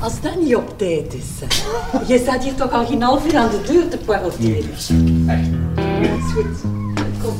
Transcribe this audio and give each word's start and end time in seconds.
Als 0.00 0.20
dat 0.20 0.40
niet 0.40 0.56
op 0.56 0.78
tijd 0.78 1.14
is. 1.14 1.24
hè. 1.40 1.98
Je 2.12 2.18
staat 2.18 2.44
hier 2.44 2.54
toch 2.54 2.70
al 2.72 2.86
geen 2.86 3.02
half 3.02 3.26
uur 3.26 3.36
aan 3.36 3.50
de 3.50 3.62
deur 3.72 3.88
te 3.88 3.98
paroteren. 3.98 4.70
Echt. 5.28 5.48
Ja, 5.76 6.14
is 6.14 6.32
goed. 6.32 6.60
Kom. 7.22 7.34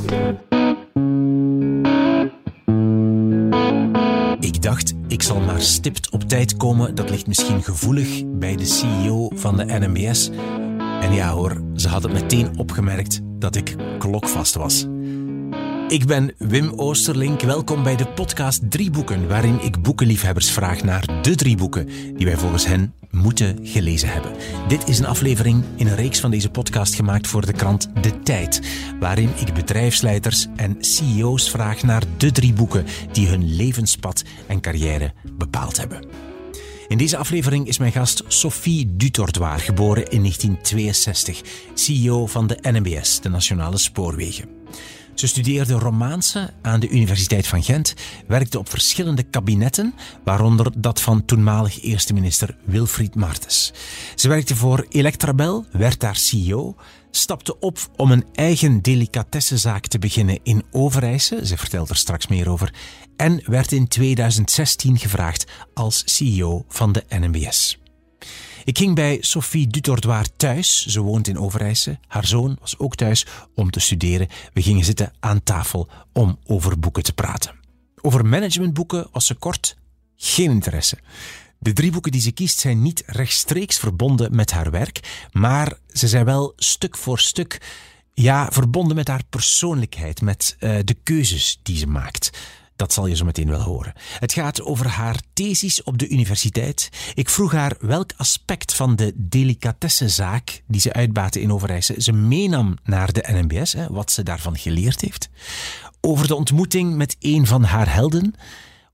Ik 4.39 4.61
dacht, 4.61 4.93
ik 5.07 5.21
zal 5.21 5.39
maar 5.39 5.61
stipt 5.61 6.09
op 6.11 6.23
tijd 6.23 6.57
komen. 6.57 6.95
Dat 6.95 7.09
ligt 7.09 7.27
misschien 7.27 7.63
gevoelig 7.63 8.23
bij 8.27 8.55
de 8.55 8.65
CEO 8.65 9.31
van 9.35 9.57
de 9.57 9.65
NMBS. 9.65 10.29
En 11.01 11.13
ja 11.13 11.29
hoor, 11.31 11.61
ze 11.75 11.87
had 11.87 12.03
het 12.03 12.13
meteen 12.13 12.57
opgemerkt 12.57 13.19
dat 13.23 13.55
ik 13.55 13.75
klokvast 13.99 14.55
was. 14.55 14.85
Ik 15.91 16.05
ben 16.05 16.33
Wim 16.37 16.73
Oosterlink. 16.75 17.41
Welkom 17.41 17.83
bij 17.83 17.95
de 17.95 18.07
podcast 18.07 18.71
Drie 18.71 18.91
Boeken, 18.91 19.27
waarin 19.27 19.61
ik 19.61 19.81
boekenliefhebbers 19.81 20.51
vraag 20.51 20.83
naar 20.83 21.21
de 21.21 21.35
drie 21.35 21.57
boeken 21.57 21.85
die 22.15 22.25
wij 22.25 22.37
volgens 22.37 22.65
hen 22.65 22.93
moeten 23.09 23.59
gelezen 23.63 24.09
hebben. 24.09 24.31
Dit 24.67 24.87
is 24.87 24.99
een 24.99 25.05
aflevering 25.05 25.63
in 25.75 25.87
een 25.87 25.95
reeks 25.95 26.19
van 26.19 26.31
deze 26.31 26.49
podcast 26.49 26.95
gemaakt 26.95 27.27
voor 27.27 27.45
de 27.45 27.53
krant 27.53 27.89
De 28.01 28.19
Tijd, 28.19 28.61
waarin 28.99 29.29
ik 29.39 29.53
bedrijfsleiders 29.53 30.47
en 30.55 30.75
CEO's 30.79 31.49
vraag 31.49 31.83
naar 31.83 32.03
de 32.17 32.31
drie 32.31 32.53
boeken 32.53 32.85
die 33.11 33.27
hun 33.27 33.55
levenspad 33.55 34.23
en 34.47 34.61
carrière 34.61 35.13
bepaald 35.37 35.77
hebben. 35.77 36.05
In 36.87 36.97
deze 36.97 37.17
aflevering 37.17 37.67
is 37.67 37.77
mijn 37.77 37.91
gast 37.91 38.23
Sophie 38.27 38.95
Dutordoir, 38.95 39.59
geboren 39.59 40.03
in 40.03 40.19
1962, 40.21 41.41
CEO 41.73 42.27
van 42.27 42.47
de 42.47 42.57
NMBS, 42.61 43.21
de 43.21 43.29
Nationale 43.29 43.77
Spoorwegen. 43.77 44.59
Ze 45.21 45.27
studeerde 45.27 45.73
Romaanse 45.73 46.53
aan 46.61 46.79
de 46.79 46.89
Universiteit 46.89 47.47
van 47.47 47.63
Gent, 47.63 47.93
werkte 48.27 48.59
op 48.59 48.69
verschillende 48.69 49.23
kabinetten, 49.23 49.93
waaronder 50.23 50.71
dat 50.77 51.01
van 51.01 51.25
toenmalig 51.25 51.81
eerste 51.81 52.13
minister 52.13 52.57
Wilfried 52.65 53.15
Martens. 53.15 53.73
Ze 54.15 54.27
werkte 54.27 54.55
voor 54.55 54.85
Electrabel, 54.89 55.65
werd 55.71 55.99
daar 55.99 56.15
CEO, 56.15 56.75
stapte 57.11 57.59
op 57.59 57.79
om 57.95 58.11
een 58.11 58.25
eigen 58.33 58.81
delicatessenzaak 58.81 59.87
te 59.87 59.99
beginnen 59.99 60.39
in 60.43 60.63
Overijse, 60.71 61.45
ze 61.45 61.57
vertelt 61.57 61.89
er 61.89 61.95
straks 61.95 62.27
meer 62.27 62.49
over, 62.49 62.73
en 63.17 63.41
werd 63.45 63.71
in 63.71 63.87
2016 63.87 64.97
gevraagd 64.97 65.45
als 65.73 66.03
CEO 66.05 66.65
van 66.67 66.91
de 66.91 67.03
NMBS. 67.09 67.80
Ik 68.63 68.77
ging 68.77 68.95
bij 68.95 69.17
Sophie 69.21 69.67
Dutordoir 69.67 70.25
thuis. 70.35 70.85
Ze 70.85 71.01
woont 71.01 71.27
in 71.27 71.39
Overijse. 71.39 71.99
Haar 72.07 72.25
zoon 72.25 72.57
was 72.59 72.77
ook 72.77 72.95
thuis 72.95 73.25
om 73.55 73.71
te 73.71 73.79
studeren. 73.79 74.27
We 74.53 74.61
gingen 74.61 74.85
zitten 74.85 75.13
aan 75.19 75.43
tafel 75.43 75.89
om 76.13 76.39
over 76.45 76.79
boeken 76.79 77.03
te 77.03 77.13
praten. 77.13 77.55
Over 78.01 78.25
managementboeken 78.25 79.07
was 79.11 79.25
ze 79.25 79.35
kort 79.35 79.77
geen 80.15 80.51
interesse. 80.51 80.97
De 81.59 81.73
drie 81.73 81.91
boeken 81.91 82.11
die 82.11 82.21
ze 82.21 82.31
kiest 82.31 82.59
zijn 82.59 82.81
niet 82.81 83.03
rechtstreeks 83.05 83.79
verbonden 83.79 84.35
met 84.35 84.51
haar 84.51 84.71
werk, 84.71 85.27
maar 85.31 85.77
ze 85.93 86.07
zijn 86.07 86.25
wel 86.25 86.53
stuk 86.55 86.97
voor 86.97 87.19
stuk 87.19 87.61
ja, 88.13 88.47
verbonden 88.51 88.95
met 88.95 89.07
haar 89.07 89.23
persoonlijkheid, 89.29 90.21
met 90.21 90.55
uh, 90.59 90.79
de 90.83 90.93
keuzes 91.03 91.59
die 91.63 91.77
ze 91.77 91.87
maakt. 91.87 92.29
Dat 92.81 92.93
zal 92.93 93.07
je 93.07 93.15
zo 93.15 93.25
meteen 93.25 93.49
wel 93.49 93.61
horen. 93.61 93.93
Het 94.19 94.33
gaat 94.33 94.61
over 94.61 94.87
haar 94.87 95.19
thesis 95.33 95.83
op 95.83 95.97
de 95.97 96.09
universiteit. 96.09 96.89
Ik 97.13 97.29
vroeg 97.29 97.51
haar 97.51 97.75
welk 97.79 98.11
aspect 98.17 98.73
van 98.73 98.95
de 98.95 99.13
delicatessenzaak 99.15 100.61
die 100.67 100.81
ze 100.81 100.93
uitbaatte 100.93 101.41
in 101.41 101.51
Overijse 101.51 101.95
ze 101.97 102.11
meenam 102.11 102.77
naar 102.83 103.11
de 103.13 103.25
NMBS, 103.27 103.75
wat 103.89 104.11
ze 104.11 104.23
daarvan 104.23 104.57
geleerd 104.57 105.01
heeft. 105.01 105.29
Over 105.99 106.27
de 106.27 106.35
ontmoeting 106.35 106.95
met 106.95 107.15
een 107.19 107.47
van 107.47 107.63
haar 107.63 107.93
helden. 107.93 108.35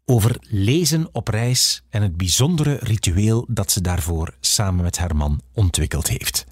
Over 0.05 0.37
lezen 0.41 1.09
op 1.11 1.27
reis 1.27 1.83
en 1.89 2.01
het 2.01 2.17
bijzondere 2.17 2.77
ritueel 2.81 3.45
dat 3.49 3.71
ze 3.71 3.81
daarvoor 3.81 4.33
samen 4.39 4.83
met 4.83 4.97
haar 4.97 5.15
man 5.15 5.41
ontwikkeld 5.53 6.07
heeft. 6.07 6.45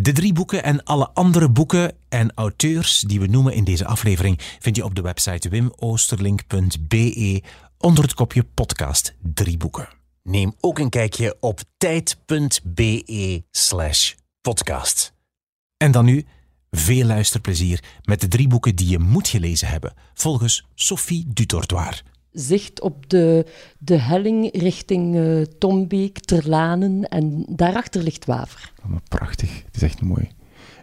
De 0.00 0.12
drie 0.12 0.32
boeken 0.32 0.62
en 0.62 0.84
alle 0.84 1.10
andere 1.14 1.50
boeken 1.50 1.92
en 2.08 2.32
auteurs 2.34 3.00
die 3.00 3.20
we 3.20 3.26
noemen 3.26 3.54
in 3.54 3.64
deze 3.64 3.86
aflevering 3.86 4.38
vind 4.58 4.76
je 4.76 4.84
op 4.84 4.94
de 4.94 5.02
website 5.02 5.48
wimoosterlink.be 5.48 7.42
onder 7.78 8.04
het 8.04 8.14
kopje 8.14 8.44
podcast 8.44 9.14
drie 9.34 9.56
boeken. 9.56 9.88
Neem 10.22 10.54
ook 10.60 10.78
een 10.78 10.88
kijkje 10.88 11.36
op 11.40 11.60
tijd.be 11.76 13.44
slash 13.50 14.14
podcast. 14.40 15.12
En 15.76 15.90
dan 15.90 16.04
nu 16.04 16.26
veel 16.70 17.04
luisterplezier 17.04 17.84
met 18.02 18.20
de 18.20 18.28
drie 18.28 18.48
boeken 18.48 18.76
die 18.76 18.88
je 18.88 18.98
moet 18.98 19.28
gelezen 19.28 19.68
hebben, 19.68 19.94
volgens 20.14 20.66
Sophie 20.74 21.24
Dutordoir 21.28 22.02
zicht 22.32 22.80
op 22.80 23.10
de, 23.10 23.46
de 23.78 23.96
helling 23.96 24.50
richting 24.52 25.16
uh, 25.16 25.42
Tombeek, 25.58 26.18
Terlanen 26.18 27.08
en 27.08 27.44
daarachter 27.48 28.02
ligt 28.02 28.24
Waver. 28.24 28.72
Oh, 28.84 28.90
maar 28.90 29.00
prachtig, 29.08 29.62
het 29.64 29.76
is 29.76 29.82
echt 29.82 30.02
mooi. 30.02 30.28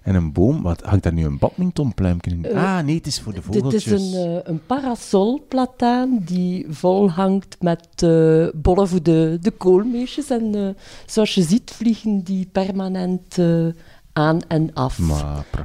En 0.04 0.16
een 0.16 0.32
boom, 0.32 0.62
wat 0.62 0.82
hangt 0.82 1.04
daar 1.04 1.14
nu 1.14 1.26
een 1.26 1.38
badmintonpluimpje 1.38 2.32
in? 2.32 2.46
Uh, 2.46 2.64
ah, 2.64 2.86
nee, 2.86 2.96
het 2.96 3.08
is 3.08 3.20
voor 3.20 3.34
de 3.34 3.42
vogeltjes. 3.42 3.84
Dit 3.84 4.00
is 4.00 4.14
een, 4.14 4.30
uh, 4.30 4.40
een 4.44 4.66
parasolplataan 4.66 6.22
die 6.26 6.66
vol 6.70 7.12
hangt 7.12 7.56
met 7.60 7.88
uh, 8.04 8.48
bollen 8.54 8.88
voor 8.88 9.04
de, 9.04 9.38
de 9.42 9.52
koolmeesjes. 9.52 10.30
En 10.30 10.76
zoals 11.06 11.36
je 11.36 11.42
ziet 11.42 11.72
vliegen 11.72 12.24
die 12.24 12.50
permanent 12.52 13.38
aan 14.16 14.42
en 14.48 14.74
af. 14.74 15.00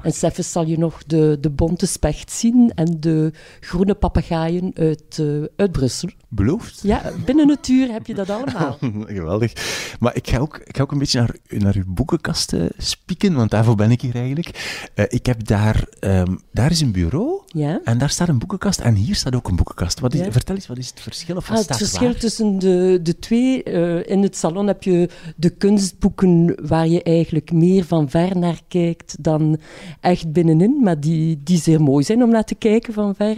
en 0.02 0.12
zelfs 0.12 0.52
zal 0.52 0.66
je 0.66 0.78
nog 0.78 1.04
de, 1.04 1.38
de 1.40 1.50
bonte 1.50 1.86
specht 1.86 2.30
zien 2.30 2.72
en 2.74 3.00
de 3.00 3.32
groene 3.60 3.94
papegaaien 3.94 4.70
uit, 4.74 5.18
uh, 5.20 5.44
uit 5.56 5.72
Brussel. 5.72 6.10
Beloofd? 6.32 6.80
Ja, 6.82 7.02
binnen 7.24 7.48
het 7.48 7.68
uur 7.68 7.92
heb 7.92 8.06
je 8.06 8.14
dat 8.14 8.30
allemaal. 8.30 8.78
Geweldig. 9.06 9.52
Maar 10.00 10.16
ik 10.16 10.28
ga 10.28 10.38
ook, 10.38 10.60
ik 10.64 10.76
ga 10.76 10.82
ook 10.82 10.92
een 10.92 10.98
beetje 10.98 11.18
naar, 11.18 11.60
naar 11.62 11.74
uw 11.76 11.84
boekenkasten 11.86 12.70
spieken, 12.76 13.34
want 13.34 13.50
daarvoor 13.50 13.74
ben 13.74 13.90
ik 13.90 14.00
hier 14.00 14.14
eigenlijk. 14.14 14.88
Uh, 14.94 15.04
ik 15.08 15.26
heb 15.26 15.46
daar, 15.46 15.84
um, 16.00 16.40
daar 16.52 16.70
is 16.70 16.80
een 16.80 16.92
bureau 16.92 17.42
ja? 17.46 17.80
en 17.84 17.98
daar 17.98 18.10
staat 18.10 18.28
een 18.28 18.38
boekenkast 18.38 18.80
en 18.80 18.94
hier 18.94 19.14
staat 19.14 19.34
ook 19.34 19.48
een 19.48 19.56
boekenkast. 19.56 20.00
Wat 20.00 20.14
is, 20.14 20.20
ja. 20.20 20.32
Vertel 20.32 20.54
eens, 20.54 20.66
wat 20.66 20.78
is 20.78 20.88
het 20.88 21.00
verschil? 21.00 21.36
Of 21.36 21.50
ah, 21.50 21.56
het 21.56 21.76
verschil 21.76 22.08
waar? 22.08 22.18
tussen 22.18 22.58
de, 22.58 23.00
de 23.02 23.18
twee, 23.18 23.64
uh, 23.64 24.06
in 24.06 24.22
het 24.22 24.36
salon 24.36 24.66
heb 24.66 24.82
je 24.82 25.08
de 25.36 25.50
kunstboeken 25.50 26.58
waar 26.62 26.88
je 26.88 27.02
eigenlijk 27.02 27.52
meer 27.52 27.84
van 27.84 28.10
ver 28.10 28.38
naar 28.38 28.60
kijkt 28.68 29.16
dan 29.20 29.58
echt 30.00 30.32
binnenin, 30.32 30.82
maar 30.82 31.00
die, 31.00 31.40
die 31.44 31.58
zeer 31.58 31.82
mooi 31.82 32.04
zijn 32.04 32.22
om 32.22 32.30
naar 32.30 32.44
te 32.44 32.54
kijken 32.54 32.92
van 32.92 33.14
ver. 33.14 33.36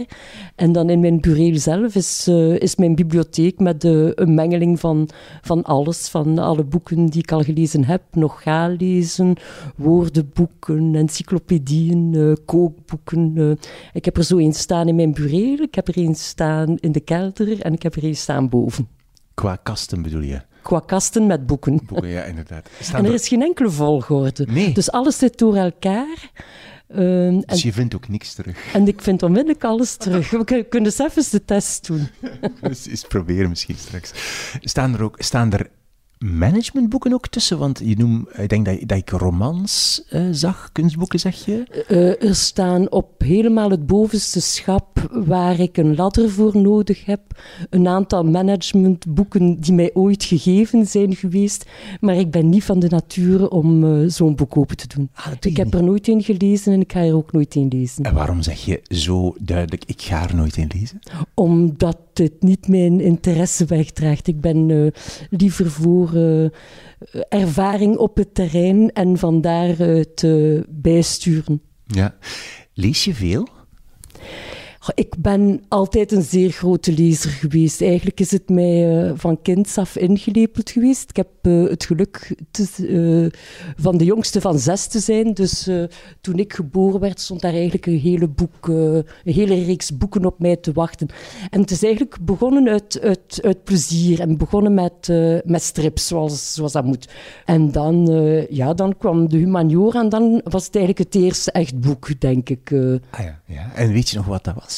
En 0.55 0.71
dan 0.71 0.89
in 0.89 0.99
mijn 0.99 1.19
bureel 1.19 1.59
zelf 1.59 1.95
is, 1.95 2.27
uh, 2.29 2.59
is 2.59 2.75
mijn 2.83 2.95
bibliotheek 2.95 3.59
met 3.59 3.81
de, 3.81 4.11
een 4.15 4.33
mengeling 4.33 4.79
van, 4.79 5.09
van 5.41 5.63
alles, 5.63 6.07
van 6.07 6.37
alle 6.37 6.63
boeken 6.63 7.05
die 7.05 7.21
ik 7.21 7.31
al 7.31 7.43
gelezen 7.43 7.85
heb, 7.85 8.01
nog 8.11 8.41
ga 8.41 8.67
lezen, 8.67 9.35
woordenboeken, 9.75 10.95
encyclopedieën, 10.95 12.13
uh, 12.13 12.33
kookboeken. 12.45 13.33
Uh, 13.35 13.51
ik 13.93 14.05
heb 14.05 14.17
er 14.17 14.23
zo 14.23 14.37
een 14.37 14.53
staan 14.53 14.87
in 14.87 14.95
mijn 14.95 15.13
bureel, 15.13 15.57
ik 15.57 15.75
heb 15.75 15.87
er 15.87 15.97
een 15.97 16.15
staan 16.15 16.77
in 16.79 16.91
de 16.91 16.99
kelder 16.99 17.61
en 17.61 17.73
ik 17.73 17.83
heb 17.83 17.95
er 17.95 18.03
een 18.03 18.15
staan 18.15 18.49
boven. 18.49 18.87
Qua 19.33 19.55
kasten 19.55 20.01
bedoel 20.01 20.21
je? 20.21 20.41
qua 20.61 20.79
kasten 20.79 21.27
met 21.27 21.45
boeken. 21.45 21.79
Boeken, 21.85 22.09
ja, 22.09 22.23
inderdaad. 22.23 22.69
Staan 22.79 22.99
en 22.99 23.03
er, 23.05 23.09
er, 23.09 23.15
is 23.15 23.27
geen 23.27 23.41
enkele 23.41 23.69
volgorde. 23.69 24.47
Nee. 24.49 24.73
Dus 24.73 24.91
alles 24.91 25.17
zit 25.17 25.37
door 25.37 25.55
elkaar. 25.55 26.31
Um, 26.95 27.41
dus 27.45 27.63
je 27.63 27.73
vindt 27.73 27.95
ook 27.95 28.07
niks 28.07 28.33
terug. 28.33 28.73
En 28.73 28.87
ik 28.87 29.01
vind 29.01 29.23
onmiddellijk 29.23 29.63
alles 29.63 29.95
terug. 29.95 30.29
We 30.29 30.65
kunnen 30.69 30.91
zelfs 30.91 31.15
eens 31.15 31.29
de 31.29 31.45
test 31.45 31.87
doen. 31.87 32.07
dus 32.61 32.87
eens 32.87 33.03
proberen 33.03 33.49
misschien 33.49 33.75
straks. 33.75 34.11
Staan 34.59 34.93
er 34.93 35.03
ook 35.03 35.15
staan 35.19 35.53
er 35.53 35.69
managementboeken 36.23 37.13
ook 37.13 37.27
tussen? 37.27 37.57
Want 37.57 37.81
je 37.83 37.95
noemt, 37.97 38.37
ik 38.37 38.49
denk 38.49 38.65
dat, 38.65 38.77
dat 38.85 38.97
ik 38.97 39.09
romans 39.09 40.03
uh, 40.11 40.27
zag, 40.31 40.69
kunstboeken 40.71 41.19
zeg 41.19 41.45
je? 41.45 41.85
Uh, 41.89 42.29
er 42.29 42.35
staan 42.35 42.91
op 42.91 43.09
helemaal 43.17 43.69
het 43.69 43.87
bovenste 43.87 44.41
schap, 44.41 45.09
waar 45.11 45.59
ik 45.59 45.77
een 45.77 45.95
ladder 45.95 46.29
voor 46.29 46.57
nodig 46.57 47.05
heb, 47.05 47.21
een 47.69 47.87
aantal 47.87 48.23
managementboeken 48.23 49.59
die 49.59 49.73
mij 49.73 49.89
ooit 49.93 50.23
gegeven 50.23 50.85
zijn 50.85 51.15
geweest, 51.15 51.65
maar 51.99 52.15
ik 52.15 52.31
ben 52.31 52.49
niet 52.49 52.63
van 52.63 52.79
de 52.79 52.89
nature 52.89 53.49
om 53.49 53.83
uh, 53.83 54.09
zo'n 54.09 54.35
boek 54.35 54.57
open 54.57 54.77
te 54.77 54.87
doen. 54.87 55.09
Ah, 55.13 55.27
ik 55.39 55.57
heb 55.57 55.73
er 55.73 55.83
nooit 55.83 56.07
een 56.07 56.23
gelezen 56.23 56.73
en 56.73 56.81
ik 56.81 56.91
ga 56.91 56.99
er 56.99 57.15
ook 57.15 57.31
nooit 57.31 57.55
een 57.55 57.67
lezen. 57.67 58.03
En 58.03 58.13
waarom 58.13 58.41
zeg 58.41 58.65
je 58.65 58.81
zo 58.87 59.35
duidelijk, 59.39 59.83
ik 59.85 60.01
ga 60.01 60.29
er 60.29 60.35
nooit 60.35 60.57
een 60.57 60.71
lezen? 60.73 60.99
Omdat 61.33 61.97
het 62.13 62.33
niet 62.39 62.67
mijn 62.67 62.99
interesse 63.01 63.65
wegdraagt. 63.65 64.27
Ik 64.27 64.41
ben 64.41 64.91
liever 65.29 65.71
voor 65.71 66.12
uh, 66.15 66.49
ervaring 67.29 67.97
op 67.97 68.17
het 68.17 68.35
terrein 68.35 68.91
en 68.91 69.17
van 69.17 69.41
daaruit 69.41 70.21
uh, 70.23 70.61
bijsturen. 70.69 71.61
Ja. 71.85 72.15
Lees 72.73 73.03
je 73.03 73.13
veel? 73.13 73.47
Ik 74.95 75.15
ben 75.17 75.63
altijd 75.67 76.11
een 76.11 76.21
zeer 76.21 76.51
grote 76.51 76.93
lezer 76.93 77.29
geweest. 77.29 77.81
Eigenlijk 77.81 78.19
is 78.19 78.31
het 78.31 78.49
mij 78.49 79.05
uh, 79.05 79.11
van 79.15 79.41
kinds 79.41 79.77
af 79.77 79.95
ingelepeld 79.95 80.69
geweest. 80.69 81.09
Ik 81.09 81.15
heb 81.15 81.27
uh, 81.41 81.69
het 81.69 81.85
geluk 81.85 82.35
te, 82.51 82.67
uh, 82.77 83.31
van 83.75 83.97
de 83.97 84.05
jongste 84.05 84.41
van 84.41 84.59
zes 84.59 84.87
te 84.87 84.99
zijn. 84.99 85.33
Dus 85.33 85.69
toen 86.21 86.39
ik 86.39 86.53
geboren 86.53 86.99
werd, 86.99 87.19
stond 87.19 87.41
daar 87.41 87.53
eigenlijk 87.53 87.85
een 87.85 87.99
hele, 87.99 88.27
boek, 88.27 88.67
een 88.67 89.05
hele 89.23 89.63
reeks 89.63 89.97
boeken 89.97 90.25
op 90.25 90.39
mij 90.39 90.55
te 90.55 90.71
wachten. 90.71 91.07
En 91.49 91.61
het 91.61 91.71
is 91.71 91.83
eigenlijk 91.83 92.17
begonnen 92.21 92.67
uit, 92.67 92.99
uit, 93.01 93.39
uit 93.41 93.63
plezier 93.63 94.19
en 94.19 94.37
begonnen 94.37 94.73
met, 94.73 95.07
met 95.45 95.61
strips, 95.61 96.07
zoals, 96.07 96.53
zoals 96.53 96.71
dat 96.71 96.85
moet. 96.85 97.09
En 97.45 97.71
dan, 97.71 98.05
ja, 98.49 98.73
dan 98.73 98.97
kwam 98.97 99.29
de 99.29 99.37
humaniora 99.37 100.01
en 100.01 100.09
dan 100.09 100.41
was 100.43 100.65
het 100.65 100.75
eigenlijk 100.75 101.13
het 101.13 101.23
eerste 101.23 101.51
echt 101.51 101.79
boek, 101.79 102.19
denk 102.19 102.49
ik. 102.49 102.71
Ah 103.09 103.23
ja, 103.23 103.41
ja. 103.45 103.71
En 103.75 103.91
weet 103.91 104.09
je 104.09 104.17
nog 104.17 104.25
wat 104.25 104.43
dat 104.43 104.55
was? 104.55 104.72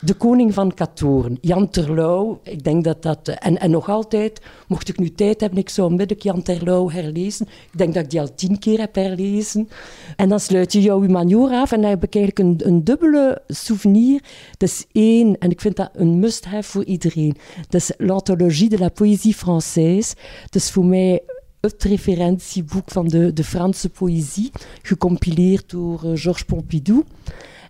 De 0.00 0.14
koning 0.14 0.54
van 0.54 0.74
Katoren, 0.74 1.38
Jan 1.40 1.70
Terlouw. 1.70 2.40
Ik 2.42 2.64
denk 2.64 2.84
dat 2.84 3.02
dat... 3.02 3.28
En, 3.28 3.58
en 3.58 3.70
nog 3.70 3.88
altijd, 3.88 4.40
mocht 4.66 4.88
ik 4.88 4.98
nu 4.98 5.12
tijd 5.12 5.40
hebben, 5.40 5.58
ik 5.58 5.68
zou 5.68 5.90
onmiddellijk 5.90 6.26
Jan 6.26 6.42
Terlouw 6.42 6.90
herlezen. 6.90 7.46
Ik 7.46 7.78
denk 7.78 7.94
dat 7.94 8.02
ik 8.02 8.10
die 8.10 8.20
al 8.20 8.34
tien 8.34 8.58
keer 8.58 8.78
heb 8.78 8.94
herlezen. 8.94 9.68
En 10.16 10.28
dan 10.28 10.40
sluit 10.40 10.72
je 10.72 10.80
jouw 10.80 11.00
humaniora 11.00 11.60
af 11.60 11.72
en 11.72 11.80
dan 11.80 11.90
heb 11.90 12.02
ik 12.02 12.14
eigenlijk 12.14 12.48
een, 12.48 12.68
een 12.68 12.84
dubbele 12.84 13.42
souvenir. 13.46 14.22
Dat 14.56 14.68
is 14.68 14.86
één, 14.92 15.38
en 15.38 15.50
ik 15.50 15.60
vind 15.60 15.76
dat 15.76 15.90
een 15.92 16.18
must-have 16.18 16.70
voor 16.70 16.84
iedereen. 16.84 17.36
Dat 17.68 17.80
is 17.80 17.92
l'Anthologie 17.96 18.68
de 18.68 18.78
la 18.78 18.88
Poésie 18.88 19.36
Française. 19.36 20.14
Dat 20.42 20.54
is 20.54 20.70
voor 20.70 20.84
mij 20.84 21.22
het 21.60 21.82
referentieboek 21.82 22.90
van 22.90 23.08
de, 23.08 23.32
de 23.32 23.44
Franse 23.44 23.88
poëzie, 23.88 24.50
gecompileerd 24.82 25.70
door 25.70 26.04
uh, 26.04 26.10
Georges 26.14 26.44
Pompidou. 26.44 27.04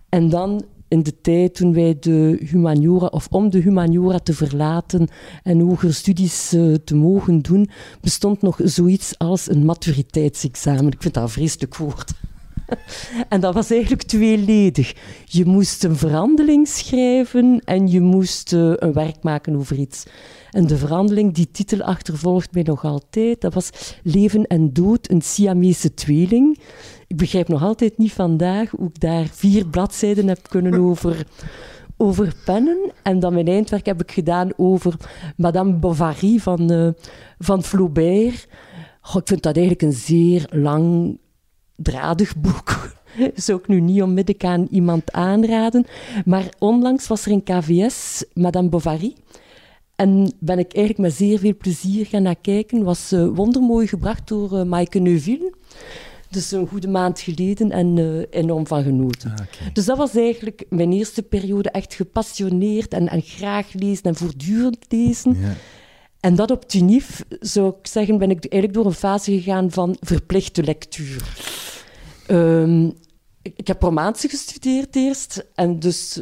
En 0.09 0.29
dan 0.29 0.63
in 0.89 1.03
de 1.03 1.21
tijd 1.21 1.55
toen 1.55 1.73
wij 1.73 1.97
de 1.99 2.37
humaniora, 2.45 3.05
of 3.05 3.27
om 3.29 3.49
de 3.49 3.59
humaniora 3.59 4.19
te 4.19 4.33
verlaten 4.33 5.07
en 5.43 5.59
hogere 5.59 5.91
studies 5.91 6.53
uh, 6.53 6.75
te 6.75 6.95
mogen 6.95 7.41
doen, 7.41 7.69
bestond 8.01 8.41
nog 8.41 8.59
zoiets 8.63 9.17
als 9.17 9.49
een 9.49 9.65
maturiteitsexamen. 9.65 10.91
Ik 10.91 11.01
vind 11.01 11.13
dat 11.13 11.23
een 11.23 11.29
vreselijk 11.29 11.75
woord. 11.75 12.13
en 13.29 13.41
dat 13.41 13.53
was 13.53 13.71
eigenlijk 13.71 14.03
tweeledig. 14.03 14.93
Je 15.25 15.45
moest 15.45 15.83
een 15.83 15.95
verhandeling 15.95 16.67
schrijven 16.67 17.61
en 17.65 17.87
je 17.87 18.01
moest 18.01 18.53
uh, 18.53 18.73
een 18.75 18.93
werk 18.93 19.23
maken 19.23 19.55
over 19.55 19.77
iets. 19.77 20.05
En 20.51 20.67
de 20.67 20.77
verhandeling, 20.77 21.33
die 21.33 21.51
titel 21.51 21.81
achtervolgt 21.81 22.53
mij 22.53 22.63
nog 22.63 22.83
altijd. 22.83 23.41
Dat 23.41 23.53
was 23.53 23.69
Leven 24.03 24.47
en 24.47 24.73
Dood, 24.73 25.09
een 25.09 25.21
Siamese 25.21 25.93
tweeling. 25.93 26.59
Ik 27.07 27.17
begrijp 27.17 27.47
nog 27.47 27.63
altijd 27.63 27.97
niet 27.97 28.13
vandaag 28.13 28.69
hoe 28.69 28.87
ik 28.87 28.99
daar 28.99 29.25
vier 29.25 29.67
bladzijden 29.67 30.27
heb 30.27 30.49
kunnen 30.49 30.79
over, 30.79 31.25
over 31.97 32.33
pennen. 32.45 32.91
En 33.03 33.19
dan 33.19 33.33
mijn 33.33 33.47
eindwerk 33.47 33.85
heb 33.85 34.01
ik 34.01 34.11
gedaan 34.11 34.49
over 34.57 34.95
Madame 35.37 35.73
Bovary 35.73 36.37
van, 36.37 36.71
uh, 36.71 36.89
van 37.39 37.63
Flaubert. 37.63 38.47
ik 39.13 39.27
vind 39.27 39.43
dat 39.43 39.55
eigenlijk 39.55 39.81
een 39.81 39.93
zeer 39.93 40.47
langdradig 41.79 42.35
boek. 42.37 42.97
Zou 43.35 43.59
ik 43.59 43.67
nu 43.67 43.79
niet 43.79 44.01
onmiddellijk 44.01 44.43
aan 44.43 44.67
iemand 44.71 45.11
aanraden. 45.11 45.85
Maar 46.25 46.53
onlangs 46.59 47.07
was 47.07 47.25
er 47.25 47.31
in 47.31 47.43
KVS 47.43 48.23
Madame 48.33 48.69
Bovary. 48.69 49.15
En 49.95 50.33
ben 50.39 50.59
ik 50.59 50.73
eigenlijk 50.73 51.07
met 51.07 51.17
zeer 51.17 51.39
veel 51.39 51.57
plezier 51.57 52.05
gaan 52.05 52.23
naar 52.23 52.41
kijken. 52.41 52.83
Was 52.83 53.13
uh, 53.13 53.27
wondermooi 53.33 53.87
gebracht 53.87 54.27
door 54.27 54.53
uh, 54.53 54.63
Maaike 54.63 54.99
Neuville. 54.99 55.53
Dus 56.29 56.51
een 56.51 56.67
goede 56.67 56.87
maand 56.87 57.19
geleden 57.19 57.71
en 57.71 57.97
uh, 57.97 58.25
enorm 58.29 58.67
van 58.67 58.83
genoten. 58.83 59.31
Ah, 59.31 59.73
dus 59.73 59.85
dat 59.85 59.97
was 59.97 60.15
eigenlijk 60.15 60.65
mijn 60.69 60.91
eerste 60.91 61.23
periode 61.23 61.69
echt 61.69 61.93
gepassioneerd 61.93 62.93
en, 62.93 63.09
en 63.09 63.21
graag 63.21 63.73
lezen 63.73 64.03
en 64.03 64.15
voortdurend 64.15 64.77
lezen. 64.89 65.37
Ja. 65.39 65.53
En 66.19 66.35
dat 66.35 66.51
op 66.51 66.67
Tunif, 66.67 67.23
zou 67.39 67.73
ik 67.79 67.87
zeggen, 67.87 68.17
ben 68.17 68.29
ik 68.29 68.45
eigenlijk 68.45 68.73
door 68.73 68.85
een 68.85 68.99
fase 68.99 69.31
gegaan 69.31 69.71
van 69.71 69.97
verplichte 69.99 70.63
lectuur. 70.63 71.37
Um, 72.27 72.93
ik, 73.41 73.67
heb 73.67 73.81
romaanse 73.81 74.29
gestudeerd 74.29 74.95
eerst 74.95 75.45
en 75.55 75.79
dus 75.79 76.21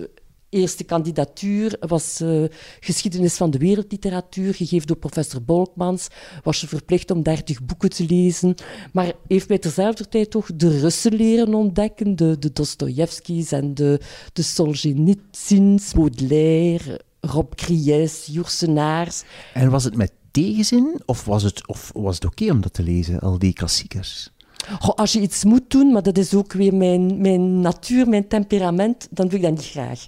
eerste 0.49 0.83
kandidatuur 0.83 1.77
was 1.79 2.21
uh, 2.21 2.43
geschiedenis 2.79 3.33
van 3.33 3.51
de 3.51 3.57
wereldliteratuur, 3.57 4.53
gegeven 4.53 4.87
door 4.87 4.97
professor 4.97 5.43
Bolkmans. 5.43 6.07
Was 6.43 6.61
je 6.61 6.67
verplicht 6.67 7.11
om 7.11 7.23
dertig 7.23 7.63
boeken 7.63 7.89
te 7.89 8.05
lezen. 8.05 8.55
Maar 8.93 9.13
heeft 9.27 9.47
mij 9.47 9.57
terzelfde 9.57 10.07
tijd 10.07 10.31
toch 10.31 10.49
de 10.55 10.79
Russen 10.79 11.15
leren 11.15 11.53
ontdekken, 11.53 12.15
de, 12.15 12.39
de 12.39 12.51
Dostojevskis 12.53 13.51
en 13.51 13.73
de, 13.73 13.99
de 14.33 14.41
Solzhenitsyns, 14.41 15.93
Baudelaire, 15.93 17.01
Rob 17.19 17.53
Cries, 17.55 18.27
Joersenaars. 18.31 19.23
En 19.53 19.69
was 19.69 19.83
het 19.83 19.95
met 19.95 20.11
tegenzin 20.31 21.01
of 21.05 21.25
was 21.25 21.43
het, 21.43 21.67
of 21.67 21.91
was 21.93 22.15
het 22.15 22.25
oké 22.25 22.51
om 22.51 22.61
dat 22.61 22.73
te 22.73 22.83
lezen, 22.83 23.19
al 23.19 23.39
die 23.39 23.53
klassiekers? 23.53 24.31
als 24.79 25.13
je 25.13 25.21
iets 25.21 25.43
moet 25.43 25.69
doen, 25.69 25.91
maar 25.91 26.03
dat 26.03 26.17
is 26.17 26.33
ook 26.33 26.53
weer 26.53 26.75
mijn, 26.75 27.21
mijn 27.21 27.61
natuur, 27.61 28.07
mijn 28.07 28.27
temperament, 28.27 29.07
dan 29.11 29.27
doe 29.27 29.37
ik 29.37 29.43
dat 29.43 29.51
niet 29.51 29.65
graag. 29.65 30.07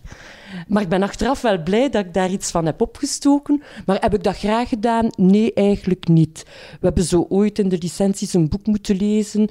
Maar 0.67 0.81
ik 0.81 0.89
ben 0.89 1.03
achteraf 1.03 1.41
wel 1.41 1.63
blij 1.63 1.89
dat 1.89 2.05
ik 2.05 2.13
daar 2.13 2.29
iets 2.29 2.51
van 2.51 2.65
heb 2.65 2.81
opgestoken. 2.81 3.61
Maar 3.85 3.97
heb 3.99 4.13
ik 4.13 4.23
dat 4.23 4.37
graag 4.37 4.69
gedaan? 4.69 5.09
Nee, 5.15 5.53
eigenlijk 5.53 6.07
niet. 6.07 6.43
We 6.71 6.85
hebben 6.85 7.03
zo 7.03 7.25
ooit 7.29 7.59
in 7.59 7.69
de 7.69 7.77
licenties 7.79 8.33
een 8.33 8.49
boek 8.49 8.65
moeten 8.65 8.95
lezen, 8.95 9.49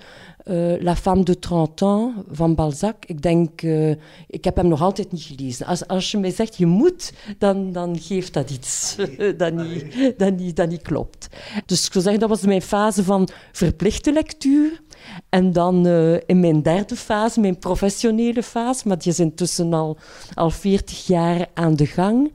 uh, 0.51 0.81
La 0.81 0.97
femme 0.97 1.25
de 1.25 1.39
30 1.39 1.83
ans 1.83 2.15
van 2.31 2.55
Balzac. 2.55 3.05
Ik 3.07 3.23
denk, 3.23 3.63
uh, 3.63 3.91
ik 4.27 4.45
heb 4.45 4.57
hem 4.57 4.69
nog 4.69 4.83
altijd 4.83 5.13
niet 5.13 5.23
gelezen. 5.23 5.67
Als, 5.67 5.87
als 5.87 6.11
je 6.11 6.19
mij 6.19 6.31
zegt 6.31 6.57
je 6.57 6.67
moet, 6.67 7.13
dan, 7.39 7.73
dan 7.73 7.99
geeft 8.01 8.35
dat 8.35 8.51
iets 8.51 8.97
dat, 9.37 9.53
niet, 9.53 10.15
dat, 10.19 10.37
niet, 10.37 10.57
dat 10.57 10.69
niet 10.69 10.83
klopt. 10.83 11.29
Dus 11.67 11.87
ik 11.87 11.93
zou 11.93 12.05
zeggen, 12.05 12.21
dat 12.21 12.29
was 12.29 12.43
mijn 12.43 12.63
fase 12.63 13.05
van 13.05 13.29
verplichte 13.53 14.13
lectuur. 14.13 14.81
En 15.29 15.53
dan 15.53 15.87
uh, 15.87 16.15
in 16.27 16.41
mijn 16.41 16.63
derde 16.63 16.97
fase, 16.97 17.41
mijn 17.41 17.59
professionele 17.59 18.43
fase, 18.43 18.89
maar 18.89 18.99
die 18.99 19.13
is 19.13 19.21
intussen 19.21 19.73
al, 19.73 19.97
al 20.35 20.51
40 20.51 21.07
jaar 21.07 21.47
aan 21.55 21.77
de 21.77 21.87
gang, 21.87 22.33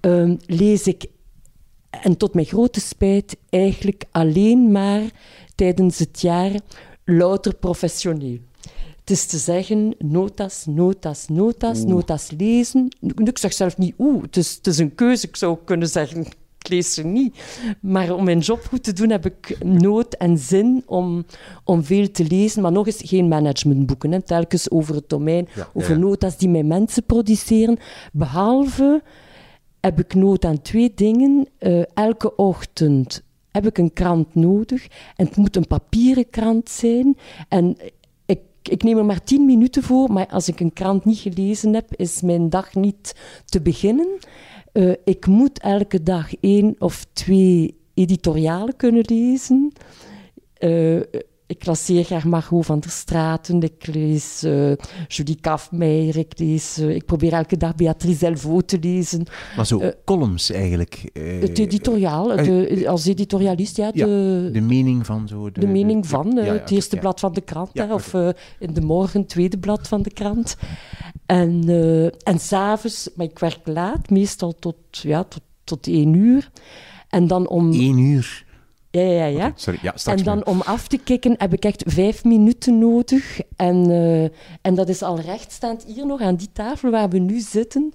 uh, 0.00 0.32
lees 0.46 0.86
ik, 0.86 1.06
en 1.90 2.16
tot 2.16 2.34
mijn 2.34 2.46
grote 2.46 2.80
spijt, 2.80 3.36
eigenlijk 3.48 4.04
alleen 4.10 4.72
maar 4.72 5.02
tijdens 5.54 5.98
het 5.98 6.20
jaar 6.20 6.52
louter 7.04 7.54
professioneel. 7.54 8.38
Het 9.00 9.10
is 9.10 9.26
te 9.26 9.38
zeggen, 9.38 9.94
notas, 9.98 10.64
notas, 10.66 11.28
notas, 11.28 11.84
notas 11.84 12.30
lezen. 12.38 12.88
Ik 13.24 13.38
zeg 13.38 13.52
zelf 13.52 13.76
niet 13.78 13.94
oeh, 13.98 14.22
het 14.22 14.36
is, 14.36 14.54
het 14.54 14.66
is 14.66 14.78
een 14.78 14.94
keuze. 14.94 15.26
Ik 15.26 15.36
zou 15.36 15.58
kunnen 15.64 15.88
zeggen, 15.88 16.26
ik 16.60 16.68
lees 16.68 16.94
ze 16.94 17.04
niet. 17.04 17.36
Maar 17.80 18.14
om 18.14 18.24
mijn 18.24 18.38
job 18.38 18.64
goed 18.68 18.82
te 18.82 18.92
doen 18.92 19.10
heb 19.10 19.26
ik 19.26 19.64
nood 19.64 20.14
en 20.14 20.38
zin 20.38 20.82
om, 20.86 21.24
om 21.64 21.84
veel 21.84 22.10
te 22.10 22.24
lezen. 22.24 22.62
Maar 22.62 22.72
nog 22.72 22.86
eens 22.86 23.02
geen 23.04 23.28
managementboeken. 23.28 24.12
Hè. 24.12 24.22
Telkens 24.22 24.70
over 24.70 24.94
het 24.94 25.08
domein, 25.08 25.48
over 25.72 25.98
notas 25.98 26.36
die 26.36 26.48
mijn 26.48 26.66
mensen 26.66 27.04
produceren. 27.04 27.78
Behalve 28.12 29.02
heb 29.80 29.98
ik 29.98 30.14
nood 30.14 30.44
aan 30.44 30.62
twee 30.62 30.92
dingen. 30.94 31.48
Uh, 31.60 31.82
elke 31.94 32.36
ochtend 32.36 33.22
heb 33.50 33.66
ik 33.66 33.78
een 33.78 33.92
krant 33.92 34.34
nodig. 34.34 34.86
En 35.16 35.26
het 35.26 35.36
moet 35.36 35.56
een 35.56 35.66
papieren 35.66 36.30
krant 36.30 36.68
zijn. 36.68 37.16
En 37.48 37.76
ik, 38.26 38.40
ik 38.62 38.82
neem 38.82 38.98
er 38.98 39.04
maar 39.04 39.24
tien 39.24 39.44
minuten 39.44 39.82
voor, 39.82 40.12
maar 40.12 40.26
als 40.26 40.48
ik 40.48 40.60
een 40.60 40.72
krant 40.72 41.04
niet 41.04 41.18
gelezen 41.18 41.74
heb, 41.74 41.94
is 41.94 42.20
mijn 42.20 42.50
dag 42.50 42.74
niet 42.74 43.14
te 43.44 43.60
beginnen. 43.60 44.08
Uh, 44.80 44.92
ik 45.04 45.26
moet 45.26 45.58
elke 45.58 46.02
dag 46.02 46.34
één 46.40 46.74
of 46.78 47.06
twee 47.12 47.76
editorialen 47.94 48.76
kunnen 48.76 49.04
lezen. 49.06 49.72
Uh, 50.58 51.00
ik 51.50 51.64
lees 51.64 52.06
graag 52.06 52.24
Margot 52.24 52.66
van 52.66 52.80
der 52.80 52.90
Straten, 52.90 53.62
ik 53.62 53.86
lees 53.86 54.44
uh, 54.44 54.72
Julie 55.08 55.38
Kafmeijer, 55.40 56.16
ik, 56.16 56.38
lees, 56.38 56.78
uh, 56.78 56.94
ik 56.94 57.04
probeer 57.04 57.32
elke 57.32 57.56
dag 57.56 57.74
Beatrice 57.74 58.18
Delvaux 58.18 58.66
te 58.66 58.78
lezen. 58.80 59.26
Maar 59.56 59.66
zo, 59.66 59.80
uh, 59.80 59.88
columns 60.04 60.50
eigenlijk? 60.50 61.10
het 61.12 61.58
editoriaal, 61.58 62.26
de, 62.26 62.84
als 62.88 63.06
editorialist, 63.06 63.76
ja. 63.76 63.90
De, 63.90 64.50
de 64.52 64.60
mening 64.60 65.06
van 65.06 65.28
zo... 65.28 65.50
De, 65.50 65.60
de 65.60 65.66
mening 65.66 66.06
van, 66.06 66.32
ja, 66.34 66.44
ja, 66.44 66.52
het 66.52 66.70
eerste 66.70 66.96
blad 66.96 67.20
van 67.20 67.32
de 67.32 67.40
krant, 67.40 67.70
hè, 67.72 67.94
of 67.94 68.14
in 68.58 68.74
de 68.74 68.80
morgen 68.80 69.20
het 69.20 69.28
tweede 69.28 69.58
blad 69.58 69.88
van 69.88 70.02
de 70.02 70.10
krant. 70.10 70.56
En, 71.26 71.64
en 72.22 72.38
s'avonds, 72.38 73.10
maar 73.14 73.26
ik 73.26 73.38
werk 73.38 73.60
laat, 73.64 74.10
meestal 74.10 74.54
tot, 74.58 74.76
ja, 74.90 75.24
tot, 75.24 75.42
tot 75.64 75.86
één 75.86 76.14
uur. 76.14 76.50
En 77.08 77.26
dan 77.26 77.48
om... 77.48 77.72
Eén 77.72 77.98
uur? 77.98 78.48
Ja, 78.92 79.00
ja, 79.00 79.24
ja. 79.24 79.36
Okay, 79.36 79.52
sorry, 79.54 79.78
ja 79.82 79.94
en 80.04 80.22
dan 80.24 80.46
om 80.46 80.60
af 80.60 80.88
te 80.88 80.98
kicken 80.98 81.34
heb 81.38 81.52
ik 81.52 81.64
echt 81.64 81.82
vijf 81.86 82.24
minuten 82.24 82.78
nodig. 82.78 83.40
En, 83.56 83.90
uh, 83.90 84.22
en 84.62 84.74
dat 84.74 84.88
is 84.88 85.02
al 85.02 85.20
rechtstaand 85.20 85.84
hier 85.84 86.06
nog 86.06 86.20
aan 86.20 86.34
die 86.36 86.48
tafel 86.52 86.90
waar 86.90 87.08
we 87.08 87.18
nu 87.18 87.38
zitten. 87.38 87.92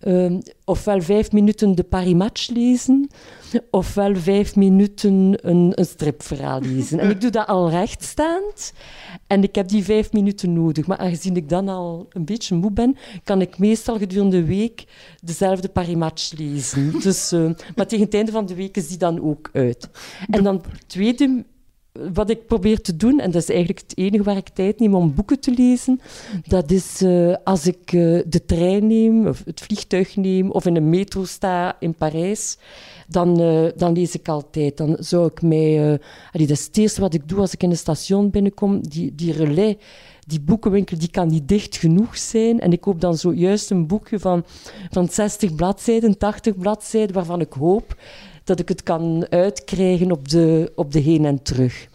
Uh, 0.00 0.38
ofwel 0.64 1.00
vijf 1.00 1.32
minuten 1.32 1.74
de 1.74 1.82
Paris-match 1.82 2.48
lezen, 2.48 3.08
ofwel 3.70 4.16
vijf 4.16 4.56
minuten 4.56 5.38
een, 5.48 5.72
een 5.74 5.86
stripverhaal 5.86 6.60
lezen. 6.60 6.98
En 6.98 7.10
ik 7.10 7.20
doe 7.20 7.30
dat 7.30 7.46
al 7.46 7.70
rechtstaand 7.70 8.72
en 9.26 9.42
ik 9.42 9.54
heb 9.54 9.68
die 9.68 9.84
vijf 9.84 10.12
minuten 10.12 10.52
nodig. 10.52 10.86
Maar 10.86 10.98
aangezien 10.98 11.36
ik 11.36 11.48
dan 11.48 11.68
al 11.68 12.06
een 12.10 12.24
beetje 12.24 12.54
moe 12.54 12.70
ben, 12.70 12.96
kan 13.24 13.40
ik 13.40 13.58
meestal 13.58 13.98
gedurende 13.98 14.36
de 14.36 14.44
week 14.44 14.84
dezelfde 15.22 15.68
Paris-match 15.68 16.32
lezen. 16.38 17.00
Dus, 17.00 17.32
uh, 17.32 17.50
maar 17.76 17.86
tegen 17.86 18.04
het 18.04 18.14
einde 18.14 18.32
van 18.32 18.46
de 18.46 18.54
week 18.54 18.76
is 18.76 18.88
die 18.88 18.98
dan 18.98 19.22
ook 19.22 19.50
uit. 19.52 19.88
En 20.30 20.42
dan 20.42 20.54
het 20.54 20.88
tweede 20.88 21.44
wat 22.12 22.30
ik 22.30 22.46
probeer 22.46 22.80
te 22.80 22.96
doen, 22.96 23.20
en 23.20 23.30
dat 23.30 23.42
is 23.42 23.48
eigenlijk 23.48 23.80
het 23.80 23.98
enige 23.98 24.22
waar 24.22 24.36
ik 24.36 24.48
tijd 24.48 24.78
neem 24.80 24.94
om 24.94 25.14
boeken 25.14 25.40
te 25.40 25.50
lezen, 25.50 26.00
dat 26.46 26.70
is 26.70 27.02
uh, 27.02 27.34
als 27.44 27.66
ik 27.66 27.92
uh, 27.92 28.22
de 28.26 28.44
trein 28.46 28.86
neem, 28.86 29.26
of 29.26 29.42
het 29.44 29.60
vliegtuig 29.60 30.16
neem, 30.16 30.50
of 30.50 30.66
in 30.66 30.76
een 30.76 30.88
metro 30.90 31.24
sta 31.24 31.76
in 31.80 31.94
Parijs, 31.94 32.58
dan, 33.08 33.40
uh, 33.40 33.68
dan 33.76 33.92
lees 33.92 34.14
ik 34.14 34.28
altijd. 34.28 34.76
Dan 34.76 34.96
zou 34.98 35.26
ik 35.26 35.42
mij... 35.42 36.00
Allee, 36.32 36.46
dat 36.46 36.58
is 36.58 36.66
het 36.66 36.76
eerste 36.76 37.00
wat 37.00 37.14
ik 37.14 37.28
doe 37.28 37.38
als 37.38 37.52
ik 37.52 37.62
in 37.62 37.70
een 37.70 37.76
station 37.76 38.30
binnenkom. 38.30 38.88
Die, 38.88 39.14
die 39.14 39.32
relais, 39.32 39.76
die 40.26 40.40
boekenwinkel, 40.40 40.98
die 40.98 41.10
kan 41.10 41.28
niet 41.28 41.48
dicht 41.48 41.76
genoeg 41.76 42.18
zijn. 42.18 42.60
En 42.60 42.72
ik 42.72 42.80
koop 42.80 43.00
dan 43.00 43.16
zojuist 43.16 43.70
een 43.70 43.86
boekje 43.86 44.18
van, 44.18 44.44
van 44.90 45.08
60 45.08 45.54
bladzijden, 45.54 46.18
80 46.18 46.58
bladzijden, 46.58 47.14
waarvan 47.14 47.40
ik 47.40 47.52
hoop 47.52 47.96
dat 48.44 48.60
ik 48.60 48.68
het 48.68 48.82
kan 48.82 49.26
uitkrijgen 49.28 50.12
op 50.12 50.28
de, 50.28 50.72
op 50.74 50.92
de 50.92 51.00
heen 51.00 51.24
en 51.24 51.42
terug. 51.42 51.88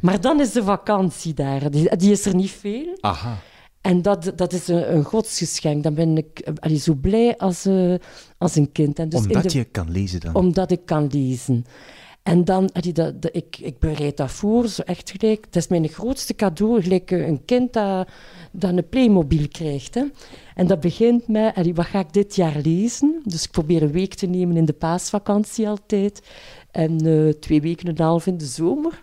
Maar 0.00 0.20
dan 0.20 0.40
is 0.40 0.52
de 0.52 0.62
vakantie 0.62 1.34
daar. 1.34 1.70
Die, 1.70 1.96
die 1.96 2.10
is 2.10 2.26
er 2.26 2.34
niet 2.34 2.50
veel. 2.50 2.98
Aha. 3.00 3.38
En 3.80 4.02
dat, 4.02 4.32
dat 4.36 4.52
is 4.52 4.68
een, 4.68 4.96
een 4.96 5.04
godsgeschenk. 5.04 5.82
Dan 5.82 5.94
ben 5.94 6.16
ik 6.16 6.48
allee, 6.58 6.78
zo 6.78 6.94
blij 6.94 7.36
als, 7.36 7.66
uh, 7.66 7.94
als 8.38 8.56
een 8.56 8.72
kind. 8.72 8.98
En 8.98 9.08
dus 9.08 9.20
omdat 9.20 9.42
de, 9.42 9.58
je 9.58 9.64
kan 9.64 9.90
lezen 9.90 10.20
dan? 10.20 10.34
Omdat 10.34 10.70
ik 10.70 10.80
kan 10.84 11.08
lezen. 11.12 11.64
En 12.26 12.44
dan, 12.44 12.70
dat, 12.92 13.28
ik, 13.32 13.58
ik 13.58 13.78
bereid 13.78 14.16
dat 14.16 14.30
voor, 14.30 14.68
zo 14.68 14.82
echt 14.82 15.10
gelijk. 15.10 15.42
Dat 15.42 15.62
is 15.62 15.68
mijn 15.68 15.88
grootste 15.88 16.34
cadeau, 16.34 16.82
gelijk 16.82 17.10
een 17.10 17.44
kind 17.44 17.72
dat, 17.72 18.06
een 18.50 18.88
Playmobil 18.88 19.48
krijgt. 19.48 19.94
Hè. 19.94 20.02
En 20.54 20.66
dat 20.66 20.80
begint 20.80 21.28
met, 21.28 21.74
wat 21.74 21.86
ga 21.86 21.98
ik 21.98 22.12
dit 22.12 22.36
jaar 22.36 22.60
lezen? 22.62 23.20
Dus 23.24 23.44
ik 23.44 23.50
probeer 23.50 23.82
een 23.82 23.92
week 23.92 24.14
te 24.14 24.26
nemen 24.26 24.56
in 24.56 24.64
de 24.64 24.72
paasvakantie 24.72 25.68
altijd. 25.68 26.22
En 26.70 27.06
uh, 27.06 27.32
twee 27.32 27.60
weken 27.60 27.86
en 27.86 27.98
een 27.98 28.04
half 28.04 28.26
in 28.26 28.38
de 28.38 28.44
zomer. 28.44 29.02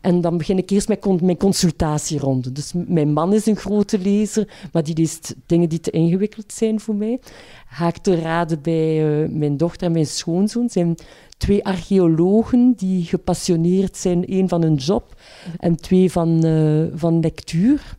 En 0.00 0.20
dan 0.20 0.36
begin 0.36 0.58
ik 0.58 0.70
eerst 0.70 0.88
met 0.88 1.20
mijn 1.22 1.36
consultatieronde. 1.36 2.52
Dus 2.52 2.72
mijn 2.74 3.12
man 3.12 3.32
is 3.32 3.46
een 3.46 3.56
grote 3.56 3.98
lezer, 3.98 4.48
maar 4.72 4.82
die 4.82 4.96
leest 4.96 5.34
dingen 5.46 5.68
die 5.68 5.80
te 5.80 5.90
ingewikkeld 5.90 6.52
zijn 6.52 6.80
voor 6.80 6.94
mij. 6.94 7.20
Ga 7.66 7.88
ik 7.88 7.96
te 7.96 8.20
raden 8.20 8.62
bij 8.62 9.22
uh, 9.22 9.28
mijn 9.28 9.56
dochter 9.56 9.86
en 9.86 9.92
mijn 9.92 10.06
schoonzoon. 10.06 10.68
zijn 10.68 10.96
twee 11.36 11.64
archeologen 11.64 12.72
die 12.76 13.04
gepassioneerd 13.04 13.96
zijn, 13.96 14.26
één 14.26 14.48
van 14.48 14.62
hun 14.62 14.74
job 14.74 15.14
en 15.58 15.76
twee 15.76 16.12
van, 16.12 16.46
uh, 16.46 16.86
van 16.94 17.20
lectuur. 17.20 17.96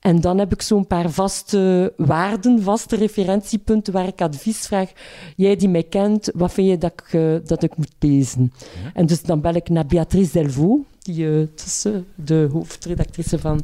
En 0.00 0.20
dan 0.20 0.38
heb 0.38 0.52
ik 0.52 0.62
zo'n 0.62 0.86
paar 0.86 1.10
vaste 1.10 1.92
waarden, 1.96 2.62
vaste 2.62 2.96
referentiepunten 2.96 3.92
waar 3.92 4.06
ik 4.06 4.20
advies 4.20 4.66
vraag. 4.66 4.92
Jij 5.36 5.56
die 5.56 5.68
mij 5.68 5.82
kent, 5.82 6.30
wat 6.34 6.52
vind 6.52 6.68
je 6.68 6.78
dat 6.78 6.92
ik, 6.92 7.12
uh, 7.12 7.36
dat 7.44 7.62
ik 7.62 7.76
moet 7.76 7.94
lezen? 7.98 8.52
Ja. 8.58 8.90
En 8.94 9.06
dus 9.06 9.22
dan 9.22 9.40
bel 9.40 9.54
ik 9.54 9.68
naar 9.68 9.86
Beatrice 9.86 10.32
Delvaux, 10.32 10.84
die 11.02 11.24
uh, 11.24 11.46
tussen 11.54 12.06
de 12.14 12.48
hoofdredactrice 12.52 13.38
van, 13.38 13.60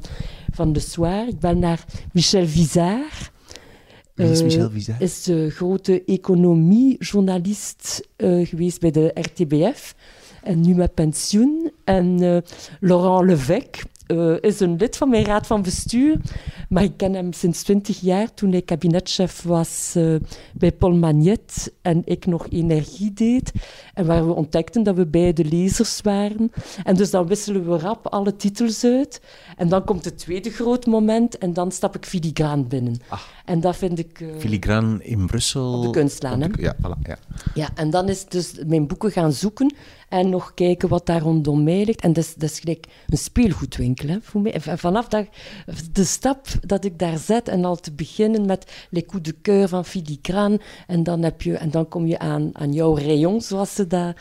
van 0.52 0.72
Le 0.72 0.80
Soir. 0.80 1.28
Ik 1.28 1.40
bel 1.40 1.56
naar 1.56 1.84
Michel 2.12 2.46
Vizard. 2.46 3.31
Wie 4.14 4.30
is 4.30 4.42
Michel? 4.42 4.70
Uh, 4.70 5.00
is 5.00 5.22
de 5.22 5.50
grote 5.50 6.04
economiejournalist 6.04 8.08
uh, 8.16 8.46
geweest 8.46 8.80
bij 8.80 8.90
de 8.90 9.10
RTBF. 9.14 9.94
En 10.42 10.60
nu 10.60 10.74
met 10.74 10.94
pensioen. 10.94 11.72
En 11.84 12.22
uh, 12.22 12.36
Laurent 12.80 13.28
Levesque, 13.28 13.82
uh, 14.12 14.36
is 14.40 14.60
een 14.60 14.76
lid 14.76 14.96
van 14.96 15.08
mijn 15.08 15.24
raad 15.24 15.46
van 15.46 15.62
bestuur. 15.62 16.20
Maar 16.68 16.82
ik 16.82 16.96
ken 16.96 17.14
hem 17.14 17.32
sinds 17.32 17.62
twintig 17.62 18.00
jaar, 18.00 18.34
toen 18.34 18.50
hij 18.50 18.62
kabinetchef 18.62 19.42
was 19.42 19.92
uh, 19.96 20.20
bij 20.54 20.72
Paul 20.72 20.94
Magnet 20.94 21.72
en 21.82 22.02
ik 22.04 22.26
nog 22.26 22.48
energie 22.48 23.12
deed. 23.12 23.52
En 23.94 24.06
waar 24.06 24.26
we 24.26 24.32
ontdekten 24.32 24.82
dat 24.82 24.96
we 24.96 25.06
beide 25.06 25.44
lezers 25.44 26.00
waren. 26.00 26.52
En 26.84 26.96
dus 26.96 27.10
dan 27.10 27.26
wisselen 27.26 27.70
we 27.70 27.78
rap 27.78 28.06
alle 28.06 28.36
titels 28.36 28.84
uit. 28.84 29.20
En 29.56 29.68
dan 29.68 29.84
komt 29.84 30.04
het 30.04 30.18
tweede 30.18 30.50
groot 30.50 30.86
moment 30.86 31.38
en 31.38 31.52
dan 31.52 31.72
stap 31.72 31.96
ik 31.96 32.04
filigraan 32.04 32.68
binnen. 32.68 33.00
Ah. 33.08 33.20
En 33.44 33.60
dat 33.60 33.76
vind 33.76 33.98
ik... 33.98 34.20
Uh, 34.20 34.28
filigraan 34.38 35.02
in 35.02 35.26
Brussel? 35.26 35.72
Op 35.72 35.82
de 35.82 35.90
kunstlaan, 35.90 36.40
hè? 36.40 36.48
Ja, 36.58 36.76
voilà, 36.76 36.98
ja. 37.02 37.18
Ja, 37.54 37.68
en 37.74 37.90
dan 37.90 38.08
is 38.08 38.24
dus 38.24 38.52
mijn 38.66 38.86
boeken 38.86 39.10
gaan 39.10 39.32
zoeken 39.32 39.74
en 40.12 40.28
nog 40.28 40.54
kijken 40.54 40.88
wat 40.88 41.06
daar 41.06 41.20
rondom 41.20 41.62
mij 41.62 41.84
ligt. 41.84 42.00
En 42.00 42.12
dat 42.12 42.34
is, 42.38 42.58
gelijk 42.58 42.86
een 43.08 43.18
speelgoedwinkel 43.18 44.08
hè, 44.08 44.18
vanaf 44.76 45.08
de 45.92 46.04
stap 46.04 46.46
dat 46.60 46.84
ik 46.84 46.98
daar 46.98 47.18
zet 47.18 47.48
en 47.48 47.64
al 47.64 47.76
te 47.76 47.92
beginnen 47.92 48.46
met 48.46 48.86
les 48.90 49.06
coups 49.06 49.28
de 49.28 49.34
cœur 49.42 49.68
van 49.68 49.84
filigraan 49.84 50.58
en 50.86 51.02
dan, 51.02 51.22
heb 51.22 51.42
je, 51.42 51.56
en 51.56 51.70
dan 51.70 51.88
kom 51.88 52.06
je 52.06 52.18
aan, 52.18 52.50
aan 52.52 52.72
jouw 52.72 52.96
rayon, 52.96 53.40
zoals 53.40 53.74
ze 53.74 53.86
dat 53.86 54.14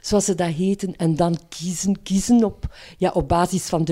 zoals 0.00 0.24
ze 0.24 0.34
dat 0.34 0.48
heten, 0.48 0.96
en 0.96 1.16
dan 1.16 1.38
kiezen, 1.48 2.02
kiezen 2.02 2.44
op, 2.44 2.76
ja, 2.98 3.10
op 3.10 3.28
basis 3.28 3.62
van 3.62 3.88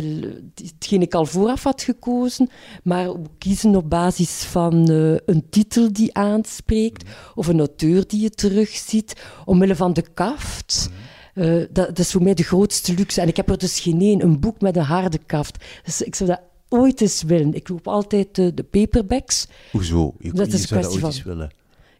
hetgeen 0.54 1.02
ik 1.02 1.14
al 1.14 1.26
vooraf 1.26 1.62
had 1.62 1.82
gekozen, 1.82 2.48
maar 2.82 3.08
kiezen 3.38 3.76
op 3.76 3.90
basis 3.90 4.30
van 4.30 4.90
uh, 4.90 5.16
een 5.26 5.46
titel 5.50 5.92
die 5.92 6.14
aanspreekt, 6.14 7.08
of 7.34 7.46
een 7.46 7.58
auteur 7.58 8.06
die 8.06 8.20
je 8.20 8.30
terugziet, 8.30 9.22
omwille 9.44 9.76
van 9.76 9.92
de 9.92 10.04
kaft. 10.14 10.90
Uh, 11.36 11.64
dat, 11.70 11.86
dat, 11.86 11.98
is 11.98 12.12
voor 12.12 12.22
mij 12.22 12.34
de 12.34 12.42
grootste 12.42 12.94
luxe. 12.94 13.20
En 13.20 13.28
ik 13.28 13.36
heb 13.36 13.50
er 13.50 13.58
dus 13.58 13.80
geen 13.80 14.00
één, 14.00 14.22
een 14.22 14.40
boek 14.40 14.60
met 14.60 14.76
een 14.76 14.82
harde 14.82 15.18
kaft. 15.26 15.64
Dus 15.84 16.02
ik 16.02 16.14
zou 16.14 16.30
dat 16.30 16.40
ooit 16.68 17.00
eens 17.00 17.22
willen. 17.22 17.54
Ik 17.54 17.64
koop 17.64 17.88
altijd 17.88 18.34
de, 18.34 18.54
de 18.54 18.62
paperbacks. 18.62 19.48
Hoezo? 19.72 20.14
Je, 20.18 20.32
dat 20.32 20.46
je 20.46 20.52
is 20.52 20.66
zou 20.66 20.82
dat 20.82 20.92
ooit 20.92 21.04
eens 21.04 21.22
willen. 21.22 21.50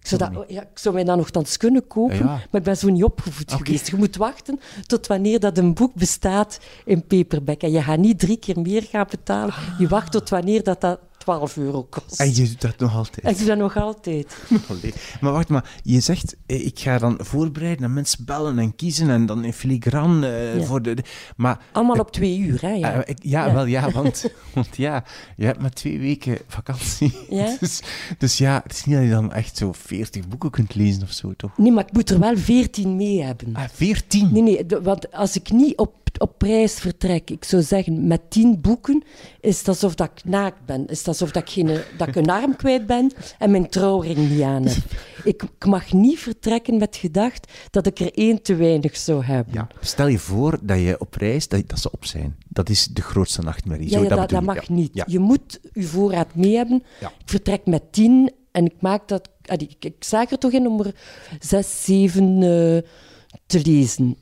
Ik 0.00 0.18
zou, 0.18 0.32
dat, 0.32 0.44
ja, 0.48 0.62
ik 0.62 0.78
zou 0.78 0.94
mij 0.94 1.04
dat 1.04 1.16
nogthans 1.16 1.56
kunnen 1.56 1.86
kopen, 1.86 2.16
Ja. 2.16 2.24
maar 2.24 2.48
ik 2.52 2.62
ben 2.62 2.76
zo 2.76 2.88
niet 2.88 3.04
opgevoed 3.04 3.52
geweest. 3.52 3.88
Je 3.90 3.96
moet 3.96 4.16
wachten 4.16 4.60
tot 4.86 5.06
wanneer 5.06 5.40
dat 5.40 5.58
een 5.58 5.74
boek 5.74 5.94
bestaat 5.94 6.58
in 6.84 7.06
paperback. 7.06 7.60
En 7.60 7.70
je 7.70 7.82
gaat 7.82 7.98
niet 7.98 8.18
drie 8.18 8.36
keer 8.36 8.60
meer 8.60 8.82
gaan 8.82 9.06
betalen. 9.10 9.54
Je 9.78 9.88
wacht 9.88 10.12
tot 10.12 10.28
wanneer 10.28 10.62
dat, 10.62 10.80
dat 10.80 10.98
12 11.26 11.56
euro 11.56 11.82
kost. 11.82 12.20
En 12.20 12.34
je 12.34 12.42
doet 12.48 12.60
dat 12.60 12.78
nog 12.78 12.94
altijd. 12.96 13.26
ik 13.30 13.38
doe 13.38 13.46
dat 13.46 13.58
nog 13.58 13.76
altijd. 13.76 14.36
Allee. 14.68 14.94
Maar 15.20 15.32
wacht 15.32 15.48
maar, 15.48 15.70
je 15.82 16.00
zegt, 16.00 16.36
eh, 16.46 16.66
ik 16.66 16.78
ga 16.78 16.98
dan 16.98 17.18
voorbereiden 17.22 17.84
en 17.84 17.92
mensen 17.92 18.24
bellen 18.24 18.58
en 18.58 18.74
kiezen 18.76 19.10
en 19.10 19.26
dan 19.26 19.44
in 19.44 19.52
filigraan 19.52 20.24
eh, 20.24 20.56
Ja. 20.58 20.64
voor 20.64 20.82
de... 20.82 20.96
maar 21.36 21.60
Allemaal 21.72 21.96
op 21.98 22.10
twee 22.12 22.38
uur, 22.38 22.60
hè? 22.62 22.70
Ja. 22.72 22.92
Eh, 22.92 23.00
ik- 23.04 23.22
ja, 23.22 23.46
Ja. 23.46 23.52
wel 23.54 23.64
ja, 23.66 23.90
want, 24.00 24.24
want 24.54 24.76
ja, 24.76 25.04
je 25.36 25.44
hebt 25.44 25.60
maar 25.60 25.70
twee 25.70 25.98
weken 25.98 26.38
vakantie. 26.48 27.16
Ja. 27.30 27.56
Dus, 27.60 27.80
dus 28.18 28.38
ja, 28.38 28.60
het 28.62 28.72
is 28.72 28.84
niet 28.84 28.94
dat 28.96 29.04
je 29.04 29.10
dan 29.10 29.32
echt 29.32 29.56
zo 29.56 29.72
40 29.72 30.28
boeken 30.28 30.50
kunt 30.50 30.74
lezen 30.74 31.02
of 31.02 31.10
zo, 31.10 31.32
toch? 31.36 31.58
Nee, 31.58 31.72
maar 31.72 31.84
ik 31.86 31.92
moet 31.92 32.10
er 32.10 32.18
wel 32.18 32.36
veertien 32.36 32.96
mee 32.96 33.22
hebben. 33.22 33.54
Ah, 33.54 33.64
14? 33.72 34.32
Nee, 34.32 34.42
nee, 34.42 34.66
want 34.82 35.12
als 35.12 35.36
ik 35.36 35.50
niet 35.50 35.76
op, 35.76 35.94
op 36.18 36.38
prijs 36.38 36.74
vertrek, 36.74 37.30
ik 37.30 37.44
zou 37.44 37.62
zeggen, 37.62 38.06
met 38.06 38.20
tien 38.30 38.60
boeken, 38.60 39.02
is 39.40 39.58
het 39.58 39.68
alsof 39.68 39.94
dat 39.94 40.10
ik 40.14 40.24
naakt 40.24 40.64
ben. 40.64 40.86
Is 40.86 40.98
het 40.98 41.08
alsof 41.08 41.30
dat 41.30 41.42
ik, 41.42 41.50
geen, 41.50 41.80
dat 41.98 42.08
ik 42.08 42.14
een 42.16 42.30
arm 42.30 42.56
kwijt 42.56 42.86
ben 42.86 43.12
en 43.38 43.50
mijn 43.50 43.68
trouwring 43.68 44.30
niet 44.30 44.42
aan 44.42 44.66
heb. 44.66 44.76
Ik, 45.24 45.42
ik 45.42 45.66
mag 45.66 45.92
niet 45.92 46.18
vertrekken 46.18 46.76
met 46.76 46.96
gedacht 46.96 47.52
dat 47.70 47.86
ik 47.86 47.98
er 47.98 48.12
één 48.14 48.42
te 48.42 48.54
weinig 48.54 48.96
zou 48.96 49.24
hebben. 49.24 49.54
Ja, 49.54 49.68
stel 49.80 50.06
je 50.06 50.18
voor 50.18 50.58
dat 50.62 50.78
je 50.78 51.00
op 51.00 51.14
reis, 51.14 51.48
dat, 51.48 51.68
dat 51.68 51.78
ze 51.78 51.90
op 51.90 52.04
zijn. 52.04 52.36
Dat 52.48 52.68
is 52.68 52.86
de 52.86 53.02
grootste 53.02 53.42
nachtmerrie. 53.42 53.90
Ja, 53.90 53.98
Zo, 53.98 54.02
ja, 54.02 54.08
dat, 54.08 54.30
dat 54.30 54.42
mag 54.42 54.66
ja. 54.66 54.74
niet. 54.74 54.90
Ja. 54.92 55.04
Je 55.06 55.18
moet 55.18 55.60
je 55.72 55.82
voorraad 55.82 56.34
mee 56.34 56.56
hebben. 56.56 56.82
Ik 57.00 57.08
vertrek 57.24 57.66
met 57.66 57.92
tien 57.92 58.32
en 58.52 58.64
ik 58.64 58.74
maak 58.80 59.08
dat... 59.08 59.28
allee, 59.44 59.68
Ik, 59.68 59.84
ik 59.84 60.04
zaag 60.04 60.30
er 60.30 60.38
toch 60.38 60.52
in 60.52 60.66
om 60.66 60.80
er 60.80 60.94
zes, 61.40 61.84
zeven 61.84 62.34
eh, 62.42 62.90
te 63.46 63.60
lezen. 63.62 64.16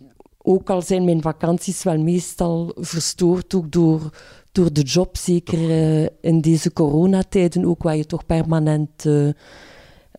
Ook 0.46 0.70
al 0.70 0.82
zijn 0.82 1.04
mijn 1.04 1.22
vakanties 1.22 1.82
wel 1.82 1.98
meestal 1.98 2.72
verstoord 2.76 3.54
ook 3.54 3.72
door, 3.72 4.10
door 4.52 4.72
de 4.72 4.82
job. 4.82 5.16
Zeker 5.16 5.70
eh, 5.70 6.08
in 6.20 6.40
deze 6.40 6.72
coronatijden 6.72 7.64
ook, 7.64 7.82
waar 7.82 7.96
je 7.96 8.06
toch 8.06 8.26
permanent... 8.26 9.06
eh, 9.06 9.28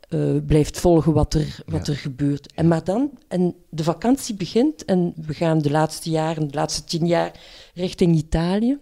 eh, 0.09 0.43
blijft 0.45 0.79
volgen 0.79 1.13
wat 1.13 1.33
er, 1.33 1.59
wat 1.65 1.85
Ja. 1.85 1.93
er 1.93 1.99
gebeurt. 1.99 2.53
En 2.53 2.67
maar 2.67 2.83
dan, 2.83 3.09
en 3.27 3.55
de 3.69 3.83
vakantie 3.83 4.35
begint 4.35 4.85
en 4.85 5.13
we 5.27 5.33
gaan 5.33 5.59
de 5.61 5.71
laatste 5.71 6.09
jaren, 6.09 6.47
de 6.47 6.53
laatste 6.55 6.83
tien 6.83 7.07
jaar, 7.07 7.31
richting 7.73 8.15
Italië. 8.15 8.77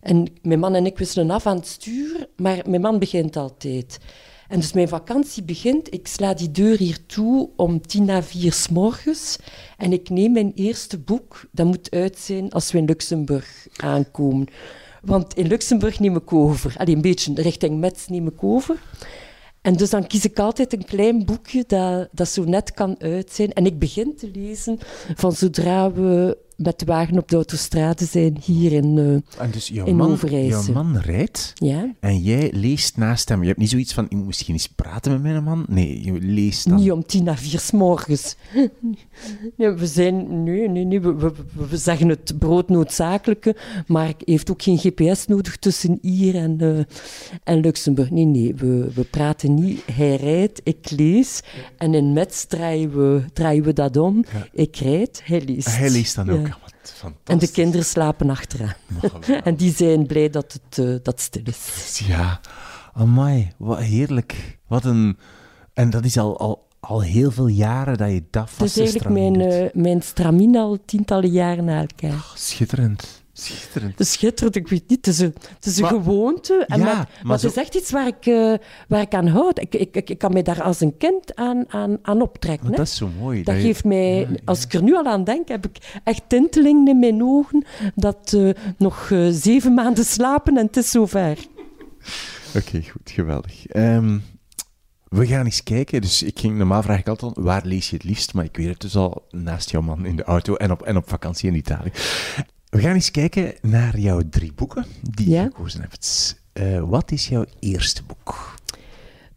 En 0.00 0.26
mijn 0.42 0.58
man 0.58 0.74
en 0.74 0.86
ik 0.86 0.98
wisselen 0.98 1.30
af 1.30 1.46
aan 1.46 1.56
het 1.56 1.66
stuur, 1.66 2.28
maar 2.36 2.62
mijn 2.68 2.80
man 2.80 2.98
begint 2.98 3.36
altijd. 3.36 3.98
En 4.48 4.60
dus 4.60 4.72
mijn 4.72 4.88
vakantie 4.88 5.42
begint, 5.42 5.94
ik 5.94 6.06
sla 6.06 6.34
die 6.34 6.50
deur 6.50 6.78
hier 6.78 7.06
toe 7.06 7.50
om 7.56 7.80
tien 7.80 8.04
na 8.04 8.22
vier 8.22 8.52
s 8.52 8.68
morgens 8.68 9.38
en 9.76 9.92
ik 9.92 10.08
neem 10.08 10.32
mijn 10.32 10.52
eerste 10.54 10.98
boek, 10.98 11.44
dat 11.52 11.66
moet 11.66 11.90
uit 11.90 12.18
zijn 12.18 12.50
als 12.50 12.72
we 12.72 12.78
in 12.78 12.84
Luxemburg 12.84 13.66
aankomen. 13.76 14.46
Want 15.02 15.34
in 15.34 15.46
Luxemburg 15.46 16.00
neem 16.00 16.16
ik 16.16 16.32
over, 16.32 16.74
Allee, 16.78 16.94
een 16.94 17.00
beetje 17.00 17.34
richting 17.34 17.80
Metz 17.80 18.06
neem 18.06 18.26
ik 18.26 18.44
over. 18.44 18.78
En 19.64 19.74
dus 19.76 19.90
dan 19.90 20.06
kies 20.06 20.24
ik 20.24 20.38
altijd 20.38 20.72
een 20.72 20.84
klein 20.84 21.24
boekje 21.24 21.64
dat, 21.66 22.08
dat 22.12 22.28
zo 22.28 22.44
net 22.44 22.72
kan 22.72 22.94
uit 22.98 23.32
zijn. 23.32 23.52
En 23.52 23.66
ik 23.66 23.78
begin 23.78 24.16
te 24.16 24.30
lezen 24.32 24.78
van 25.14 25.32
zodra 25.32 25.92
we 25.92 26.38
met 26.56 26.78
de 26.78 26.84
wagen 26.84 27.18
op 27.18 27.28
de 27.28 27.36
autostrade 27.36 28.04
zijn 28.04 28.38
hier 28.44 28.72
in, 28.72 28.96
uh, 28.96 29.42
en 29.42 29.50
dus 29.50 29.68
jouw 29.68 29.86
in 29.86 29.96
man, 29.96 30.10
Overijse. 30.10 30.72
Jouw 30.72 30.82
man 30.82 30.98
rijdt 30.98 31.52
Ja? 31.54 31.94
en 32.00 32.18
jij 32.18 32.50
leest 32.52 32.96
naast 32.96 33.28
hem. 33.28 33.40
Je 33.40 33.46
hebt 33.46 33.58
niet 33.58 33.70
zoiets 33.70 33.94
van, 33.94 34.04
ik 34.04 34.10
moet 34.10 34.26
misschien 34.26 34.54
eens 34.54 34.68
praten 34.68 35.12
met 35.12 35.22
mijn 35.22 35.44
man. 35.44 35.64
Nee, 35.68 36.04
je 36.04 36.12
leest 36.20 36.68
dan. 36.68 36.78
Niet 36.78 36.92
om 36.92 37.06
tien 37.06 37.28
à 37.28 37.36
vier 37.36 37.60
's 37.60 37.70
morgens. 37.70 38.36
nee, 39.56 39.70
we 39.70 39.86
zijn... 39.86 40.42
Nee, 40.42 40.68
nee, 40.68 40.84
nee. 40.84 41.00
We, 41.00 41.14
we, 41.14 41.32
we 41.68 41.76
zeggen 41.76 42.08
het 42.08 42.38
broodnoodzakelijke, 42.38 43.56
maar 43.86 44.08
ik 44.08 44.22
heeft 44.24 44.50
ook 44.50 44.62
geen 44.62 44.78
GPS 44.78 45.26
nodig 45.26 45.56
tussen 45.56 45.98
hier 46.02 46.34
en, 46.34 46.60
eh, 46.60 46.84
en 47.44 47.60
Luxemburg. 47.60 48.10
Nee, 48.10 48.24
nee. 48.24 48.54
We, 48.54 48.90
we 48.94 49.04
praten 49.04 49.54
niet. 49.54 49.82
Hij 49.92 50.16
rijdt, 50.16 50.60
ik 50.64 50.90
lees. 50.90 51.40
En 51.76 51.94
in 51.94 52.12
Metz 52.12 52.44
draaien 52.44 52.96
we, 52.96 53.22
draaien 53.32 53.62
we 53.62 53.72
dat 53.72 53.96
om. 53.96 54.24
Ja. 54.32 54.46
Ik 54.52 54.76
rijd, 54.76 55.22
hij 55.24 55.42
leest. 55.44 55.76
Hij 55.76 55.90
leest 55.90 56.14
dan 56.14 56.30
ook. 56.30 56.46
Ja. 56.46 56.53
En 57.24 57.38
de 57.38 57.50
kinderen 57.50 57.84
slapen 57.84 58.30
achteraan. 58.30 58.74
En 59.44 59.54
die 59.56 59.74
zijn 59.74 60.06
blij 60.06 60.30
dat 60.30 60.52
het 60.52 60.78
eh, 60.78 60.94
dat 61.02 61.20
stil 61.20 61.42
is. 61.44 62.02
Ja, 62.06 62.40
amai, 62.92 63.52
wat 63.56 63.78
heerlijk. 63.78 64.58
Wat 64.66 64.84
een... 64.84 65.16
En 65.72 65.90
dat 65.90 66.04
is 66.04 66.18
al, 66.18 66.38
al, 66.38 66.68
al 66.80 67.02
heel 67.02 67.30
veel 67.30 67.46
jaren 67.46 67.96
dat 67.96 68.10
je 68.10 68.24
dat 68.30 68.50
Het 68.56 68.62
is 68.62 68.78
eigenlijk 68.78 69.08
mijn, 69.10 69.40
eh, 69.40 69.82
mijn 69.82 70.02
stramien 70.02 70.56
al 70.56 70.78
tientallen 70.84 71.30
jaren 71.30 71.64
na 71.64 71.80
elkaar. 71.80 72.24
Schitterend. 72.34 73.23
Schitterend. 73.36 73.90
Het 73.90 74.00
is 74.00 74.12
schitterend, 74.12 74.56
ik 74.56 74.68
weet 74.68 74.88
niet. 74.88 75.06
Het 75.06 75.14
is 75.14 75.18
een, 75.18 75.34
het 75.54 75.66
is 75.66 75.76
een 75.76 75.82
Maar- 75.82 75.90
gewoonte. 75.90 76.64
En 76.68 76.78
Ja, 76.78 76.84
maar, 76.84 76.94
maar 76.94 77.08
maar 77.22 77.38
zo- 77.38 77.46
het 77.46 77.56
is 77.56 77.62
echt 77.62 77.74
iets 77.74 77.90
waar 77.90 78.06
ik, 78.06 78.26
eh, 78.26 78.54
waar 78.88 79.00
ik 79.00 79.14
aan 79.14 79.26
houd. 79.26 79.60
Ik, 79.60 79.74
ik, 79.74 79.96
ik, 79.96 80.10
ik 80.10 80.18
kan 80.18 80.32
mij 80.32 80.42
daar 80.42 80.62
als 80.62 80.80
een 80.80 80.96
kind 80.96 81.34
aan, 81.34 81.64
aan, 81.68 81.98
aan 82.02 82.22
optrekken. 82.22 82.70
Hè. 82.70 82.76
dat 82.76 82.86
is 82.86 82.96
zo 82.96 83.08
mooi. 83.20 83.42
Dat 83.42 83.54
geeft 83.54 83.84
mij, 83.84 84.14
Ja, 84.20 84.28
ja. 84.28 84.36
als 84.44 84.64
ik 84.64 84.72
er 84.74 84.82
nu 84.82 84.94
al 84.96 85.04
aan 85.06 85.24
denk, 85.24 85.48
heb 85.48 85.66
ik 85.66 86.00
echt 86.04 86.22
tintelingen 86.28 86.88
in 86.88 86.98
mijn 86.98 87.22
ogen. 87.22 87.64
Dat 87.94 88.32
eh, 88.36 88.50
nog 88.78 89.10
eh, 89.10 89.28
zeven 89.30 89.74
maanden 89.74 90.04
slapen 90.04 90.56
en 90.56 90.66
het 90.66 90.76
is 90.76 90.90
zover. 90.90 91.38
Oké, 92.56 92.82
goed, 92.90 93.10
geweldig. 93.10 93.66
Ehm, 93.66 94.18
we 95.08 95.26
gaan 95.26 95.44
eens 95.44 95.62
kijken. 95.62 96.00
Dus 96.00 96.22
ik 96.22 96.38
ging, 96.38 96.56
normaal 96.58 96.82
vraag 96.82 96.98
ik 96.98 97.08
altijd, 97.08 97.32
waar 97.34 97.62
lees 97.64 97.90
je 97.90 97.96
het 97.96 98.04
liefst? 98.04 98.34
Maar 98.34 98.44
ik 98.44 98.56
weet 98.56 98.68
het 98.68 98.80
dus 98.80 98.96
al, 98.96 99.26
naast 99.30 99.70
jouw 99.70 99.80
man 99.82 100.06
in 100.06 100.16
de 100.16 100.24
auto 100.24 100.54
en 100.54 100.70
op, 100.70 100.82
en 100.82 100.96
op 100.96 101.08
vakantie 101.08 101.48
in 101.50 101.56
Italië. 101.56 101.90
We 102.74 102.80
gaan 102.80 102.94
eens 102.94 103.10
kijken 103.10 103.54
naar 103.62 103.98
jouw 103.98 104.22
drie 104.30 104.52
boeken 104.52 104.86
die 105.02 105.28
Ja. 105.28 105.42
je 105.42 105.48
gekozen 105.54 105.80
hebt. 105.80 106.40
Eh, 106.52 106.88
wat 106.88 107.10
is 107.12 107.28
jouw 107.28 107.44
eerste 107.58 108.02
boek? 108.02 108.54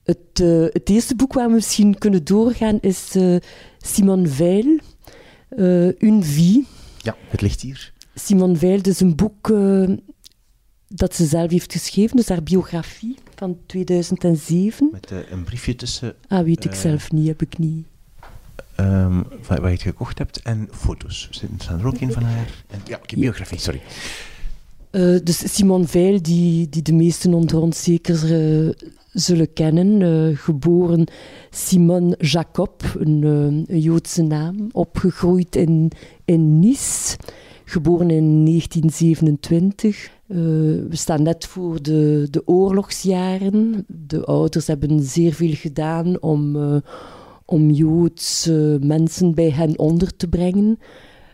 Het, 0.04 0.18
eh, 0.34 0.62
het 0.74 0.90
eerste 0.90 1.16
boek 1.16 1.34
waar 1.34 1.48
we 1.48 1.54
misschien 1.54 1.98
kunnen 1.98 2.24
doorgaan 2.24 2.80
is 2.82 3.16
eh 3.16 3.36
Simone 3.78 4.30
Weil, 4.30 4.80
eh 5.50 6.02
Une 6.10 6.24
vie. 6.24 6.68
Ja, 6.98 7.16
het 7.30 7.42
ligt 7.42 7.62
hier. 7.62 7.94
Simone 8.16 8.58
Weil, 8.58 8.82
dus 8.82 9.00
een 9.00 9.16
boek 9.16 9.50
eh, 9.50 9.90
dat 10.88 11.16
ze 11.16 11.26
zelf 11.26 11.52
heeft 11.52 11.72
geschreven, 11.72 12.16
dus 12.16 12.30
haar 12.30 12.44
biografie 12.44 13.16
van 13.36 13.58
2007. 13.66 14.90
Met 14.92 15.12
eh, 15.12 15.18
een 15.32 15.44
briefje 15.44 15.76
tussen 15.76 16.16
Ah, 16.28 16.44
weet 16.44 16.66
ik 16.66 16.72
Eh. 16.72 16.78
zelf 16.80 17.12
niet, 17.12 17.28
heb 17.28 17.42
ik 17.42 17.58
niet. 17.58 17.86
Ehm, 18.76 19.22
wat 19.48 19.82
je 19.82 19.90
gekocht 19.90 20.18
hebt 20.18 20.42
en 20.42 20.68
foto's. 20.72 21.30
Staan 21.58 21.80
er 21.80 21.88
ook 21.88 21.98
in 21.98 22.12
van 22.12 22.24
haar. 22.24 22.64
En, 22.68 22.80
ja, 22.86 23.00
biografie, 23.16 23.60
sorry. 23.60 23.82
Eh, 24.90 25.16
dus 25.24 25.54
Simone 25.56 25.86
Weil, 25.92 26.22
die, 26.22 26.70
die 26.70 26.82
de 26.82 26.94
meesten 26.94 27.34
onder 27.34 27.62
ons 27.62 27.84
zeker 27.84 28.16
eh, 28.16 28.70
zullen 29.12 29.54
kennen, 29.54 30.02
eh, 30.02 30.38
geboren 30.38 31.06
Simone 31.50 32.16
Jacob, 32.20 32.84
een, 33.00 33.66
Joodse 33.68 34.22
naam, 34.22 34.70
opgegroeid 34.72 35.56
in, 35.56 35.92
in 36.26 36.60
Nice, 36.60 37.18
geboren 37.66 38.10
in 38.10 38.46
1927. 38.46 40.10
Eh, 40.28 40.38
we 40.38 40.88
staan 40.96 41.24
net 41.24 41.46
voor 41.46 41.82
de, 41.82 42.28
de 42.32 42.48
oorlogsjaren. 42.48 43.86
De 43.88 44.26
ouders 44.26 44.68
hebben 44.68 45.00
zeer 45.00 45.34
veel 45.34 45.54
gedaan 45.54 46.22
om, 46.22 46.56
om 47.50 47.70
Joodse 47.70 48.78
mensen 48.82 49.36
bij 49.36 49.50
hen 49.50 49.80
onder 49.80 50.16
te 50.16 50.28
brengen. 50.28 50.80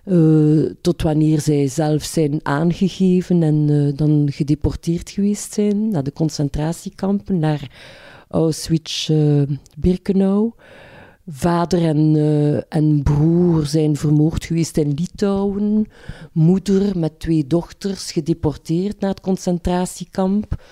Eh, 0.03 0.63
tot 0.81 1.01
wanneer 1.01 1.41
zij 1.41 1.67
zelf 1.67 2.03
zijn 2.03 2.39
aangegeven 2.41 3.43
en 3.43 3.65
eh, 3.69 3.97
dan 3.97 4.27
gedeporteerd 4.31 5.09
geweest 5.09 5.53
zijn 5.53 5.89
naar 5.89 6.03
de 6.03 6.13
concentratiekampen, 6.13 7.39
naar 7.39 7.71
Auschwitz-Birkenau. 8.29 10.51
Vader 11.27 11.83
en, 11.83 12.15
eh, 12.15 12.77
en 12.77 13.03
broer 13.03 13.65
zijn 13.65 13.95
vermoord 13.95 14.45
geweest 14.45 14.77
in 14.77 14.93
Litouwen. 14.93 15.87
Moeder 16.31 16.99
met 16.99 17.19
twee 17.19 17.47
dochters 17.47 18.11
gedeporteerd 18.11 18.99
naar 18.99 19.09
het 19.09 19.21
concentratiekamp, 19.21 20.63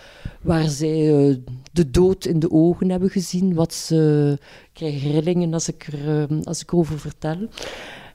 waar 0.42 0.70
zij 0.70 1.30
eh, 1.30 1.36
de 1.72 1.92
dood 1.92 2.26
in 2.26 2.40
de 2.40 2.52
ogen 2.52 2.90
hebben 2.90 3.10
gezien. 3.10 3.54
Wat 3.54 3.74
ze 3.74 4.38
ik 4.64 4.70
krijg 4.74 5.04
rillingen 5.04 5.54
als 5.54 5.68
ik, 5.68 5.88
er, 5.92 6.30
eh, 6.30 6.38
als 6.44 6.62
ik 6.62 6.74
over 6.74 7.00
vertel. 7.00 7.48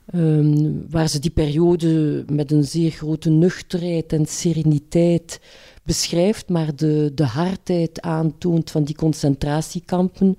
Ehm, 0.07 0.71
waar 0.89 1.07
ze 1.07 1.19
die 1.19 1.31
periode 1.31 2.23
met 2.31 2.51
een 2.51 2.63
zeer 2.63 2.91
grote 2.91 3.29
nuchterheid 3.29 4.13
en 4.13 4.25
sereniteit 4.25 5.39
beschrijft, 5.83 6.49
maar 6.49 6.75
de, 6.75 7.11
de 7.15 7.25
hardheid 7.25 8.01
aantoont 8.01 8.71
van 8.71 8.83
die 8.83 8.95
concentratiekampen, 8.95 10.37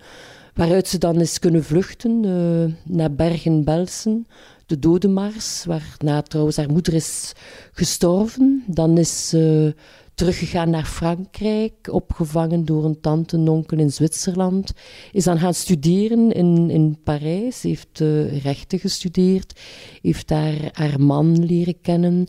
waaruit 0.54 0.88
ze 0.88 0.98
dan 0.98 1.20
is 1.20 1.38
kunnen 1.38 1.64
vluchten 1.64 2.24
eh, 2.24 2.92
naar 2.94 3.14
Bergen-Belsen, 3.14 4.26
de 4.66 4.78
dodenmars, 4.78 5.64
waarna 5.64 6.22
trouwens 6.22 6.56
haar 6.56 6.70
moeder 6.70 6.94
is 6.94 7.32
gestorven. 7.72 8.64
Dan 8.66 8.98
is 8.98 9.28
ze 9.28 9.74
teruggegaan 10.18 10.70
naar 10.70 10.84
Frankrijk, 10.84 11.88
opgevangen 11.90 12.64
door 12.64 12.84
een 12.84 13.00
tante 13.00 13.36
en 13.36 13.48
onkel 13.48 13.78
in 13.78 13.90
Zwitserland. 13.90 14.72
Is 15.12 15.24
dan 15.24 15.38
gaan 15.38 15.54
studeren 15.54 16.32
in, 16.32 16.70
in 16.70 16.98
Parijs, 17.04 17.62
heeft 17.62 18.00
eh, 18.00 18.42
rechten 18.42 18.78
gestudeerd, 18.78 19.60
heeft 20.02 20.28
daar 20.28 20.70
haar 20.72 21.00
man 21.00 21.44
leren 21.44 21.80
kennen, 21.80 22.26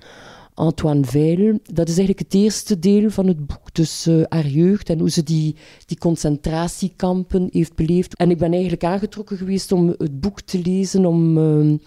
Antoine 0.54 1.06
Weil. 1.12 1.60
Dat 1.63 1.88
is 1.89 1.97
eigenlijk 1.97 2.19
het 2.19 2.34
eerste 2.34 2.80
deel 2.80 3.10
van 3.10 3.28
het 3.28 3.47
boek, 3.47 3.73
dus 3.73 4.06
eh, 4.06 4.21
haar 4.28 4.47
jeugd 4.47 4.89
en 4.89 4.99
hoe 4.99 5.10
ze 5.10 5.23
die, 5.23 5.56
die 5.86 5.97
concentratiekampen 5.97 7.49
heeft 7.52 7.75
beleefd. 7.75 8.15
En 8.15 8.30
ik 8.30 8.38
ben 8.38 8.52
eigenlijk 8.52 8.84
aangetrokken 8.84 9.38
geweest 9.38 9.71
om 9.71 9.88
het 9.88 10.19
boek 10.19 10.41
te 10.41 10.62
lezen 10.62 11.06
om, 11.06 11.38
eh, 11.38 11.78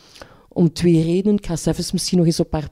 om 0.49 0.73
twee 0.73 1.03
redenen. 1.03 1.37
Ik 1.37 1.47
ga 1.47 1.57
zelfs 1.57 1.93
misschien 1.93 2.19
nog 2.19 2.27
eens 2.27 2.41
op 2.41 2.53
haar 2.53 2.69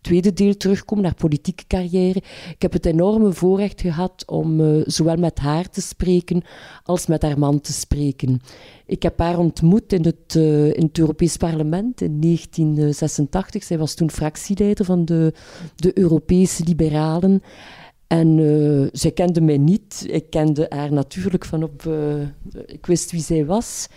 tweede 0.00 0.32
deel 0.32 0.56
terugkomen, 0.56 1.04
naar 1.04 1.14
politieke 1.14 1.64
carrière. 1.66 2.22
Ik 2.50 2.62
heb 2.62 2.72
het 2.72 2.86
enorme 2.86 3.32
voorrecht 3.32 3.80
gehad 3.80 4.22
om 4.26 4.60
eh, 4.60 4.82
zowel 4.84 5.16
met 5.16 5.38
haar 5.38 5.70
te 5.70 5.80
spreken 5.80 6.42
als 6.82 7.06
met 7.06 7.22
haar 7.22 7.38
man 7.38 7.60
te 7.60 7.72
spreken. 7.72 8.40
Ik 8.86 9.02
heb 9.02 9.18
haar 9.18 9.38
ontmoet 9.38 9.92
in 9.92 10.04
het, 10.04 10.36
eh, 10.36 10.66
in 10.66 10.82
het 10.82 10.98
Europees 10.98 11.36
Parlement 11.36 12.00
in 12.00 12.18
1986. 12.18 13.64
Zij 13.64 13.78
was 13.78 13.94
toen 13.94 14.10
fractieleider 14.10 14.84
van 14.84 15.04
de, 15.04 15.32
de 15.76 15.98
Europese 15.98 16.64
Liberalen. 16.64 17.42
En 18.08 18.38
eh, 18.38 18.88
zij 18.92 19.10
kende 19.10 19.40
mij 19.40 19.58
niet. 19.58 20.06
Ik 20.10 20.30
kende 20.30 20.66
haar 20.68 20.92
natuurlijk 20.92 21.44
van 21.44 21.62
op... 21.62 21.86
eh, 21.86 22.20
ik 22.66 22.86
wist 22.86 23.10
wie 23.10 23.20
zij 23.20 23.44
was. 23.46 23.88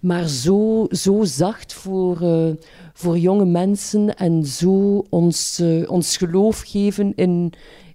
Maar 0.00 0.28
zo, 0.28 0.86
zo 0.90 1.24
zacht 1.24 1.72
voor, 1.72 2.20
eh, 2.22 2.50
voor 2.92 3.18
jonge 3.18 3.44
mensen 3.44 4.16
en 4.16 4.44
zo 4.44 5.04
ons, 5.08 5.62
ons 5.86 6.16
geloof 6.16 6.62
geven 6.66 7.12
in, 7.14 7.52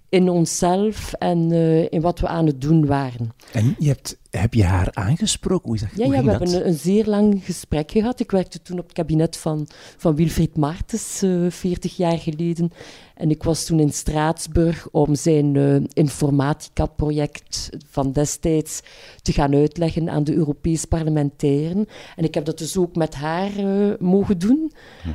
in 0.08 0.28
onszelf 0.28 1.12
en 1.12 1.52
in 1.90 2.00
wat 2.00 2.20
we 2.20 2.26
aan 2.26 2.46
het 2.46 2.60
doen 2.60 2.86
waren. 2.86 3.32
En 3.52 3.74
je 3.78 3.88
hebt, 3.88 4.18
heb 4.40 4.54
je 4.54 4.64
haar 4.64 4.88
aangesproken? 4.92 5.66
Hoe 5.66 5.74
is 5.74 5.80
dat? 5.80 5.90
Ja, 5.94 6.04
ja 6.04 6.10
we 6.10 6.16
dat? 6.16 6.24
hebben 6.24 6.54
een, 6.54 6.66
een 6.66 6.78
zeer 6.78 7.06
lang 7.06 7.44
gesprek 7.44 7.90
gehad. 7.90 8.20
Ik 8.20 8.30
werkte 8.30 8.62
toen 8.62 8.78
op 8.78 8.84
het 8.84 8.94
kabinet 8.94 9.36
van, 9.36 9.68
van 9.96 10.14
Wilfried 10.14 10.56
Martens, 10.56 11.22
eh 11.22 11.46
40 11.48 11.96
jaar 11.96 12.18
geleden. 12.18 12.72
En 13.14 13.30
ik 13.30 13.42
was 13.42 13.64
toen 13.64 13.80
in 13.80 13.92
Straatsburg 13.92 14.88
om 14.90 15.14
zijn 15.14 15.56
eh, 15.56 15.76
informatica-project 15.92 17.70
van 17.90 18.12
destijds 18.12 18.80
te 19.22 19.32
gaan 19.32 19.54
uitleggen 19.54 20.10
aan 20.10 20.24
de 20.24 20.34
Europees 20.34 20.84
parlementairen. 20.84 21.86
En 22.16 22.24
ik 22.24 22.34
heb 22.34 22.44
dat 22.44 22.58
dus 22.58 22.76
ook 22.76 22.96
met 22.96 23.14
haar 23.14 23.56
eh, 23.56 23.98
mogen 23.98 24.38
doen. 24.38 24.72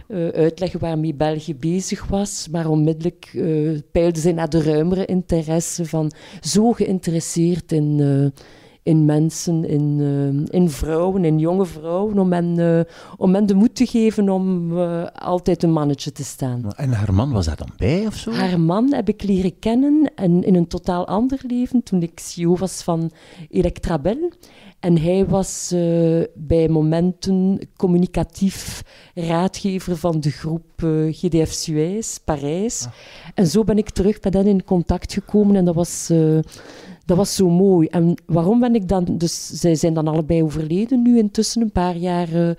Eh, 0.08 0.28
uitleggen 0.28 0.80
waarmee 0.80 1.14
België 1.14 1.56
bezig 1.56 2.08
was. 2.08 2.48
Maar 2.52 2.70
onmiddellijk 2.70 3.32
peilde 3.92 4.20
zij 4.20 4.32
naar 4.32 4.50
de 4.50 4.64
ruimere 4.64 5.06
interesse 5.06 5.86
van 5.86 6.12
zo 6.42 6.72
geïnteresseerd 6.72 7.72
in... 7.72 8.00
in 8.84 9.06
mensen, 9.06 9.66
in, 9.66 9.98
eh, 10.00 10.60
in 10.60 10.70
vrouwen, 10.70 11.26
in 11.26 11.40
jonge 11.40 11.66
vrouwen, 11.66 12.20
om 12.20 12.34
hen, 12.34 12.60
eh, 12.60 12.94
om 13.18 13.34
hen 13.34 13.46
de 13.46 13.54
moed 13.54 13.76
te 13.76 13.86
geven 13.86 14.30
om 14.30 14.78
eh, 14.78 15.04
altijd 15.14 15.64
een 15.64 15.72
mannetje 15.72 16.12
te 16.12 16.24
staan. 16.24 16.72
En 16.76 16.92
haar 16.92 17.14
man 17.14 17.32
was 17.32 17.46
daar 17.46 17.56
dan 17.56 17.72
bij 17.78 18.06
of 18.08 18.16
zo? 18.16 18.32
Haar 18.32 18.60
man 18.60 18.94
heb 18.94 19.10
ik 19.10 19.24
leren 19.24 19.60
kennen 19.60 20.12
en 20.16 20.44
in 20.44 20.56
een 20.56 20.68
totaal 20.68 21.08
ander 21.08 21.40
leven 21.48 21.84
toen 21.84 22.02
ik 22.02 22.20
CEO 22.20 22.56
was 22.56 22.82
van 22.82 23.12
Electrabel. 23.50 24.32
En 24.80 24.98
hij 24.98 25.26
was 25.26 25.74
bij 26.34 26.70
momenten 26.70 27.60
communicatief 27.76 28.84
raadgever 29.14 29.98
van 29.98 30.20
de 30.20 30.32
groep 30.32 30.64
GDF 31.12 31.52
Suez, 31.52 32.18
Parijs. 32.18 32.86
Ah. 32.86 32.92
En 33.34 33.48
zo 33.48 33.64
ben 33.64 33.78
ik 33.78 33.90
terug 33.90 34.22
met 34.22 34.34
hen 34.34 34.48
in 34.48 34.64
contact 34.64 35.14
gekomen 35.14 35.56
en 35.56 35.66
dat 35.66 35.76
was... 35.76 36.12
Dat 37.10 37.18
was 37.18 37.36
zo 37.36 37.50
mooi. 37.50 37.88
En 37.88 38.16
waarom 38.26 38.60
ben 38.60 38.76
ik 38.76 38.88
dan... 38.88 39.06
Dus 39.18 39.48
zij 39.48 39.76
zijn 39.76 39.94
dan 39.94 40.08
allebei 40.08 40.44
overleden 40.44 41.02
nu 41.02 41.18
intussen, 41.18 41.62
een 41.62 41.72
paar 41.72 41.96
jaar 41.96 42.34
uh, 42.34 42.50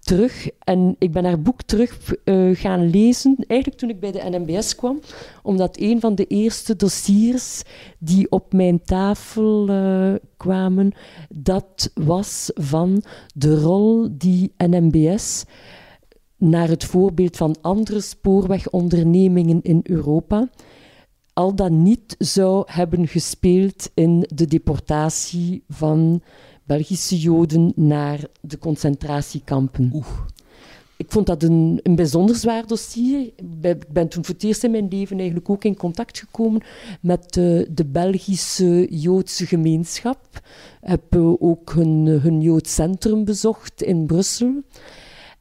terug. 0.00 0.48
En 0.64 0.96
ik 0.98 1.12
ben 1.12 1.24
haar 1.24 1.42
boek 1.42 1.62
terug 1.62 2.14
uh, 2.24 2.56
gaan 2.56 2.90
lezen, 2.90 3.36
eigenlijk 3.46 3.80
toen 3.80 3.90
ik 3.90 4.00
bij 4.00 4.12
de 4.12 4.22
NMBS 4.30 4.74
kwam. 4.74 5.00
Omdat 5.42 5.78
een 5.80 6.00
van 6.00 6.14
de 6.14 6.24
eerste 6.24 6.76
dossiers 6.76 7.62
die 7.98 8.30
op 8.30 8.52
mijn 8.52 8.82
tafel 8.82 9.68
uh, 9.70 10.14
kwamen, 10.36 10.92
dat 11.28 11.90
was 11.94 12.50
van 12.54 13.02
de 13.34 13.60
rol 13.60 14.08
die 14.10 14.52
NMBS 14.56 15.44
naar 16.36 16.68
het 16.68 16.84
voorbeeld 16.84 17.36
van 17.36 17.56
andere 17.60 18.00
spoorwegondernemingen 18.00 19.62
in 19.62 19.80
Europa 19.82 20.48
al 21.38 21.54
dan 21.54 21.82
niet 21.82 22.14
zou 22.18 22.62
hebben 22.66 23.08
gespeeld 23.08 23.90
in 23.94 24.26
de 24.34 24.46
deportatie 24.46 25.62
van 25.68 26.22
Belgische 26.64 27.18
Joden 27.18 27.72
naar 27.76 28.20
de 28.40 28.58
concentratiekampen. 28.58 29.90
Oeh. 29.94 30.06
Ik 30.96 31.12
vond 31.12 31.26
dat 31.26 31.42
een, 31.42 31.80
een 31.82 31.94
bijzonder 31.94 32.36
zwaar 32.36 32.66
dossier. 32.66 33.30
Ik 33.60 33.92
ben 33.92 34.08
toen 34.08 34.24
voor 34.24 34.34
het 34.34 34.44
eerst 34.44 34.64
in 34.64 34.70
mijn 34.70 34.88
leven 34.88 35.16
eigenlijk 35.16 35.50
ook 35.50 35.64
in 35.64 35.76
contact 35.76 36.18
gekomen 36.18 36.62
met 37.00 37.32
de, 37.32 37.68
de 37.70 37.84
Belgische 37.84 38.86
Joodse 38.90 39.46
gemeenschap. 39.46 40.18
Ik 40.32 40.40
heb 40.80 41.16
ook 41.38 41.72
hun, 41.72 42.06
hun 42.06 42.40
Joods 42.40 42.74
centrum 42.74 43.24
bezocht 43.24 43.82
in 43.82 44.06
Brussel. 44.06 44.62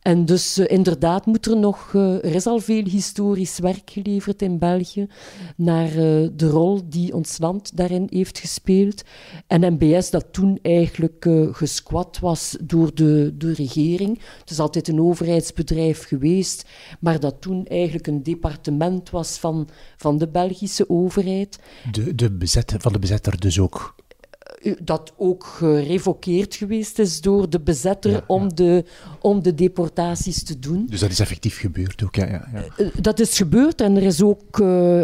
En 0.08 0.26
dus 0.26 0.58
uh, 0.58 0.66
inderdaad 0.68 1.26
moet 1.26 1.46
er 1.46 1.58
nog, 1.58 1.94
uh, 1.94 2.16
er 2.16 2.36
is 2.36 2.46
al 2.46 2.60
veel 2.60 2.84
historisch 2.84 3.60
werk 3.60 3.90
geleverd 3.90 4.42
in 4.42 4.60
België 4.60 5.08
naar 5.56 5.88
uh, 5.88 6.28
de 6.34 6.50
rol 6.50 6.90
die 6.90 7.14
ons 7.14 7.38
land 7.38 7.78
daarin 7.78 8.08
heeft 8.10 8.40
gespeeld. 8.40 9.04
En 9.48 9.74
MBS 9.74 10.10
dat 10.10 10.26
toen 10.32 10.60
eigenlijk 10.62 11.30
gesquat 11.52 12.20
was 12.20 12.58
door 12.62 12.96
de, 12.96 13.34
de 13.38 13.54
regering. 13.54 14.20
Het 14.40 14.50
is 14.50 14.60
altijd 14.60 14.88
een 14.88 15.02
overheidsbedrijf 15.02 16.04
geweest, 16.04 16.66
maar 17.00 17.20
dat 17.20 17.42
toen 17.42 17.66
eigenlijk 17.66 18.08
een 18.08 18.24
departement 18.24 19.10
was 19.10 19.38
van, 19.38 19.70
van 19.98 20.18
de 20.18 20.28
Belgische 20.28 20.90
overheid. 20.90 21.60
De, 21.92 22.16
de 22.16 22.32
bezetter, 22.32 22.82
van 22.82 22.94
de 22.94 23.00
bezetter 23.00 23.40
dus 23.40 23.60
ook? 23.60 23.96
Dat 24.84 25.14
ook 25.18 25.44
gerevokeerd 25.46 26.56
geweest 26.56 27.00
is 27.00 27.22
door 27.22 27.50
de 27.50 27.60
bezetter 27.60 28.24
Om, 28.28 28.56
de, 28.56 28.84
om 29.22 29.44
de 29.44 29.56
deportaties 29.56 30.44
te 30.44 30.60
doen. 30.60 30.86
Dus 30.90 31.00
dat 31.00 31.10
is 31.10 31.20
effectief 31.20 31.60
gebeurd 31.60 32.04
ook, 32.04 32.16
ja. 32.16 32.26
ja, 32.26 32.48
ja. 32.54 32.66
Eh, 32.78 32.88
dat 33.02 33.20
is 33.20 33.38
gebeurd 33.38 33.82
en 33.82 33.96
er 33.96 34.04
is 34.04 34.22
ook... 34.22 34.60
Uh, 34.60 35.04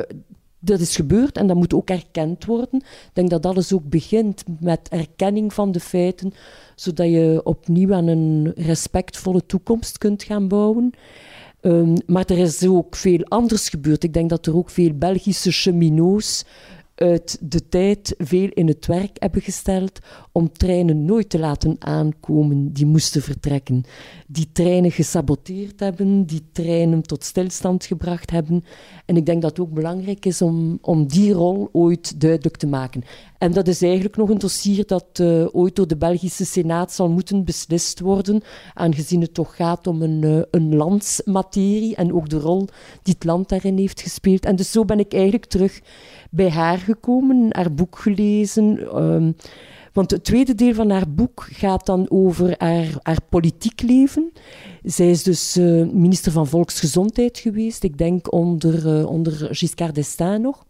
dat 0.60 0.80
is 0.80 0.96
gebeurd 0.96 1.38
en 1.38 1.48
dat 1.48 1.56
moet 1.56 1.74
ook 1.74 1.90
erkend 1.90 2.46
worden. 2.46 2.80
Ik 2.80 3.10
denk 3.14 3.30
dat 3.30 3.46
alles 3.46 3.74
ook 3.74 3.90
begint 3.90 4.44
met 4.60 4.90
erkenning 4.90 5.54
van 5.54 5.72
de 5.72 5.80
feiten, 5.80 6.34
zodat 6.76 7.08
je 7.08 7.42
opnieuw 7.44 7.94
aan 7.94 8.08
een 8.08 8.52
respectvolle 8.56 9.46
toekomst 9.46 9.98
kunt 9.98 10.24
gaan 10.24 10.48
bouwen. 10.48 10.94
Um, 11.62 11.96
maar 12.06 12.26
er 12.26 12.38
is 12.38 12.66
ook 12.68 12.96
veel 12.96 13.24
anders 13.24 13.70
gebeurd. 13.70 14.04
Ik 14.04 14.14
denk 14.14 14.30
dat 14.30 14.46
er 14.46 14.56
ook 14.56 14.70
veel 14.70 14.94
Belgische 14.94 15.52
cheminots 15.52 16.46
uit 17.04 17.38
de 17.42 17.70
tijd 17.70 18.16
veel 18.18 18.50
in 18.50 18.68
het 18.68 18.86
werk 18.86 19.18
hebben 19.20 19.42
gesteld 19.42 20.00
om 20.32 20.52
treinen 20.52 21.06
nooit 21.06 21.30
te 21.30 21.40
laten 21.40 21.76
aankomen 21.80 22.74
die 22.74 22.86
moesten 22.86 23.22
vertrekken. 23.22 23.84
Die 24.28 24.50
treinen 24.52 24.92
gesaboteerd 24.92 25.80
hebben, 25.80 26.26
die 26.26 26.42
treinen 26.52 27.02
tot 27.02 27.24
stilstand 27.24 27.86
gebracht 27.86 28.32
hebben. 28.32 28.64
En 29.06 29.18
ik 29.18 29.26
denk 29.26 29.42
dat 29.42 29.50
het 29.50 29.60
ook 29.60 29.74
belangrijk 29.74 30.26
is 30.26 30.42
om, 30.42 30.78
om 30.82 31.08
die 31.08 31.34
rol 31.34 31.70
ooit 31.72 32.22
duidelijk 32.22 32.58
te 32.58 32.68
maken. 32.68 33.04
En 33.38 33.52
dat 33.54 33.68
is 33.68 33.82
eigenlijk 33.82 34.16
nog 34.16 34.30
een 34.30 34.38
dossier 34.38 34.86
dat 34.86 35.20
uh, 35.22 35.46
ooit 35.52 35.76
door 35.76 35.88
de 35.88 35.98
Belgische 35.98 36.46
Senaat 36.46 36.92
zal 36.92 37.10
moeten 37.10 37.46
beslist 37.46 38.00
worden, 38.00 38.42
aangezien 38.74 39.22
het 39.22 39.34
toch 39.34 39.56
gaat 39.56 39.88
om 39.88 40.02
een, 40.02 40.22
uh, 40.22 40.42
een 40.52 40.76
landsmaterie 40.76 41.96
en 41.96 42.14
ook 42.14 42.30
de 42.30 42.40
rol 42.40 42.68
die 43.02 43.14
het 43.14 43.24
land 43.24 43.50
daarin 43.50 43.78
heeft 43.78 44.02
gespeeld. 44.02 44.46
En 44.46 44.56
dus 44.56 44.72
zo 44.72 44.86
ben 44.86 45.00
ik 45.00 45.14
eigenlijk 45.14 45.46
terug 45.46 45.82
bij 46.36 46.50
haar 46.50 46.78
gekomen, 46.78 47.48
haar 47.50 47.74
boek 47.74 47.98
gelezen. 47.98 48.98
Um, 49.04 49.36
want 49.94 50.12
het 50.12 50.24
tweede 50.24 50.56
deel 50.56 50.74
van 50.74 50.90
haar 50.90 51.10
boek 51.10 51.48
gaat 51.52 51.86
dan 51.86 52.10
over 52.10 52.56
haar, 52.58 52.88
haar 53.02 53.20
politiek 53.30 53.82
leven. 53.82 54.32
Zij 54.84 55.10
is 55.10 55.24
dus 55.24 55.58
uh, 55.58 55.86
minister 55.92 56.32
van 56.32 56.48
Volksgezondheid 56.48 57.40
geweest, 57.40 57.84
ik 57.84 57.98
denk 57.98 58.34
onder, 58.34 59.00
uh, 59.00 59.06
onder 59.06 59.48
Giscard 59.52 59.96
d'Estaing 59.96 60.44
nog. 60.44 60.66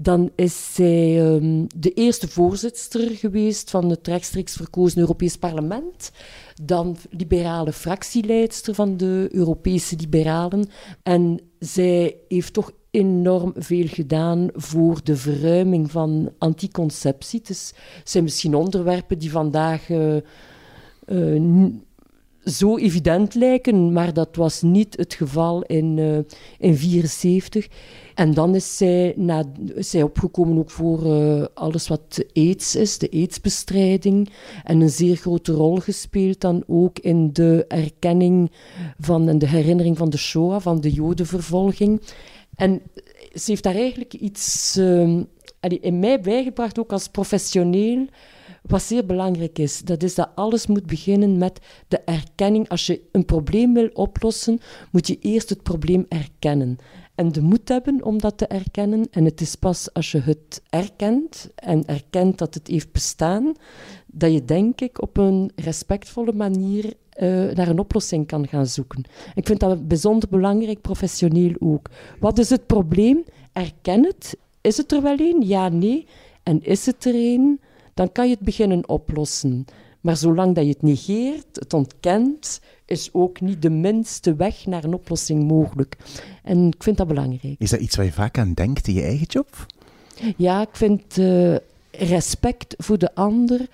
Dan 0.00 0.30
is 0.34 0.74
zij 0.74 1.26
um, 1.32 1.66
de 1.76 1.92
eerste 1.92 2.28
voorzitter 2.28 3.10
geweest 3.10 3.70
van 3.70 3.90
het 3.90 4.06
rechtstreeks 4.06 4.56
verkozen 4.56 5.00
Europees 5.00 5.36
Parlement. 5.36 6.10
Dan 6.62 6.96
liberale 7.10 7.72
fractieleidster 7.72 8.74
van 8.74 8.96
de 8.96 9.28
Europese 9.32 9.96
Liberalen. 9.96 10.68
En 11.02 11.40
zij 11.58 12.16
heeft 12.28 12.52
toch 12.52 12.72
enorm 12.90 13.52
veel 13.56 13.86
gedaan 13.86 14.48
voor 14.52 15.00
de 15.04 15.16
verruiming 15.16 15.90
van 15.90 16.32
anticonceptie. 16.38 17.40
Het 17.44 17.74
zijn 18.04 18.24
misschien 18.24 18.54
onderwerpen 18.54 19.18
die 19.18 19.30
vandaag 19.30 19.88
uh, 19.88 20.16
zo 22.50 22.76
evident 22.76 23.34
lijken, 23.34 23.92
maar 23.92 24.12
dat 24.12 24.36
was 24.36 24.62
niet 24.62 24.96
het 24.96 25.14
geval 25.14 25.62
in 25.62 25.96
1974. 25.96 27.66
Uh, 27.66 27.72
en 28.18 28.34
dan 28.34 28.54
is 28.54 28.76
zij, 28.76 29.12
na, 29.16 29.44
zij 29.76 30.02
opgekomen 30.02 30.58
ook 30.58 30.70
voor 30.70 31.06
uh, 31.06 31.44
alles 31.54 31.88
wat 31.88 32.24
AIDS 32.32 32.76
is, 32.76 32.98
de 32.98 33.10
AIDS-bestrijding. 33.10 34.30
En 34.64 34.80
een 34.80 34.90
zeer 34.90 35.16
grote 35.16 35.52
rol 35.52 35.76
gespeeld 35.76 36.40
dan 36.40 36.64
ook 36.66 36.98
in 36.98 37.32
de 37.32 37.64
erkenning 37.68 38.50
van 38.98 39.28
en 39.28 39.38
de 39.38 39.48
herinnering 39.48 39.96
van 39.96 40.10
de 40.10 40.18
Shoah, 40.18 40.60
van 40.60 40.80
de 40.80 40.90
Jodenvervolging. 40.90 42.00
En 42.54 42.82
ze 43.34 43.50
heeft 43.50 43.62
daar 43.62 43.74
eigenlijk 43.74 44.14
iets 44.14 44.76
uh, 44.76 45.20
in 45.80 45.98
mij 45.98 46.20
bijgebracht, 46.20 46.78
ook 46.78 46.92
als 46.92 47.08
professioneel, 47.08 48.06
wat 48.62 48.82
zeer 48.82 49.06
belangrijk 49.06 49.58
is. 49.58 49.80
Dat 49.80 50.02
is 50.02 50.14
dat 50.14 50.30
alles 50.34 50.66
moet 50.66 50.86
beginnen 50.86 51.38
met 51.38 51.60
de 51.88 51.98
erkenning. 51.98 52.68
Als 52.68 52.86
je 52.86 53.00
een 53.12 53.24
probleem 53.24 53.74
wil 53.74 53.90
oplossen, 53.92 54.60
moet 54.90 55.06
je 55.06 55.18
eerst 55.20 55.48
het 55.48 55.62
probleem 55.62 56.06
erkennen. 56.08 56.78
En 57.14 57.32
de 57.32 57.42
moed 57.42 57.68
hebben 57.68 58.04
om 58.04 58.18
dat 58.18 58.38
te 58.38 58.46
erkennen. 58.46 59.06
En 59.10 59.24
het 59.24 59.40
is 59.40 59.54
pas 59.54 59.92
als 59.92 60.12
je 60.12 60.20
het 60.20 60.62
erkent 60.70 61.50
en 61.54 61.86
erkent 61.86 62.38
dat 62.38 62.54
het 62.54 62.66
heeft 62.66 62.92
bestaan, 62.92 63.52
dat 64.06 64.32
je 64.32 64.44
denk 64.44 64.80
ik 64.80 65.02
op 65.02 65.16
een 65.16 65.50
respectvolle 65.54 66.32
manier 66.32 66.84
uh, 66.84 67.50
naar 67.50 67.68
een 67.68 67.78
oplossing 67.78 68.26
kan 68.26 68.48
gaan 68.48 68.66
zoeken. 68.66 69.04
Ik 69.34 69.46
vind 69.46 69.60
dat 69.60 69.88
bijzonder 69.88 70.28
belangrijk, 70.28 70.80
professioneel 70.80 71.54
ook. 71.58 71.90
Wat 72.20 72.38
is 72.38 72.50
het 72.50 72.66
probleem? 72.66 73.24
Erken 73.52 74.04
het. 74.04 74.36
Is 74.60 74.76
het 74.76 74.92
er 74.92 75.02
wel 75.02 75.18
een? 75.18 75.42
Ja, 75.46 75.68
nee. 75.68 76.06
En 76.42 76.62
is 76.62 76.86
het 76.86 77.04
er 77.04 77.14
een? 77.14 77.60
Dan 77.98 78.12
kan 78.12 78.28
je 78.28 78.34
het 78.34 78.44
beginnen 78.44 78.88
oplossen. 78.88 79.64
Maar 80.00 80.16
zolang 80.16 80.54
dat 80.54 80.64
je 80.64 80.70
het 80.70 80.82
negeert, 80.82 81.46
het 81.52 81.74
ontkent, 81.74 82.60
is 82.84 83.08
ook 83.12 83.40
niet 83.40 83.62
de 83.62 83.70
minste 83.70 84.34
weg 84.34 84.66
naar 84.66 84.84
een 84.84 84.94
oplossing 84.94 85.44
mogelijk. 85.44 85.96
En 86.42 86.66
ik 86.66 86.82
vind 86.82 86.96
dat 86.96 87.06
belangrijk. 87.06 87.54
Is 87.58 87.70
dat 87.70 87.80
iets 87.80 87.96
waar 87.96 88.04
je 88.04 88.12
vaak 88.12 88.38
aan 88.38 88.52
denkt 88.52 88.88
in 88.88 88.94
je 88.94 89.02
eigen 89.02 89.26
job? 89.26 89.66
Ja, 90.36 90.60
ik 90.60 90.76
vind 90.76 91.16
uh, 91.16 91.56
respect 91.90 92.74
voor 92.78 92.98
de 92.98 93.14
ander 93.14 93.68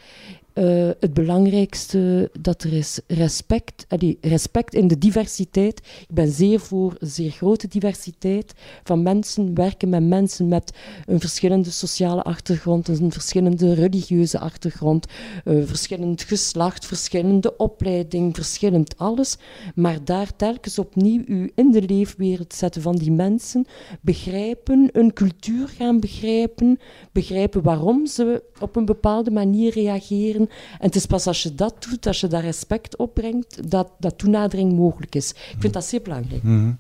uh, 0.55 0.91
het 1.01 1.15
belangrijkste 1.15 2.31
dat 2.41 2.63
er 2.63 2.73
is 2.73 3.01
respect, 3.07 3.87
allee, 3.89 4.19
respect 4.21 4.75
in 4.75 4.89
de 4.89 4.99
diversiteit. 4.99 5.79
Ik 6.09 6.15
ben 6.15 6.31
zeer 6.31 6.61
voor 6.61 6.97
een 6.99 7.09
zeer 7.09 7.31
grote 7.31 7.69
diversiteit 7.69 8.53
van 8.85 9.03
mensen, 9.03 9.55
werken 9.55 9.89
met 9.89 10.03
mensen 10.03 10.49
met 10.49 10.73
een 11.07 11.21
verschillende 11.21 11.71
sociale 11.71 12.23
achtergrond, 12.23 12.89
een 12.89 13.13
verschillende 13.13 13.75
religieuze 13.75 14.39
achtergrond, 14.39 15.07
uh, 15.45 15.67
verschillend 15.67 16.23
geslacht, 16.23 16.87
verschillende 16.87 17.57
opleiding, 17.57 18.35
verschillend 18.35 18.99
alles. 18.99 19.37
Maar 19.75 20.05
daar 20.05 20.37
telkens 20.37 20.79
opnieuw 20.79 21.23
u 21.27 21.53
in 21.55 21.71
de 21.71 21.83
leefwereld 21.83 22.55
zetten 22.55 22.83
van 22.83 22.97
die 22.97 23.13
mensen, 23.13 23.67
begrijpen, 24.01 24.89
een 24.93 25.13
cultuur 25.13 25.69
gaan 25.69 26.01
begrijpen, 26.01 26.79
begrijpen 27.13 27.63
waarom 27.63 28.07
ze 28.07 28.43
op 28.61 28.77
een 28.77 28.85
bepaalde 28.85 29.31
manier 29.31 29.73
reageren 29.73 30.44
en 30.49 30.87
het 30.87 30.95
is 30.95 31.07
pas 31.07 31.27
als 31.27 31.43
je 31.43 31.55
dat 31.55 31.87
doet, 31.89 32.07
als 32.07 32.21
je 32.21 32.27
daar 32.27 32.43
respect 32.43 32.97
opbrengt, 32.97 33.71
dat, 33.71 33.91
dat 33.99 34.19
toenadering 34.19 34.73
mogelijk 34.73 35.15
is. 35.15 35.31
Ik 35.31 35.57
vind 35.59 35.73
dat 35.73 35.85
zeer 35.85 36.03
belangrijk. 36.03 36.43
Mhm. 36.43 36.73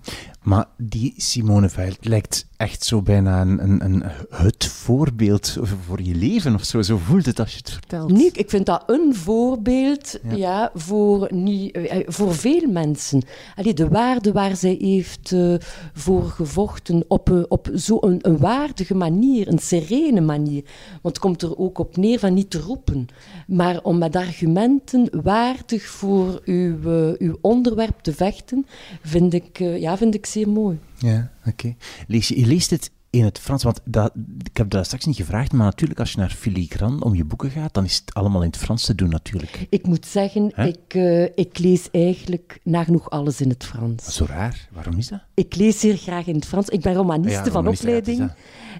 Maar 0.42 0.66
die 0.76 1.14
Simone 1.16 1.68
Veil 1.68 1.92
lijkt 2.00 2.46
echt 2.64 2.84
zo 2.84 3.02
bijna 3.02 3.40
een, 3.40 3.62
een, 3.62 3.84
een, 3.84 4.02
het 4.30 4.66
voorbeeld 4.66 5.56
voor 5.86 6.02
je 6.02 6.14
leven 6.14 6.54
of 6.54 6.64
zo. 6.64 6.82
Zo 6.82 6.96
voelt 6.96 7.26
het 7.26 7.38
als 7.40 7.50
je 7.50 7.56
het 7.56 7.70
vertelt. 7.70 8.10
Nee, 8.10 8.30
ik 8.32 8.50
vind 8.50 8.66
dat 8.66 8.82
een 8.86 9.14
voorbeeld 9.14 10.18
ja. 10.34 10.70
voor, 10.74 11.28
niet, 11.34 11.74
eh, 11.74 11.96
eh, 11.98 12.04
voor 12.06 12.34
veel 12.34 12.68
mensen. 12.68 13.22
Allee, 13.56 13.74
de 13.74 13.88
waarde 13.88 14.32
waar 14.32 14.56
zij 14.56 14.76
heeft 14.80 15.30
uh, 15.30 15.54
voor 15.92 16.24
gevochten 16.24 17.04
op, 17.08 17.46
op 17.48 17.68
zo'n 17.72 18.18
een, 18.22 18.38
waardige 18.38 18.94
manier, 18.94 19.48
een 19.48 19.58
serene 19.58 20.20
manier. 20.20 20.62
Want 21.02 21.14
het 21.14 21.18
komt 21.18 21.42
er 21.42 21.58
ook 21.58 21.78
op 21.78 21.96
neer 21.96 22.18
van 22.18 22.34
niet 22.34 22.50
te 22.50 22.60
roepen, 22.60 23.06
maar 23.46 23.80
om 23.82 23.98
met 23.98 24.16
argumenten 24.16 25.08
waardig 25.22 25.82
voor 25.82 26.40
uw, 26.44 26.76
uw 27.18 27.38
onderwerp 27.40 27.98
te 28.02 28.12
vechten, 28.12 28.66
vind 29.02 29.34
ik, 29.34 29.58
ja, 29.58 29.96
vind 29.96 30.14
ik 30.14 30.26
zeer 30.26 30.48
mooi. 30.48 30.78
Ja, 30.98 31.32
oké. 31.46 31.74
Lees 32.06 32.28
je, 32.28 32.40
je 32.40 32.46
leest 32.46 32.70
het 32.70 32.90
in 33.14 33.24
het 33.24 33.38
Frans, 33.38 33.62
want 33.62 33.80
dat, 33.84 34.12
ik 34.44 34.56
heb 34.56 34.70
dat 34.70 34.84
straks 34.84 35.04
niet 35.04 35.16
gevraagd, 35.16 35.52
maar 35.52 35.66
natuurlijk 35.66 36.00
als 36.00 36.12
je 36.12 36.18
naar 36.18 36.30
Filigran 36.30 37.02
om 37.02 37.14
je 37.14 37.24
boeken 37.24 37.50
gaat, 37.50 37.74
dan 37.74 37.84
is 37.84 37.96
het 37.96 38.14
allemaal 38.14 38.42
in 38.42 38.46
het 38.46 38.56
Frans 38.56 38.84
te 38.84 38.94
doen 38.94 39.08
natuurlijk. 39.08 39.66
Ik 39.68 39.86
moet 39.86 40.06
zeggen, 40.06 40.66
ik, 40.66 40.94
uh, 40.94 41.22
ik 41.22 41.58
lees 41.58 41.88
eigenlijk 41.90 42.60
nagenoeg 42.62 43.10
alles 43.10 43.40
in 43.40 43.48
het 43.48 43.64
Frans. 43.64 44.04
Zo 44.04 44.24
raar, 44.28 44.68
waarom 44.72 44.98
is 44.98 45.08
dat? 45.08 45.20
Ik 45.34 45.54
lees 45.54 45.80
zeer 45.80 45.96
graag 45.96 46.26
in 46.26 46.34
het 46.34 46.46
Frans. 46.46 46.68
Ik 46.68 46.80
ben 46.80 46.94
romaniste 46.94 47.50
van 47.50 47.68
opleiding. 47.68 48.32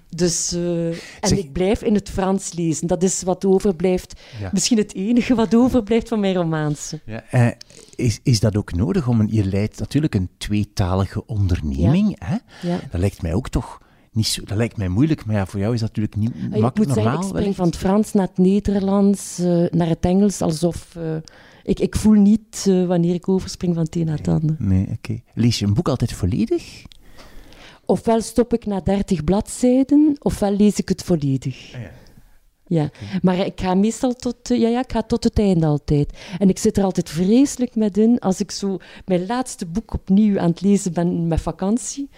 dus, 0.09 0.53
uh, 0.53 0.87
en 1.19 1.37
ik 1.37 1.51
blijf 1.51 1.81
in 1.81 1.93
het 1.93 2.09
Frans 2.09 2.53
lezen. 2.53 2.87
Dat 2.87 3.03
is 3.03 3.23
wat 3.23 3.45
overblijft. 3.45 4.21
Misschien 4.51 4.77
het 4.77 4.93
enige 4.93 5.35
wat 5.35 5.55
overblijft 5.55 6.07
van 6.07 6.19
mijn 6.19 6.35
romaanse. 6.35 7.01
Ja, 7.05 7.23
uh, 7.31 7.47
is, 7.95 8.19
is 8.23 8.39
dat 8.39 8.57
ook 8.57 8.73
nodig 8.73 9.07
om 9.07 9.19
een... 9.19 9.27
Je 9.31 9.45
leidt 9.45 9.79
natuurlijk 9.79 10.15
een 10.15 10.29
tweetalige 10.37 11.25
onderneming. 11.25 12.15
Hè? 12.19 12.37
Dat 12.91 12.99
lijkt 12.99 13.21
mij 13.21 13.33
ook 13.33 13.49
toch 13.49 13.83
niet 14.15 14.27
zo, 14.27 14.43
dat 14.43 14.57
lijkt 14.57 14.77
mij 14.77 14.87
moeilijk, 14.87 15.25
maar 15.25 15.35
ja, 15.35 15.45
voor 15.45 15.59
jou 15.59 15.73
is 15.73 15.79
dat 15.79 15.95
natuurlijk 15.95 16.15
niet 16.15 16.31
ah, 16.53 16.61
makkelijk 16.61 16.77
ik 16.77 16.85
moet 16.85 16.95
normaal. 16.95 17.13
Zeggen, 17.13 17.29
ik 17.29 17.37
spring 17.37 17.55
van 17.55 17.65
het 17.65 17.77
Frans 17.77 18.13
naar 18.13 18.27
het 18.27 18.37
Nederlands, 18.37 19.39
uh, 19.39 19.65
naar 19.69 19.87
het 19.87 20.05
Engels, 20.05 20.41
alsof... 20.41 20.95
Uh, 20.97 21.15
ik, 21.63 21.79
ik 21.79 21.95
voel 21.95 22.13
niet 22.13 22.65
uh, 22.67 22.87
wanneer 22.87 23.13
ik 23.13 23.29
overspring 23.29 23.73
van 23.73 23.83
het 23.83 23.95
een 23.95 24.05
naar 24.05 24.17
het 24.17 24.27
ander. 24.27 24.55
Nee, 24.59 24.81
oké. 24.81 24.91
Okay. 24.93 25.23
Lees 25.33 25.59
je 25.59 25.65
een 25.65 25.73
boek 25.73 25.87
altijd 25.89 26.13
volledig? 26.13 26.83
Ofwel 27.85 28.21
stop 28.21 28.53
ik 28.53 28.65
na 28.65 28.81
30 28.81 29.23
bladzijden, 29.23 30.15
ofwel 30.19 30.51
lees 30.51 30.77
ik 30.77 30.89
het 30.89 31.03
volledig. 31.03 31.73
Ah, 31.73 31.81
ja. 31.81 31.91
Ja, 32.67 32.89
maar 33.21 33.37
ik 33.45 33.61
ga 33.61 33.73
meestal 33.73 34.13
tot, 34.13 34.35
ja, 34.43 34.67
ja, 34.67 34.79
ik 34.79 34.91
ga 34.91 35.01
tot 35.01 35.23
het 35.23 35.39
einde 35.39 35.65
altijd. 35.65 36.17
En 36.37 36.49
ik 36.49 36.57
zit 36.57 36.77
er 36.77 36.83
altijd 36.83 37.09
vreselijk 37.09 37.75
met 37.75 37.97
in 37.97 38.19
als 38.19 38.39
ik 38.39 38.51
zo 38.51 38.77
mijn 39.05 39.25
laatste 39.25 39.65
boek 39.65 39.93
opnieuw 39.93 40.39
aan 40.39 40.49
het 40.49 40.61
lezen 40.61 40.93
ben 40.93 41.27
met 41.27 41.41
vakantie 41.41 42.09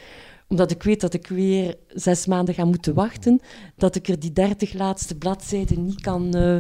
omdat 0.48 0.72
ik 0.72 0.84
weet 0.84 1.02
dat 1.02 1.14
ik 1.14 1.28
weer 1.28 1.76
zes 1.88 2.26
maanden 2.26 2.56
ga 2.56 2.66
moeten 2.66 2.94
wachten, 2.94 3.42
dat 3.76 3.96
ik 3.96 4.08
er 4.08 4.20
die 4.20 4.34
dertig 4.34 4.74
laatste 4.74 5.16
bladzijden 5.16 5.86
niet 5.86 6.02
kan, 6.02 6.38
uh, 6.38 6.58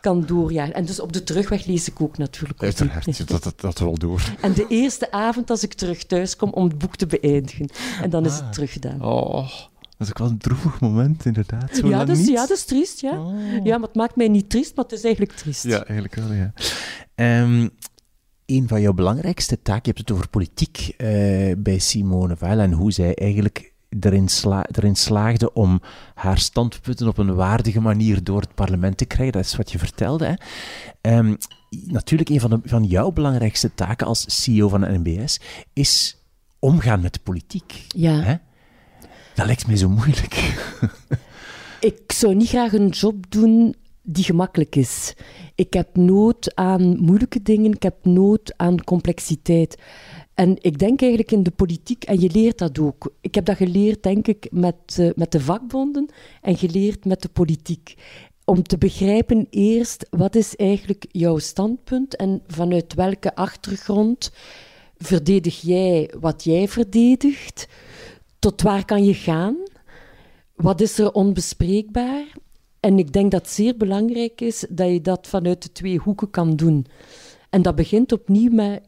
kan 0.00 0.26
doorjagen. 0.26 0.74
En 0.74 0.84
dus 0.84 1.00
op 1.00 1.12
de 1.12 1.22
terugweg 1.22 1.66
lees 1.66 1.88
ik 1.88 2.00
ook 2.00 2.18
natuurlijk. 2.18 2.62
Uiteraard, 2.62 3.28
dat, 3.28 3.42
dat, 3.42 3.60
dat 3.60 3.78
wel 3.78 3.98
door. 3.98 4.32
En 4.40 4.52
de 4.52 4.66
eerste 4.68 5.10
avond 5.10 5.50
als 5.50 5.62
ik 5.62 5.74
terug 5.74 6.04
thuis 6.04 6.36
kom 6.36 6.50
om 6.50 6.64
het 6.68 6.78
boek 6.78 6.96
te 6.96 7.06
beëindigen. 7.06 7.68
En 8.02 8.10
dan 8.10 8.24
is 8.24 8.34
het 8.34 8.42
ah. 8.42 8.50
teruggedaan. 8.50 9.02
Oh. 9.02 9.50
Dat 9.98 10.06
is 10.06 10.08
ook 10.08 10.18
wel 10.18 10.28
een 10.28 10.38
droevig 10.38 10.80
moment, 10.80 11.24
inderdaad. 11.24 11.76
Zo 11.76 11.88
ja, 11.88 12.04
dus, 12.04 12.26
ja, 12.26 12.46
dat 12.46 12.56
is 12.56 12.64
triest, 12.64 13.00
ja. 13.00 13.20
Oh. 13.20 13.64
Ja, 13.64 13.78
maar 13.78 13.86
het 13.86 13.96
maakt 13.96 14.16
mij 14.16 14.28
niet 14.28 14.50
triest, 14.50 14.76
maar 14.76 14.84
het 14.84 14.94
is 14.94 15.04
eigenlijk 15.04 15.36
triest. 15.36 15.62
Ja, 15.62 15.84
eigenlijk 15.84 16.14
wel, 16.14 16.32
ja. 16.32 16.52
Um, 17.42 17.70
een 18.46 18.68
van 18.68 18.80
jouw 18.80 18.92
belangrijkste 18.92 19.62
taken, 19.62 19.82
je 19.82 19.88
hebt 19.88 19.98
het 19.98 20.10
over 20.10 20.28
politiek 20.28 20.94
uh, 20.98 21.52
bij 21.58 21.78
Simone 21.78 22.36
Weil 22.38 22.58
en 22.58 22.72
hoe 22.72 22.92
zij 22.92 23.14
eigenlijk 23.14 23.72
erin, 24.00 24.28
sla 24.28 24.66
erin 24.72 24.96
slaagde 24.96 25.52
om 25.52 25.80
haar 26.14 26.38
standpunten 26.38 27.08
op 27.08 27.18
een 27.18 27.34
waardige 27.34 27.80
manier 27.80 28.24
door 28.24 28.40
het 28.40 28.54
parlement 28.54 28.96
te 28.96 29.04
krijgen. 29.04 29.32
Dat 29.32 29.44
is 29.44 29.56
wat 29.56 29.72
je 29.72 29.78
vertelde. 29.78 30.36
Hè? 31.00 31.16
Um, 31.16 31.36
natuurlijk, 31.86 32.28
een 32.28 32.40
van, 32.40 32.50
de, 32.50 32.60
van 32.64 32.84
jouw 32.84 33.10
belangrijkste 33.10 33.74
taken 33.74 34.06
als 34.06 34.24
CEO 34.44 34.68
van 34.68 34.80
de 34.80 34.98
NBS 34.98 35.40
is 35.72 36.22
omgaan 36.58 37.00
met 37.00 37.12
de 37.12 37.20
politiek. 37.20 37.84
Ja. 37.88 38.20
Hè? 38.20 38.34
Dat 39.34 39.46
lijkt 39.46 39.66
mij 39.66 39.76
zo 39.76 39.88
moeilijk. 39.88 40.34
ik 41.80 42.12
zou 42.12 42.34
niet 42.34 42.48
graag 42.48 42.72
een 42.72 42.88
job 42.88 43.30
doen 43.30 43.74
die 44.06 44.24
gemakkelijk 44.24 44.76
is. 44.76 45.14
Ik 45.54 45.72
heb 45.72 45.96
nood 45.96 46.54
aan 46.54 46.98
moeilijke 46.98 47.42
dingen, 47.42 47.72
ik 47.72 47.82
heb 47.82 48.04
nood 48.04 48.54
aan 48.56 48.84
complexiteit. 48.84 49.78
En 50.34 50.56
ik 50.60 50.78
denk 50.78 51.00
eigenlijk 51.00 51.32
in 51.32 51.42
de 51.42 51.50
politiek, 51.50 52.04
en 52.04 52.20
je 52.20 52.30
leert 52.30 52.58
dat 52.58 52.78
ook. 52.78 53.12
Ik 53.20 53.34
heb 53.34 53.44
dat 53.44 53.56
geleerd, 53.56 54.02
denk 54.02 54.26
ik, 54.26 54.48
met, 54.50 54.96
uh, 55.00 55.10
met 55.14 55.32
de 55.32 55.40
vakbonden 55.40 56.08
en 56.40 56.56
geleerd 56.56 57.04
met 57.04 57.22
de 57.22 57.28
politiek. 57.28 57.94
Om 58.44 58.62
te 58.62 58.78
begrijpen 58.78 59.46
eerst, 59.50 60.06
wat 60.10 60.34
is 60.34 60.56
eigenlijk 60.56 61.06
jouw 61.10 61.38
standpunt 61.38 62.16
en 62.16 62.42
vanuit 62.46 62.94
welke 62.94 63.34
achtergrond 63.34 64.32
verdedig 64.96 65.60
jij 65.60 66.10
wat 66.20 66.44
jij 66.44 66.68
verdedigt? 66.68 67.68
Tot 68.38 68.62
waar 68.62 68.84
kan 68.84 69.04
je 69.04 69.14
gaan? 69.14 69.56
Wat 70.54 70.80
is 70.80 70.98
er 70.98 71.12
onbespreekbaar? 71.12 72.24
En 72.86 72.98
ik 72.98 73.12
denk 73.12 73.30
dat 73.30 73.40
het 73.40 73.50
zeer 73.50 73.76
belangrijk 73.76 74.40
is 74.40 74.66
dat 74.70 74.88
je 74.88 75.00
dat 75.00 75.26
vanuit 75.26 75.62
de 75.62 75.72
twee 75.72 75.98
hoeken 75.98 76.30
kan 76.30 76.56
doen. 76.56 76.86
En 77.50 77.62
dat 77.62 77.74
begint 77.74 78.12
opnieuw 78.12 78.50
met, 78.52 78.80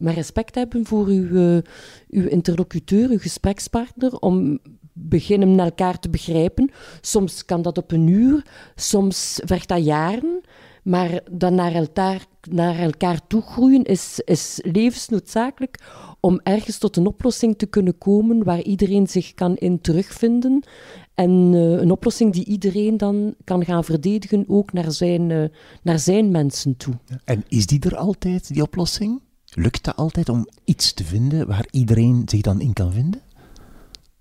respect 0.00 0.54
hebben 0.54 0.86
voor 0.86 1.06
uw, 1.06 1.24
uh, 1.24 1.58
uw 2.08 2.28
interlocuteur, 2.28 3.10
uw 3.10 3.18
gesprekspartner, 3.18 4.18
om 4.18 4.58
beginnen 4.92 5.54
met 5.54 5.64
elkaar 5.64 5.98
te 5.98 6.10
begrijpen. 6.10 6.70
Soms 7.00 7.44
kan 7.44 7.62
dat 7.62 7.78
op 7.78 7.92
een 7.92 8.06
uur, 8.06 8.42
soms 8.74 9.40
vergt 9.44 9.68
dat 9.68 9.84
jaren. 9.84 10.40
Maar 10.82 11.20
dan 11.30 11.54
naar 11.54 11.72
elkaar, 11.72 12.24
naar 12.50 12.78
elkaar 12.78 13.26
toe 13.26 13.42
groeien 13.42 13.84
is, 13.84 14.20
is 14.24 14.58
levensnoodzakelijk 14.62 15.78
om 16.20 16.40
ergens 16.42 16.78
tot 16.78 16.96
een 16.96 17.06
oplossing 17.06 17.58
te 17.58 17.66
kunnen 17.66 17.98
komen 17.98 18.44
waar 18.44 18.62
iedereen 18.62 19.06
zich 19.06 19.34
kan 19.34 19.56
in 19.56 19.80
terugvinden. 19.80 20.64
En 21.18 21.52
uh, 21.52 21.60
een 21.60 21.90
oplossing 21.90 22.32
die 22.32 22.44
iedereen 22.44 22.96
dan 22.96 23.34
kan 23.44 23.64
gaan 23.64 23.84
verdedigen, 23.84 24.44
ook 24.48 24.72
naar 24.72 24.92
zijn, 24.92 25.30
uh, 25.30 25.44
naar 25.82 25.98
zijn 25.98 26.30
mensen 26.30 26.76
toe. 26.76 26.94
En 27.24 27.44
is 27.48 27.66
die 27.66 27.80
er 27.80 27.96
altijd, 27.96 28.54
die 28.54 28.62
oplossing? 28.62 29.20
Lukt 29.54 29.84
dat 29.84 29.96
altijd 29.96 30.28
om 30.28 30.48
iets 30.64 30.92
te 30.92 31.04
vinden 31.04 31.46
waar 31.46 31.66
iedereen 31.70 32.22
zich 32.26 32.40
dan 32.40 32.60
in 32.60 32.72
kan 32.72 32.92
vinden? 32.92 33.20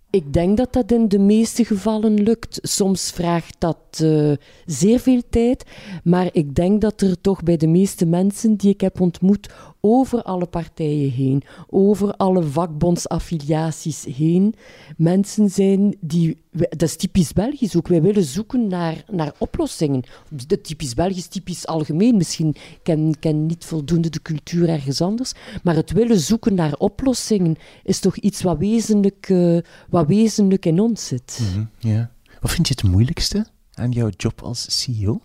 Ik 0.10 0.34
denk 0.34 0.58
dat 0.58 0.74
dat 0.74 0.92
in 0.92 1.08
de 1.08 1.20
meeste 1.20 1.66
gevallen 1.66 2.14
lukt. 2.14 2.60
Soms 2.62 3.12
vraagt 3.12 3.56
dat 3.58 4.00
uh, 4.02 4.34
zeer 4.66 5.00
veel 5.00 5.22
tijd, 5.30 5.64
maar 6.04 6.30
ik 6.32 6.56
denk 6.56 6.82
dat 6.82 7.02
er 7.02 7.22
toch 7.22 7.44
bij 7.44 7.58
de 7.58 7.68
meeste 7.68 8.06
mensen 8.06 8.56
die 8.56 8.70
ik 8.70 8.82
heb 8.82 9.02
ontmoet 9.02 9.54
over 9.88 10.24
alle 10.24 10.46
partijen 10.46 11.12
heen, 11.12 11.44
over 11.70 12.14
alle 12.16 12.44
vakbondsaffiliaties 12.44 14.06
heen, 14.16 14.54
mensen 14.98 15.50
zijn 15.50 15.96
die, 16.00 16.38
dat 16.52 16.82
is 16.82 16.96
typisch 16.96 17.34
Belgisch 17.34 17.76
ook, 17.76 17.88
wij 17.88 18.02
willen 18.02 18.24
zoeken 18.24 18.68
naar, 18.68 19.04
naar 19.12 19.34
oplossingen. 19.38 20.04
De 20.48 20.62
typisch 20.62 20.94
Belgisch, 20.94 21.28
typisch 21.28 21.68
algemeen, 21.68 22.18
misschien 22.18 22.56
ken, 22.84 23.20
ken 23.20 23.46
niet 23.46 23.66
voldoende 23.66 24.10
de 24.10 24.22
cultuur 24.22 24.70
ergens 24.70 25.02
anders, 25.02 25.34
maar 25.64 25.76
het 25.76 25.92
willen 25.92 26.20
zoeken 26.20 26.54
naar 26.56 26.74
oplossingen 26.74 27.56
is 27.84 28.00
toch 28.00 28.16
iets 28.16 28.42
wat 28.42 28.58
wezenlijk, 28.58 29.30
uh, 29.30 29.60
wat 29.90 30.08
wezenlijk 30.08 30.66
in 30.66 30.80
ons 30.80 31.08
zit. 31.08 31.40
Mm 31.42 31.48
-hmm, 31.54 31.70
ja. 31.80 32.12
Wat 32.42 32.52
vind 32.52 32.68
je 32.68 32.74
het 32.74 32.92
moeilijkste 32.92 33.46
aan 33.74 33.92
jouw 33.92 34.10
job 34.10 34.42
als 34.42 34.82
CEO? 34.82 35.20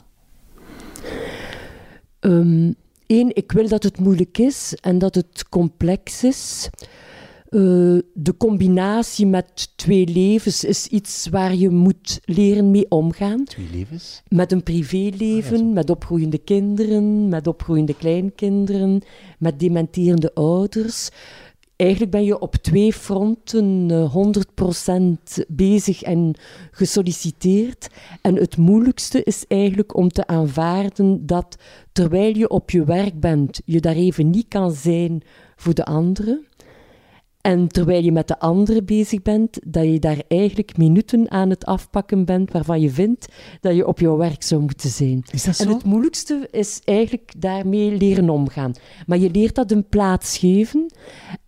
Um, 2.21 2.75
Eén, 3.13 3.31
ik 3.35 3.53
wil 3.53 3.69
dat 3.69 3.83
het 3.83 3.99
moeilijk 3.99 4.39
is 4.39 4.75
en 4.81 4.99
dat 4.99 5.15
het 5.15 5.49
complex 5.49 6.25
is. 6.25 6.71
Uh, 7.51 7.99
de 8.15 8.37
combinatie 8.37 9.27
met 9.27 9.73
twee 9.77 10.07
levens 10.07 10.65
is 10.65 10.87
iets 10.87 11.29
waar 11.31 11.55
je 11.55 11.71
moet 11.71 12.21
leren 12.25 12.71
mee 12.71 12.91
omgaan. 12.91 13.45
Twee 13.45 13.69
levens? 13.73 14.23
Met 14.29 14.53
een 14.53 14.63
privéleven, 14.63 15.61
ah, 15.61 15.73
met 15.73 15.91
opgroeiende 15.91 16.39
kinderen, 16.39 17.29
met 17.29 17.47
opgroeiende 17.47 17.95
kleinkinderen, 17.95 19.03
met 19.39 19.61
dementerende 19.61 20.35
ouders 20.35 21.11
eigenlijk 21.83 22.11
ben 22.11 22.25
je 22.25 22.39
op 22.39 22.55
twee 22.55 22.93
fronten 22.93 23.91
100% 23.91 25.35
eh, 25.35 25.45
bezig 25.49 26.03
en 26.03 26.35
gesolliciteerd. 26.71 27.89
En 28.21 28.35
het 28.37 28.57
moeilijkste 28.57 29.23
is 29.23 29.45
eigenlijk 29.49 29.97
om 29.97 30.09
te 30.09 30.27
aanvaarden 30.27 31.27
dat 31.27 31.57
terwijl 31.93 32.37
je 32.37 32.49
op 32.49 32.71
je 32.71 32.85
werk 32.85 33.21
bent, 33.21 33.61
je 33.65 33.81
daar 33.81 33.95
even 33.95 34.31
niet 34.31 34.49
kan 34.49 34.73
zijn 34.73 35.23
voor 35.57 35.75
de 35.75 35.85
anderen. 35.85 36.47
En 37.43 37.69
terwijl 37.69 38.03
je 38.05 38.13
met 38.13 38.29
de 38.29 38.39
andere 38.39 38.83
bezig 38.83 39.23
bent, 39.23 39.59
dat 39.67 39.85
je 39.85 39.99
daar 39.99 40.23
eigenlijk 40.29 40.77
minuten 40.77 41.31
aan 41.31 41.51
het 41.51 41.65
afpakken 41.65 42.25
bent 42.25 42.53
waarvan 42.53 42.81
je 42.81 42.91
vindt 42.91 43.29
dat 43.61 43.75
je 43.75 43.87
op 43.87 43.99
jouw 43.99 44.17
werk 44.17 44.43
zou 44.43 44.61
moeten 44.61 44.91
zijn. 44.91 45.23
Is 45.31 45.45
dat 45.45 45.57
zo? 45.57 45.63
En 45.63 45.69
het 45.69 45.85
moeilijkste 45.85 46.49
is 46.51 46.81
eigenlijk 46.85 47.33
daarmee 47.39 47.97
leren 47.97 48.31
omgaan. 48.31 48.73
Maar 49.07 49.19
je 49.19 49.31
leert 49.31 49.55
dat 49.55 49.71
een 49.71 49.89
plaats 49.89 50.39
geven. 50.39 50.93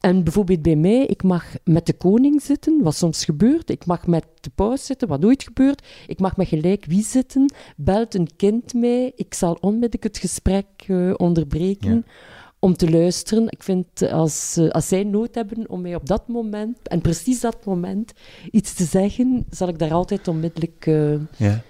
En 0.00 0.24
bijvoorbeeld 0.24 0.62
bij 0.62 0.76
mij, 0.76 1.07
ik 1.07 1.22
mag 1.22 1.44
met 1.64 1.87
de 1.87 1.96
koning 1.96 2.42
zitten, 2.42 2.83
wat 2.83 2.94
soms 2.94 3.24
gebeurt. 3.24 3.70
Ik 3.70 3.87
mag 3.87 4.07
met 4.07 4.26
de 4.40 4.50
paus 4.54 4.87
zitten, 4.87 5.09
wat 5.09 5.20
nooit 5.20 5.42
gebeurt. 5.42 5.87
Ik 6.07 6.20
mag 6.20 6.37
met 6.37 6.48
gelijk 6.48 6.85
wie 6.85 7.04
zitten. 7.04 7.52
Belt 7.76 8.14
een 8.14 8.28
kind 8.37 8.74
mij, 8.74 9.12
ik 9.14 9.35
zal 9.35 9.59
onmiddellijk 9.61 10.02
het 10.02 10.18
gesprek 10.18 10.66
uh, 10.87 11.14
onderbreken. 11.16 11.94
Ja 11.94 12.42
om 12.64 12.77
te 12.77 12.90
luisteren. 12.90 13.46
Ik 13.48 13.62
vind 13.62 14.11
als, 14.11 14.57
uh, 14.59 14.70
als 14.70 14.88
zij 14.88 15.05
nood 15.05 15.35
hebben 15.35 15.68
om 15.68 15.81
mij 15.81 15.94
op 15.94 16.07
dat 16.07 16.29
moment, 16.29 16.88
en 16.88 17.00
precies 17.00 17.40
dat 17.40 17.64
moment, 17.64 18.12
iets 18.50 18.74
te 18.74 18.85
zeggen, 18.85 19.46
zal 19.50 19.68
ik 19.68 19.79
daar 19.79 19.92
altijd 19.92 20.29
onmiddellijk. 20.29 20.87
Uh, 20.87 21.14
ja. 21.37 21.62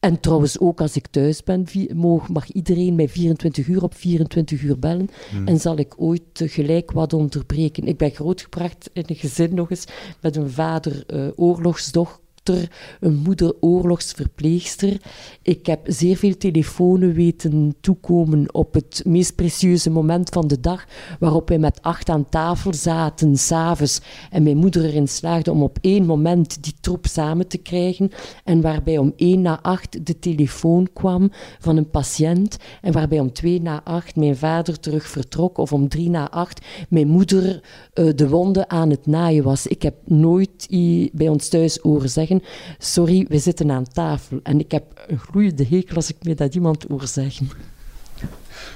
En 0.00 0.20
trouwens, 0.20 0.60
ook 0.60 0.80
als 0.80 0.96
ik 0.96 1.06
thuis 1.06 1.42
ben, 1.42 1.66
mag, 1.94 2.28
mag 2.28 2.50
iedereen 2.50 2.94
mij 2.94 3.08
24 3.08 3.66
uur 3.66 3.82
op 3.82 3.94
24 3.94 4.62
uur 4.62 4.78
bellen. 4.78 5.08
Hmm. 5.30 5.46
En 5.46 5.60
zal 5.60 5.78
ik 5.78 5.94
ooit 5.96 6.22
gelijk 6.32 6.90
wat 6.90 7.12
onderbreken. 7.12 7.86
Ik 7.86 7.96
ben 7.96 8.10
grootgebracht 8.10 8.90
in 8.92 9.04
een 9.06 9.16
gezin 9.16 9.54
nog 9.54 9.70
eens 9.70 9.84
met 10.20 10.36
een 10.36 10.50
vader 10.50 11.04
uh, 11.06 11.28
oorlogsdochter 11.36 12.19
een 13.00 13.14
moeder 13.14 13.54
oorlogsverpleegster. 13.60 15.00
Ik 15.42 15.66
heb 15.66 15.80
zeer 15.84 16.16
veel 16.16 16.36
telefoons 16.36 17.14
weten 17.14 17.74
toekomen 17.80 18.54
op 18.54 18.74
het 18.74 19.02
meest 19.06 19.34
precieuze 19.34 19.90
moment 19.90 20.28
van 20.28 20.48
de 20.48 20.60
dag, 20.60 20.84
waarop 21.18 21.48
wij 21.48 21.58
met 21.58 21.82
acht 21.82 22.08
aan 22.08 22.28
tafel 22.28 22.74
zaten, 22.74 23.36
s'avonds, 23.36 24.00
en 24.30 24.42
mijn 24.42 24.56
moeder 24.56 24.84
erin 24.84 25.08
slaagde 25.08 25.50
om 25.50 25.62
op 25.62 25.78
één 25.80 26.06
moment 26.06 26.62
die 26.62 26.74
troep 26.80 27.06
samen 27.06 27.48
te 27.48 27.58
krijgen, 27.58 28.10
en 28.44 28.60
waarbij 28.60 28.98
om 28.98 29.12
één 29.16 29.42
na 29.42 29.62
acht 29.62 30.06
de 30.06 30.18
telefoon 30.18 30.88
kwam 30.92 31.30
van 31.58 31.76
een 31.76 31.90
patiënt, 31.90 32.56
en 32.80 32.92
waarbij 32.92 33.20
om 33.20 33.32
twee 33.32 33.62
na 33.62 33.84
acht 33.84 34.16
mijn 34.16 34.36
vader 34.36 34.80
terug 34.80 35.06
vertrok, 35.06 35.58
of 35.58 35.72
om 35.72 35.88
drie 35.88 36.10
na 36.10 36.30
acht 36.30 36.66
mijn 36.88 37.08
moeder 37.08 37.62
uh, 37.94 38.10
de 38.14 38.28
wonden 38.28 38.70
aan 38.70 38.90
het 38.90 39.06
naaien 39.06 39.44
was. 39.44 39.66
Ik 39.66 39.82
heb 39.82 39.94
nooit 40.04 40.66
bij 41.12 41.28
ons 41.28 41.48
thuis 41.48 41.78
horen 41.82 42.10
zeggen 42.10 42.29
sorry, 42.78 43.26
we 43.28 43.38
zitten 43.38 43.70
aan 43.70 43.84
tafel. 43.92 44.40
En 44.42 44.58
ik 44.58 44.70
heb 44.70 45.04
een 45.06 45.18
gloeiende 45.18 45.66
hekel 45.66 45.96
als 45.96 46.10
ik 46.10 46.16
me 46.22 46.34
dat 46.34 46.54
iemand 46.54 46.84
hoor 46.88 47.06
zeggen. 47.06 47.50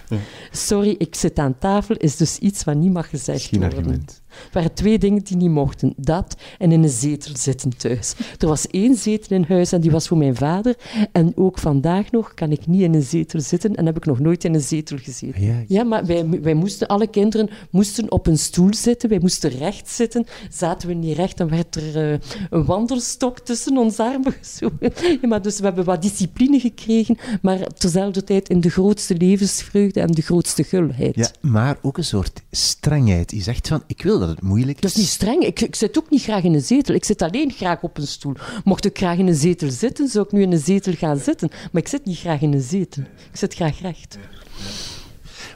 Ja. 0.09 0.17
Sorry, 0.51 0.95
ik 0.99 1.14
zit 1.14 1.38
aan 1.38 1.59
tafel 1.59 1.97
is 1.97 2.17
dus 2.17 2.38
iets 2.38 2.64
wat 2.64 2.77
niet 2.77 2.93
mag 2.93 3.09
gezegd 3.09 3.43
Geen 3.45 3.61
worden. 3.61 3.79
argument. 3.79 4.23
Er 4.35 4.51
waren 4.53 4.75
twee 4.75 4.99
dingen 4.99 5.25
die 5.25 5.37
niet 5.37 5.51
mochten. 5.51 5.94
Dat 5.97 6.37
en 6.59 6.73
in 6.73 6.83
een 6.83 6.88
zetel 6.88 7.37
zitten 7.37 7.77
thuis. 7.77 8.14
Er 8.38 8.49
was 8.49 8.66
één 8.66 8.94
zetel 8.94 9.37
in 9.37 9.44
huis 9.49 9.73
en 9.73 9.81
die 9.81 9.90
was 9.90 10.09
voor 10.09 10.16
mijn 10.16 10.37
vader. 10.37 10.77
En 11.12 11.33
ook 11.37 11.59
vandaag 11.59 12.11
nog 12.11 12.35
kan 12.35 12.51
ik 12.51 12.66
niet 12.66 12.83
in 12.83 12.94
een 12.94 13.03
zetel 13.03 13.40
zitten 13.40 13.75
en 13.75 13.87
heb 13.87 13.97
ik 13.97 14.05
nog 14.05 14.18
nooit 14.18 14.44
in 14.44 14.55
een 14.55 14.61
zetel 14.61 14.99
gezeten. 14.99 15.42
Ja, 15.42 15.64
Ja, 15.68 15.85
maar 15.85 16.07
wij, 16.07 16.29
wij 16.42 16.55
moesten, 16.55 16.88
alle 16.88 17.07
kinderen 17.07 17.51
moesten 17.70 18.12
op 18.12 18.27
een 18.27 18.38
stoel 18.38 18.75
zitten. 18.75 19.09
Wij 19.09 19.18
moesten 19.18 19.51
recht 19.51 19.88
zitten. 19.88 20.27
Zaten 20.51 20.88
we 20.88 20.94
niet 20.94 21.16
recht, 21.16 21.37
dan 21.37 21.49
werd 21.49 21.77
er 21.77 22.12
eh, 22.12 22.18
een 22.51 22.64
wandelstok 22.64 23.38
tussen 23.38 23.77
ons 23.77 23.99
armen 23.99 24.33
gezogen. 24.33 24.92
Ja, 25.20 25.29
maar 25.29 25.42
dus 25.42 25.59
we 25.59 25.64
hebben 25.64 25.85
wat 25.85 26.03
discipline 26.03 26.61
gekregen, 26.61 27.16
maar 27.42 27.66
terzelfde 27.66 28.25
tijd 28.25 28.49
in 28.49 28.61
de 28.61 28.70
grootste 28.70 29.16
levensvreugde 29.16 30.01
en 30.01 30.11
de 30.11 30.23
grootste 30.23 30.64
gulheid. 30.64 31.16
Ja, 31.16 31.29
maar 31.40 31.79
ook 31.83 31.99
een 31.99 32.05
soort 32.05 32.42
strengheid. 32.51 33.31
Je 33.31 33.42
zegt 33.42 33.68
van, 33.68 33.83
ik 33.87 34.03
wil 34.03 34.18
dat 34.27 34.37
het 34.37 34.45
moeilijk 34.45 34.81
Dat 34.81 34.91
is. 34.91 34.97
niet 34.97 35.07
streng. 35.07 35.43
Ik, 35.43 35.61
ik 35.61 35.75
zit 35.75 35.99
ook 35.99 36.11
niet 36.11 36.23
graag 36.23 36.43
in 36.43 36.55
een 36.55 36.61
zetel. 36.61 36.95
Ik 36.95 37.05
zit 37.05 37.23
alleen 37.23 37.51
graag 37.51 37.83
op 37.83 37.99
een 37.99 38.07
stoel. 38.07 38.35
Mocht 38.65 38.85
ik 38.85 38.97
graag 38.97 39.19
in 39.19 39.27
een 39.27 39.35
zetel 39.35 39.71
zitten, 39.71 40.09
zou 40.09 40.25
ik 40.25 40.33
nu 40.33 40.43
in 40.43 40.53
een 40.53 40.59
zetel 40.59 40.93
gaan 40.93 41.19
zitten. 41.19 41.49
Maar 41.73 41.83
ik 41.83 41.89
zit 41.89 42.05
niet 42.05 42.19
graag 42.19 42.41
in 42.41 42.53
een 42.53 42.61
zetel. 42.61 43.03
Ik 43.03 43.37
zit 43.37 43.55
graag 43.55 43.81
recht. 43.81 44.19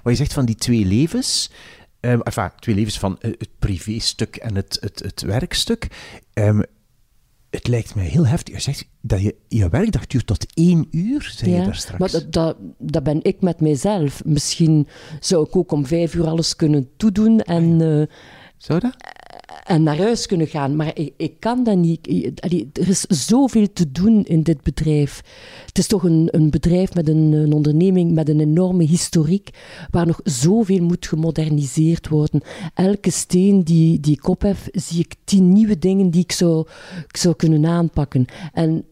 Wat 0.03 0.13
je 0.13 0.15
zegt 0.15 0.33
van 0.33 0.45
die 0.45 0.55
twee 0.55 0.85
levens, 0.85 1.51
um, 2.01 2.23
enfin, 2.23 2.51
twee 2.59 2.75
levens 2.75 2.99
van 2.99 3.19
uh, 3.21 3.33
het 3.39 3.51
privéstuk 3.59 4.37
en 4.37 4.55
het, 4.55 4.79
het, 4.81 4.99
het 4.99 5.21
werkstuk. 5.21 5.89
Um, 6.35 6.65
het 7.51 7.69
lijkt 7.69 7.95
mij 7.95 8.05
heel 8.05 8.27
heftig. 8.27 8.55
Je 8.55 8.61
zegt 8.61 8.89
dat 9.01 9.21
je, 9.21 9.35
je 9.49 9.69
werkdag 9.69 10.07
duurt 10.07 10.27
tot 10.27 10.47
één 10.55 10.89
uur, 10.91 11.33
zei 11.37 11.51
je 11.51 11.65
daar 11.65 11.75
straks. 11.75 11.99
Maar 11.99 12.11
dat, 12.11 12.33
dat, 12.33 12.57
dat, 12.79 13.03
ben 13.03 13.21
ik 13.23 13.41
met 13.41 13.61
mijzelf. 13.61 14.25
Misschien 14.25 14.89
zou 15.21 15.47
ik 15.47 15.57
ook 15.57 15.73
om 15.73 15.87
vijf 15.87 16.15
uur 16.15 16.27
alles 16.27 16.57
kunnen 16.57 16.89
toedoen 16.97 17.41
en... 17.41 17.81
Uh, 17.81 18.07
zou 18.59 18.81
dat? 18.81 18.97
En 19.65 19.83
naar 19.83 19.97
huis 19.97 20.27
kunnen 20.27 20.47
gaan. 20.47 20.77
Maar 20.77 20.91
ik, 20.95 21.15
ik 21.17 21.41
kan 21.41 21.65
dat 21.65 21.77
niet. 21.77 22.07
Er 22.73 22.89
is 22.89 23.01
zoveel 23.01 23.73
te 23.73 23.93
doen 23.93 24.25
in 24.25 24.43
dit 24.43 24.63
bedrijf. 24.63 25.23
Het 25.67 25.79
is 25.79 25.87
toch 25.87 26.03
een, 26.03 26.29
een 26.31 26.51
bedrijf 26.51 26.95
met 26.95 27.09
een, 27.09 27.33
een, 27.33 27.53
onderneming 27.53 28.13
met 28.13 28.29
een 28.29 28.41
enorme 28.41 28.85
historiek, 28.85 29.51
waar 29.91 30.07
nog 30.07 30.21
zoveel 30.25 30.83
moet 30.83 31.07
gemoderniseerd 31.07 32.09
worden. 32.09 32.41
Elke 32.75 33.11
steen 33.11 33.65
die, 33.65 34.01
die 34.01 34.17
ik 34.17 34.29
ophef, 34.29 34.69
zie 34.73 35.01
ik 35.01 35.15
tien 35.25 35.53
nieuwe 35.53 35.79
dingen 35.79 36.11
die 36.11 36.23
ik 36.23 36.33
zou, 36.33 36.67
ik 37.09 37.17
zou 37.17 37.35
kunnen 37.35 37.67
aanpakken. 37.67 38.25
En 38.53 38.85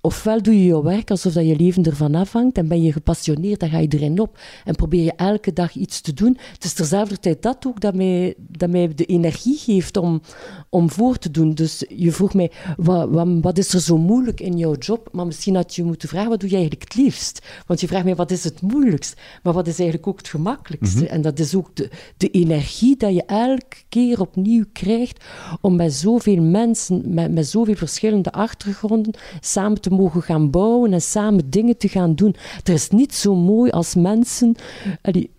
ofwel 0.00 0.42
doe 0.42 0.58
je 0.58 0.64
je 0.64 0.82
werk 0.82 1.10
alsof 1.10 1.32
dat 1.32 1.46
je 1.46 1.56
leven 1.56 1.84
ervan 1.84 2.14
afhangt 2.14 2.56
en 2.56 2.68
ben 2.68 2.82
je 2.82 2.92
gepassioneerd, 2.92 3.60
dan 3.60 3.68
ga 3.68 3.78
je 3.78 3.88
erin 3.88 4.20
op 4.20 4.38
en 4.64 4.74
probeer 4.74 5.04
je 5.04 5.12
elke 5.12 5.52
dag 5.52 5.74
iets 5.74 6.00
te 6.00 6.12
doen. 6.12 6.38
Het 6.52 6.64
is 6.64 6.72
terzelfde 6.72 7.18
tijd 7.18 7.42
dat 7.42 7.66
ook 7.66 7.80
dat 7.80 7.94
mij, 7.94 8.34
dat 8.38 8.70
mij 8.70 8.94
de 8.94 9.04
energie 9.04 9.56
geeft 9.56 9.96
om, 9.96 10.20
om 10.68 10.90
voor 10.90 11.18
te 11.18 11.30
doen. 11.30 11.54
Dus 11.54 11.84
je 11.88 12.12
vroeg 12.12 12.34
mij, 12.34 12.50
wat, 12.76 13.08
wat, 13.08 13.28
wat 13.40 13.58
is 13.58 13.74
er 13.74 13.80
zo 13.80 13.98
moeilijk 13.98 14.40
in 14.40 14.58
jouw 14.58 14.74
job? 14.74 15.08
Maar 15.12 15.26
misschien 15.26 15.54
had 15.54 15.74
je 15.74 15.84
moeten 15.84 16.08
vragen, 16.08 16.28
wat 16.28 16.40
doe 16.40 16.50
je 16.50 16.56
eigenlijk 16.56 16.84
het 16.84 17.02
liefst? 17.02 17.46
Want 17.66 17.80
je 17.80 17.86
vraagt 17.86 18.04
mij, 18.04 18.14
wat 18.14 18.30
is 18.30 18.44
het 18.44 18.60
moeilijkst? 18.60 19.20
Maar 19.42 19.52
wat 19.52 19.66
is 19.66 19.78
eigenlijk 19.78 20.08
ook 20.08 20.18
het 20.18 20.28
gemakkelijkste? 20.28 21.04
Mhm. 21.04 21.12
En 21.12 21.22
dat 21.22 21.38
is 21.38 21.54
ook 21.54 21.76
de, 21.76 21.90
de 22.16 22.30
energie 22.30 22.96
dat 22.96 23.14
je 23.14 23.24
elke 23.24 23.76
keer 23.88 24.20
opnieuw 24.20 24.64
krijgt 24.72 25.24
om 25.60 25.76
met 25.76 25.92
zoveel 25.92 26.42
mensen, 26.42 27.14
met, 27.14 27.32
met 27.32 27.46
zoveel 27.46 27.74
verschillende 27.74 28.32
achtergronden, 28.32 29.14
samen 29.40 29.80
te 29.80 29.89
mogen 29.90 30.22
gaan 30.22 30.50
bouwen 30.50 30.92
en 30.92 31.02
samen 31.02 31.50
dingen 31.50 31.76
te 31.76 31.88
gaan 31.88 32.14
doen. 32.14 32.34
Er 32.64 32.72
is 32.72 32.88
niet 32.88 33.14
zo 33.14 33.34
mooi 33.34 33.70
als 33.70 33.94
mensen 33.94 34.54
allee, 35.02 35.30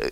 uh, 0.00 0.06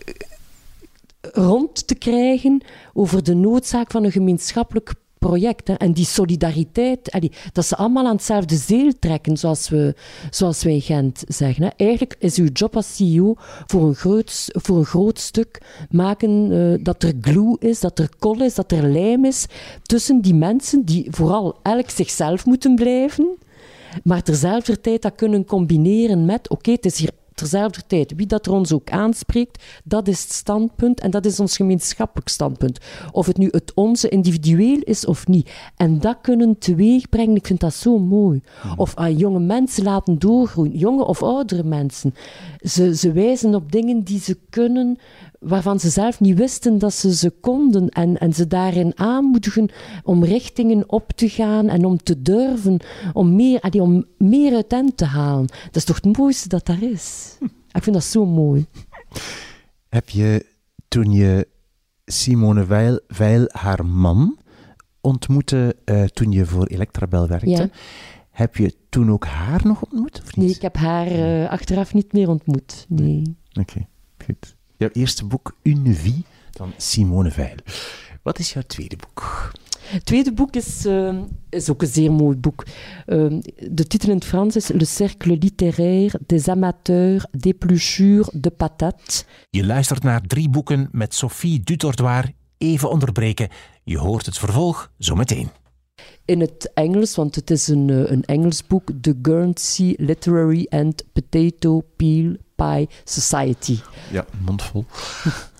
rond 1.32 1.86
te 1.86 1.94
krijgen 1.94 2.62
over 2.92 3.22
de 3.22 3.34
noodzaak 3.34 3.90
van 3.90 4.04
een 4.04 4.12
gemeenschappelijk 4.12 4.94
project. 5.28 5.68
Hè. 5.68 5.74
En 5.74 5.92
die 5.92 6.04
solidariteit, 6.04 7.30
dat 7.52 7.66
ze 7.66 7.76
allemaal 7.76 8.06
aan 8.06 8.14
hetzelfde 8.14 8.56
zeel 8.56 8.92
trekken, 8.98 9.36
zoals, 9.36 9.68
we, 9.68 9.94
zoals 10.30 10.62
wij 10.62 10.72
in 10.72 10.80
Gent 10.80 11.24
zeggen. 11.28 11.62
Hè. 11.62 11.68
Eigenlijk 11.76 12.16
is 12.18 12.36
uw 12.36 12.48
job 12.52 12.76
als 12.76 12.96
CEO 12.96 13.34
voor 13.66 13.82
een 13.82 13.94
groot, 13.94 14.48
voor 14.52 14.76
een 14.76 14.84
groot 14.84 15.18
stuk 15.18 15.62
maken 15.90 16.52
uh, 16.52 16.78
dat 16.80 17.02
er 17.02 17.12
glue 17.20 17.56
is, 17.58 17.80
dat 17.80 17.98
er 17.98 18.08
kol 18.18 18.42
is, 18.42 18.54
dat 18.54 18.72
er 18.72 18.88
lijm 18.88 19.24
is 19.24 19.46
tussen 19.82 20.20
die 20.20 20.34
mensen 20.34 20.84
die 20.84 21.06
vooral 21.10 21.58
elk 21.62 21.90
zichzelf 21.90 22.46
moeten 22.46 22.74
blijven 22.74 23.36
maar 24.02 24.22
terzelfde 24.22 24.80
tijd 24.80 25.02
dat 25.02 25.14
kunnen 25.14 25.44
combineren 25.44 26.24
met, 26.24 26.48
oké, 26.48 26.52
okay, 26.52 26.74
het 26.74 26.84
is 26.86 26.98
hier 26.98 27.10
terzelfde 27.34 27.82
tijd, 27.86 28.14
wie 28.16 28.26
dat 28.26 28.46
er 28.46 28.52
ons 28.52 28.72
ook 28.72 28.90
aanspreekt, 28.90 29.62
dat 29.84 30.08
is 30.08 30.22
het 30.22 30.32
standpunt 30.32 31.00
en 31.00 31.10
dat 31.10 31.26
is 31.26 31.40
ons 31.40 31.56
gemeenschappelijk 31.56 32.28
standpunt. 32.28 32.78
Of 33.12 33.26
het 33.26 33.36
nu 33.36 33.48
het 33.50 33.72
onze 33.74 34.08
individueel 34.08 34.78
is 34.80 35.06
of 35.06 35.26
niet. 35.26 35.50
En 35.76 35.98
dat 35.98 36.18
kunnen 36.22 36.58
teweegbrengen, 36.58 37.36
ik 37.36 37.46
vind 37.46 37.60
dat 37.60 37.74
zo 37.74 37.98
mooi. 37.98 38.42
Of 38.76 38.94
ah, 38.94 39.18
jonge 39.18 39.40
mensen 39.40 39.84
laten 39.84 40.18
doorgroeien, 40.18 40.78
jonge 40.78 41.04
of 41.04 41.22
oudere 41.22 41.64
mensen. 41.64 42.14
Ze, 42.60 42.96
ze 42.96 43.12
wijzen 43.12 43.54
op 43.54 43.72
dingen 43.72 44.02
die 44.02 44.20
ze 44.20 44.38
kunnen, 44.50 44.98
waarvan 45.44 45.80
ze 45.80 45.88
zelf 45.90 46.20
niet 46.20 46.38
wisten 46.38 46.78
dat 46.78 46.94
ze 46.94 47.14
ze 47.14 47.30
konden. 47.30 47.88
En, 47.88 48.18
en 48.18 48.32
ze 48.32 48.46
daarin 48.46 48.92
aanmoedigen 48.98 49.70
om 50.02 50.24
richtingen 50.24 50.90
op 50.90 51.12
te 51.12 51.28
gaan 51.28 51.68
en 51.68 51.84
om 51.84 51.96
te 51.96 52.22
durven, 52.22 52.80
om 53.12 53.34
meer, 53.36 53.60
allee, 53.60 53.82
om 53.82 54.04
meer 54.18 54.54
uit 54.54 54.70
hen 54.70 54.94
te 54.94 55.04
halen. 55.04 55.46
Dat 55.46 55.76
is 55.76 55.84
toch 55.84 56.00
het 56.02 56.16
mooiste 56.16 56.48
dat 56.48 56.68
er 56.68 56.82
is. 56.82 57.36
Ik 57.72 57.82
vind 57.82 57.94
dat 57.96 58.04
zo 58.04 58.26
mooi. 58.26 58.66
Heb 59.88 60.08
je 60.08 60.46
toen 60.88 61.12
je 61.12 61.48
Simone 62.04 62.64
Veil, 62.64 63.00
Veil 63.08 63.44
haar 63.52 63.86
man, 63.86 64.38
ontmoette 65.00 65.76
uh, 65.84 66.04
toen 66.04 66.30
je 66.32 66.46
voor 66.46 66.66
Electrabel 66.66 67.28
werkte, 67.28 67.48
Ja. 67.50 67.68
heb 68.30 68.56
je 68.56 68.74
toen 68.88 69.10
ook 69.10 69.24
haar 69.26 69.60
nog 69.66 69.82
ontmoet? 69.82 70.20
Of 70.22 70.36
niet? 70.36 70.46
Nee, 70.46 70.54
ik 70.54 70.62
heb 70.62 70.76
haar 70.76 71.12
uh, 71.12 71.48
achteraf 71.50 71.94
niet 71.94 72.12
meer 72.12 72.28
ontmoet. 72.28 72.86
Nee. 72.88 73.36
Oké, 73.50 73.60
okay, 73.60 73.86
goed. 74.26 74.56
Jouw 74.84 75.02
eerste 75.02 75.24
boek, 75.24 75.56
Une 75.62 75.94
vie, 75.94 76.24
van 76.50 76.72
Simone 76.76 77.30
Veil. 77.30 77.56
Wat 78.22 78.38
is 78.38 78.52
jouw 78.52 78.62
tweede 78.66 78.96
boek? 78.96 79.50
Het 79.84 80.04
tweede 80.04 80.32
boek 80.32 80.54
is, 80.56 80.86
uh, 80.86 81.22
is 81.50 81.70
ook 81.70 81.82
een 81.82 81.88
zeer 81.88 82.12
mooi 82.12 82.36
boek. 82.36 82.64
Uh, 83.06 83.40
de 83.70 83.86
titel 83.86 84.08
in 84.08 84.14
het 84.14 84.24
Frans 84.24 84.56
is 84.56 84.68
Le 84.68 84.84
cercle 84.84 85.36
littéraire 85.36 86.18
des 86.26 86.48
amateurs 86.48 87.26
d'épluchure 87.30 88.30
de 88.32 88.50
patates. 88.50 89.24
Je 89.50 89.66
luistert 89.66 90.02
naar 90.02 90.20
drie 90.20 90.48
boeken 90.48 90.88
met 90.92 91.14
Sophie 91.14 91.60
Dutordoir, 91.60 92.32
even 92.58 92.90
onderbreken. 92.90 93.48
Je 93.84 93.98
hoort 93.98 94.26
het 94.26 94.38
vervolg 94.38 94.90
zometeen. 94.98 95.50
In 96.24 96.40
het 96.40 96.70
Engels, 96.74 97.14
want 97.14 97.34
het 97.34 97.50
is 97.50 97.68
een, 97.68 97.90
eh, 97.90 98.10
een 98.10 98.24
Engels 98.24 98.66
boek, 98.66 98.90
The 99.00 99.18
Guernsey 99.22 99.94
Literary 99.98 100.66
and 100.70 101.04
Potato 101.12 101.82
Peel 101.96 102.36
Pie 102.54 102.88
Society. 103.04 103.78
Ja, 104.10 104.24
mondvol. 104.44 104.84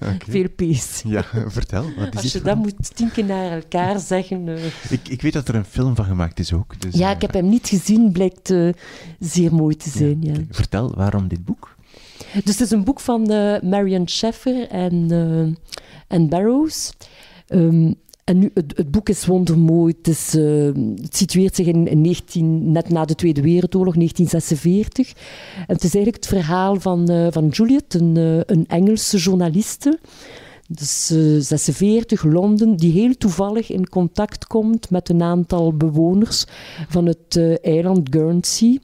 Okay. 0.05 0.18
Veel 0.28 0.49
P's. 0.57 1.03
Ja, 1.07 1.24
vertel. 1.47 1.84
Wat 1.97 2.14
is 2.14 2.22
Als 2.22 2.32
je 2.32 2.40
dat 2.42 2.57
moet 2.57 2.97
tien 2.97 3.11
keer 3.12 3.24
naar 3.24 3.53
elkaar 3.53 3.99
zeggen. 3.99 4.49
eh. 4.49 4.64
ik, 4.88 5.09
ik 5.09 5.22
weet 5.22 5.32
dat 5.32 5.49
er 5.49 5.55
een 5.55 5.64
film 5.64 5.95
van 5.95 6.05
gemaakt 6.05 6.38
is 6.38 6.53
ook. 6.53 6.80
Dus, 6.80 6.95
Ja, 6.95 7.09
eh, 7.09 7.14
ik 7.14 7.20
heb 7.22 7.32
hem 7.32 7.49
niet 7.49 7.68
gezien, 7.68 8.12
blijkt 8.12 8.51
eh, 8.51 8.68
zeer 9.18 9.55
mooi 9.55 9.76
te 9.76 9.90
zijn. 9.90 10.22
Ja. 10.22 10.34
Vertel, 10.51 10.95
waarom 10.95 11.28
dit 11.28 11.45
boek? 11.45 11.76
Dus 12.32 12.42
het 12.45 12.61
is 12.61 12.70
een 12.70 12.84
boek 12.84 13.01
van 13.01 13.30
eh, 13.30 13.61
Marian 13.62 14.09
Sheffer 14.09 14.68
en, 14.68 15.07
eh, 15.11 15.72
en 16.16 16.28
Barrows. 16.28 16.92
Ehm, 17.47 17.92
en 18.25 18.39
nu, 18.39 18.51
het, 18.55 18.77
het 18.77 18.91
boek 18.91 19.09
is 19.09 19.27
wondermooi. 19.27 19.95
Het, 20.03 20.35
eh, 20.39 20.70
situeert 21.11 21.55
zich 21.55 21.66
in, 21.66 21.87
in 21.87 22.01
19, 22.01 22.72
net 22.72 22.89
na 22.89 23.05
de 23.05 23.14
Tweede 23.14 23.43
Wereldoorlog, 23.43 23.95
1946. 23.95 25.12
En 25.57 25.75
het 25.75 25.85
is 25.85 25.95
eigenlijk 25.95 26.25
het 26.25 26.27
verhaal 26.27 26.81
van, 26.81 27.09
eh, 27.09 27.27
van 27.31 27.49
Juliet, 27.49 27.95
een, 27.95 28.16
eh, 28.16 28.55
een 28.57 28.64
Engelse 28.66 29.16
journaliste. 29.16 29.99
Dus 30.69 31.11
eh, 31.11 31.41
46, 31.41 32.25
Londen, 32.25 32.77
die 32.77 32.93
heel 32.93 33.17
toevallig 33.17 33.71
in 33.71 33.89
contact 33.89 34.47
komt 34.47 34.91
met 34.91 35.09
een 35.09 35.23
aantal 35.23 35.77
bewoners 35.77 36.45
van 36.89 37.07
het 37.07 37.37
eh, 37.37 37.65
eiland 37.65 38.09
Guernsey. 38.11 38.81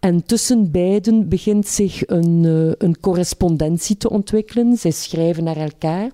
En 0.00 0.24
tussen 0.24 0.70
beiden 0.70 1.28
begint 1.28 1.66
zich 1.66 2.06
een, 2.06 2.44
eh, 2.44 2.86
een 2.86 3.00
correspondentie 3.00 3.96
te 3.96 4.10
ontwikkelen. 4.10 4.76
Zij 4.76 4.90
schrijven 4.90 5.44
naar 5.44 5.56
elkaar. 5.56 6.10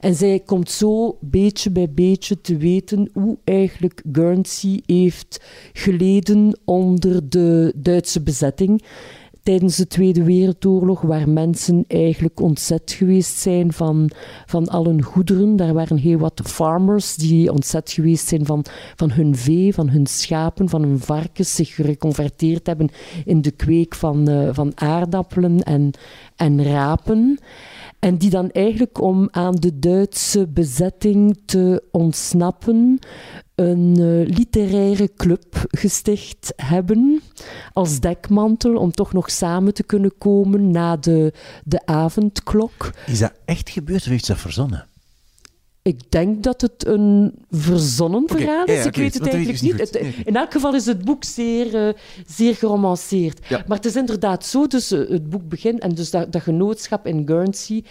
En 0.00 0.14
zij 0.14 0.40
komt 0.40 0.70
zo 0.70 1.18
beetje 1.20 1.70
bij 1.70 1.90
beetje 1.90 2.40
te 2.40 2.56
weten 2.56 3.10
hoe 3.12 3.38
eigenlijk 3.44 4.02
Guernsey 4.12 4.82
heeft 4.86 5.44
geleden 5.72 6.58
onder 6.64 7.28
de 7.28 7.72
Duitse 7.76 8.22
bezetting 8.22 8.82
tijdens 9.46 9.76
de 9.76 9.86
Tweede 9.86 10.22
Wereldoorlog, 10.22 11.00
waar 11.00 11.28
mensen 11.28 11.84
eigenlijk 11.88 12.40
ontzet 12.40 12.92
geweest 12.92 13.36
zijn 13.36 13.72
van, 13.72 14.10
van 14.46 14.68
al 14.68 14.84
hun 14.84 15.02
goederen. 15.02 15.56
Daar 15.56 15.74
waren 15.74 15.96
heel 15.96 16.18
wat 16.18 16.40
farmers 16.44 17.14
die 17.14 17.52
ontzet 17.52 17.90
geweest 17.90 18.28
zijn 18.28 18.46
van, 18.46 18.64
van 18.96 19.10
hun 19.10 19.36
vee, 19.36 19.74
van 19.74 19.88
hun 19.88 20.06
schapen, 20.06 20.68
van 20.68 20.82
hun 20.82 20.98
varkens, 20.98 21.54
zich 21.54 21.74
gereconverteerd 21.74 22.66
hebben 22.66 22.88
in 23.24 23.42
de 23.42 23.50
kweek 23.50 23.94
van, 23.94 24.28
eh, 24.28 24.48
van 24.52 24.72
aardappelen 24.74 25.62
en, 25.62 25.90
en 26.36 26.64
rapen. 26.64 27.38
En 27.98 28.16
die 28.16 28.30
dan 28.30 28.50
eigenlijk 28.50 29.00
om 29.00 29.28
aan 29.30 29.54
de 29.54 29.78
Duitse 29.78 30.46
bezetting 30.48 31.38
te 31.44 31.82
ontsnappen, 31.90 32.98
een 33.54 33.96
eh, 33.96 34.36
literaire 34.36 35.10
club 35.16 35.64
gesticht 35.68 36.52
hebben 36.56 37.22
als 37.72 38.00
dekmantel 38.00 38.76
om 38.76 38.90
toch 38.90 39.12
nog 39.12 39.30
samen 39.30 39.74
te 39.74 39.82
kunnen 39.82 40.18
komen 40.18 40.70
na 40.70 40.96
de, 40.96 41.32
de 41.64 41.86
avondklok. 41.86 42.90
Is 43.06 43.18
dat 43.18 43.32
echt 43.44 43.70
gebeurd 43.70 44.02
of 44.02 44.08
heeft 44.08 44.24
ze 44.24 44.32
dat 44.32 44.40
verzonnen? 44.40 44.86
Ik 45.86 46.00
denk 46.08 46.42
dat 46.42 46.60
het 46.60 46.86
een 46.86 47.32
verzonnen 47.50 48.22
verhaal 48.26 48.64
is. 48.64 48.74
ja, 48.82 48.84
ik 48.84 48.96
weet 48.96 49.14
het 49.14 49.22
weet 49.22 49.32
eigenlijk 49.32 49.60
dus 49.62 49.70
niet. 49.70 49.80
Het- 50.14 50.26
in 50.26 50.36
elk 50.36 50.52
geval 50.52 50.74
is 50.74 50.86
het 50.86 51.04
boek 51.04 51.24
zeer, 51.24 51.86
eh, 51.86 51.94
zeer 52.26 52.54
geromanceerd. 52.54 53.46
Ja. 53.48 53.64
Maar 53.66 53.76
het 53.76 53.86
is 53.86 53.96
inderdaad 53.96 54.46
zo, 54.46 54.66
dus 54.66 54.90
eh, 54.90 55.08
het 55.08 55.30
boek 55.30 55.48
begint 55.48 55.80
en 55.80 55.94
dus 55.94 56.10
dat, 56.10 56.32
dat 56.32 56.42
genootschap 56.42 57.06
in 57.06 57.22
Guernsey 57.26 57.84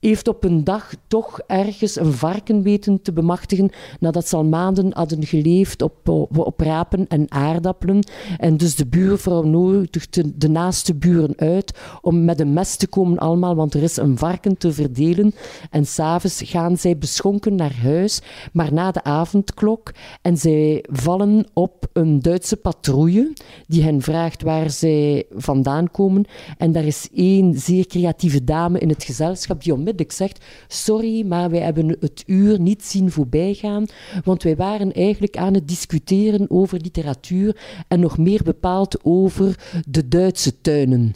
heeft 0.00 0.28
op 0.28 0.44
een 0.44 0.64
dag 0.64 0.92
toch 1.06 1.40
ergens 1.46 1.96
een 1.96 2.12
varken 2.12 2.62
weten 2.62 3.02
te 3.02 3.12
bemachtigen 3.12 3.70
nadat 4.00 4.28
ze 4.28 4.36
al 4.36 4.44
maanden 4.44 4.90
hadden 4.94 5.24
geleefd 5.26 5.82
op, 5.82 6.08
op, 6.08 6.38
op 6.38 6.60
rapen 6.60 7.06
en 7.06 7.24
aardappelen. 7.32 8.04
En 8.38 8.56
dus 8.56 8.74
de 8.76 8.86
buurvrouw 8.86 9.42
nodigt 9.42 10.14
de, 10.14 10.36
de 10.38 10.48
naaste 10.48 10.94
buren 10.94 11.32
uit 11.36 11.78
om 12.00 12.24
met 12.24 12.40
een 12.40 12.52
mes 12.52 12.76
te 12.76 12.86
komen 12.86 13.18
allemaal, 13.18 13.54
want 13.54 13.74
er 13.74 13.82
is 13.82 13.96
een 13.96 14.18
varken 14.18 14.56
te 14.58 14.72
verdelen. 14.72 15.34
En 15.70 15.86
s'avonds 15.86 16.42
gaan 16.44 16.76
zij 16.76 16.98
beschonken 16.98 17.36
naar 17.46 17.76
huis, 17.82 18.20
maar 18.52 18.72
na 18.72 18.90
de 18.90 19.02
avondklok. 19.02 19.92
En 20.22 20.36
zij 20.36 20.84
vallen 20.90 21.46
op 21.52 21.86
een 21.92 22.20
Duitse 22.20 22.56
patrouille 22.56 23.32
die 23.66 23.82
hen 23.82 24.02
vraagt 24.02 24.42
waar 24.42 24.70
zij 24.70 25.26
vandaan 25.30 25.90
komen. 25.90 26.24
En 26.58 26.72
daar 26.72 26.84
is 26.84 27.08
één 27.14 27.58
zeer 27.58 27.86
creatieve 27.86 28.44
dame 28.44 28.78
in 28.78 28.88
het 28.88 29.04
gezelschap 29.04 29.62
die 29.62 29.72
onmiddellijk 29.72 30.12
zegt: 30.12 30.44
Sorry, 30.68 31.26
maar 31.26 31.50
wij 31.50 31.60
hebben 31.60 31.96
het 32.00 32.22
uur 32.26 32.60
niet 32.60 32.84
zien 32.84 33.10
voorbijgaan, 33.10 33.86
want 34.24 34.42
wij 34.42 34.56
waren 34.56 34.92
eigenlijk 34.92 35.36
aan 35.36 35.54
het 35.54 35.68
discussiëren 35.68 36.50
over 36.50 36.80
literatuur 36.80 37.56
en 37.88 38.00
nog 38.00 38.18
meer 38.18 38.42
bepaald 38.42 39.04
over 39.04 39.58
de 39.88 40.08
Duitse 40.08 40.60
tuinen. 40.60 41.14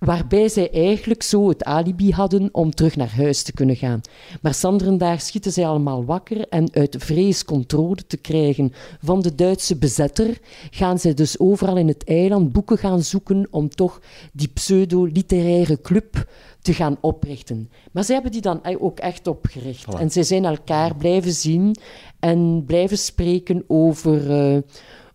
Waarbij 0.00 0.48
zij 0.48 0.70
eigenlijk 0.70 1.22
zo 1.22 1.48
het 1.48 1.64
alibi 1.64 2.12
hadden 2.12 2.48
om 2.52 2.70
terug 2.70 2.96
naar 2.96 3.14
huis 3.14 3.42
te 3.42 3.52
kunnen 3.52 3.76
gaan. 3.76 4.00
Maar 4.42 4.54
Sanderendaag 4.54 5.22
schieten 5.22 5.52
zij 5.52 5.66
allemaal 5.66 6.04
wakker 6.04 6.48
en 6.48 6.68
uit 6.72 6.96
vrees 6.98 7.44
controle 7.44 8.06
te 8.06 8.16
krijgen 8.16 8.72
van 9.02 9.20
de 9.22 9.34
Duitse 9.34 9.76
bezetter, 9.76 10.38
gaan 10.70 10.98
zij 10.98 11.14
dus 11.14 11.38
overal 11.38 11.76
in 11.76 11.88
het 11.88 12.04
eiland 12.04 12.52
boeken 12.52 12.78
gaan 12.78 13.02
zoeken 13.02 13.48
om 13.50 13.68
toch 13.68 14.00
die 14.32 14.48
pseudo-literaire 14.48 15.80
club 15.80 16.26
te 16.62 16.74
gaan 16.74 16.96
oprichten. 17.00 17.70
Maar 17.92 18.04
zij 18.04 18.14
hebben 18.14 18.32
die 18.32 18.40
dan 18.40 18.60
ook 18.78 18.98
echt 18.98 19.26
opgericht. 19.26 19.84
Voilà. 19.84 20.00
En 20.00 20.10
zij 20.10 20.22
zijn 20.22 20.44
elkaar 20.44 20.96
blijven 20.96 21.32
zien 21.32 21.76
en 22.18 22.64
blijven 22.66 22.98
spreken 22.98 23.64
over, 23.66 24.30
eh, 24.30 24.58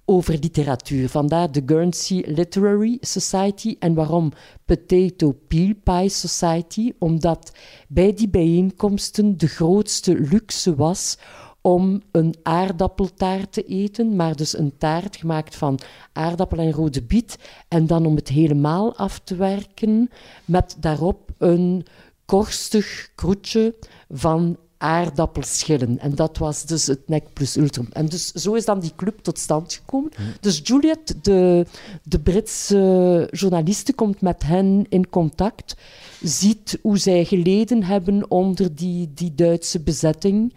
over 0.05 0.37
literatuur. 0.39 1.09
Vandaar 1.09 1.51
de 1.51 1.63
Guernsey 1.65 2.23
Literary 2.27 2.97
Society. 3.01 3.75
En 3.79 3.93
waarom 3.93 4.31
Potato 4.65 5.31
Peel 5.47 5.73
Pie 5.83 6.09
Society? 6.09 6.93
Omdat 6.99 7.51
bij 7.87 8.13
die 8.13 8.29
bijeenkomsten 8.29 9.37
de 9.37 9.47
grootste 9.47 10.19
luxe 10.19 10.75
was 10.75 11.17
om 11.61 12.01
een 12.11 12.35
aardappeltaart 12.43 13.51
te 13.51 13.63
eten, 13.63 14.15
maar 14.15 14.35
dus 14.35 14.57
een 14.57 14.77
taart 14.77 15.15
gemaakt 15.15 15.55
van 15.55 15.79
aardappel 16.13 16.57
en 16.57 16.71
rode 16.71 17.01
biet. 17.01 17.37
En 17.67 17.87
dan 17.87 18.05
om 18.05 18.15
het 18.15 18.27
helemaal 18.27 18.95
af 18.95 19.19
te 19.19 19.35
werken 19.35 20.09
met 20.45 20.75
daarop 20.79 21.31
een 21.37 21.85
korstig 22.25 23.09
kroetje 23.15 23.75
van 24.09 24.57
aardappelschillen. 24.77 25.99
En 25.99 26.15
dat 26.15 26.37
was 26.37 26.65
dus 26.65 26.87
het 26.87 27.07
nec 27.07 27.23
plus 27.33 27.55
ultrum. 27.55 27.87
En 27.91 28.05
dus 28.05 28.31
zo 28.31 28.53
is 28.53 28.65
dan 28.65 28.79
die 28.79 28.93
club 28.95 29.19
tot 29.19 29.39
stand 29.39 29.73
gekomen. 29.73 30.11
Dus 30.39 30.61
Juliet, 30.63 31.15
de, 31.21 31.65
de 32.03 32.19
Britse 32.19 33.27
journaliste, 33.31 33.93
komt 33.93 34.21
met 34.21 34.43
hen 34.43 34.85
in 34.89 35.09
contact, 35.09 35.75
ziet 36.21 36.79
hoe 36.81 36.97
zij 36.97 37.25
geleden 37.25 37.83
hebben 37.83 38.31
onder 38.31 38.75
die, 38.75 39.11
die 39.13 39.35
Duitse 39.35 39.79
bezetting. 39.79 40.53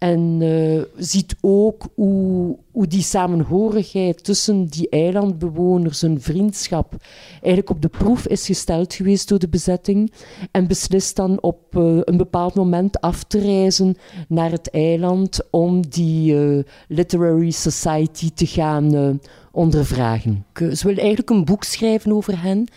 En 0.00 0.38
eh, 0.40 1.02
ziet 1.02 1.36
ook 1.40 1.88
hoe, 1.94 2.58
hoe 2.70 2.86
die 2.86 3.02
samenhorigheid 3.02 4.24
tussen 4.24 4.66
die 4.66 4.88
eilandbewoners, 4.88 6.00
hun 6.00 6.20
vriendschap, 6.20 6.94
eigenlijk 7.32 7.70
op 7.70 7.82
de 7.82 7.88
proef 7.88 8.26
is 8.26 8.46
gesteld 8.46 8.94
geweest 8.94 9.28
door 9.28 9.38
de 9.38 9.48
bezetting. 9.48 10.12
En 10.50 10.66
beslist 10.66 11.16
dan 11.16 11.42
op 11.42 11.76
eh, 11.76 11.98
een 12.00 12.16
bepaald 12.16 12.54
moment 12.54 13.00
af 13.00 13.24
te 13.24 13.38
reizen 13.38 13.96
naar 14.28 14.50
het 14.50 14.70
eiland 14.70 15.40
om 15.50 15.86
die 15.88 16.36
eh, 16.36 16.64
Literary 16.88 17.50
Society 17.50 18.30
te 18.34 18.46
gaan 18.46 19.18
ondervragen. 19.52 20.44
Ze 20.54 20.86
wil 20.86 20.96
eigenlijk 20.96 21.30
een 21.30 21.44
boek 21.44 21.64
schrijven 21.64 22.12
over 22.12 22.42
hen. 22.42 22.68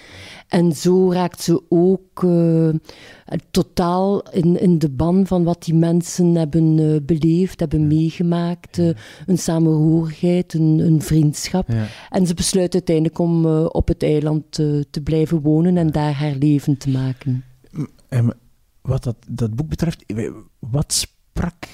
En 0.54 0.72
zo 0.72 1.12
raakt 1.12 1.41
ze 1.41 1.62
ook 1.70 2.24
eh, 2.24 2.70
totaal 3.51 4.30
in, 4.32 4.60
in 4.60 4.80
de 4.80 4.89
ban 4.89 5.28
van 5.28 5.43
wat 5.43 5.64
die 5.64 5.74
mensen 5.74 6.36
hebben 6.36 6.80
eh, 6.80 7.01
beleefd, 7.06 7.60
hebben 7.60 7.88
meegemaakt. 7.88 8.78
eh, 8.78 8.89
een 9.26 9.38
samenhorigheid, 9.38 10.54
een, 10.54 10.80
een 10.80 11.01
vriendschap. 11.01 11.68
Ja. 11.68 11.86
En 12.10 12.28
ze 12.28 12.34
besluit 12.34 12.74
uiteindelijk 12.74 13.20
om 13.20 13.45
op 13.66 13.88
het 13.88 14.04
eiland 14.04 14.51
te 14.51 15.01
blijven 15.04 15.41
wonen 15.41 15.78
en 15.78 15.91
daar 15.91 16.14
haar 16.14 16.36
leven 16.36 16.78
te 16.78 16.89
maken. 16.89 17.43
Ehm, 18.10 18.30
wat 18.82 19.04
dat, 19.04 19.16
dat 19.30 19.56
boek 19.56 19.68
betreft, 19.68 20.14
wat 20.60 20.93
sprak 20.93 21.66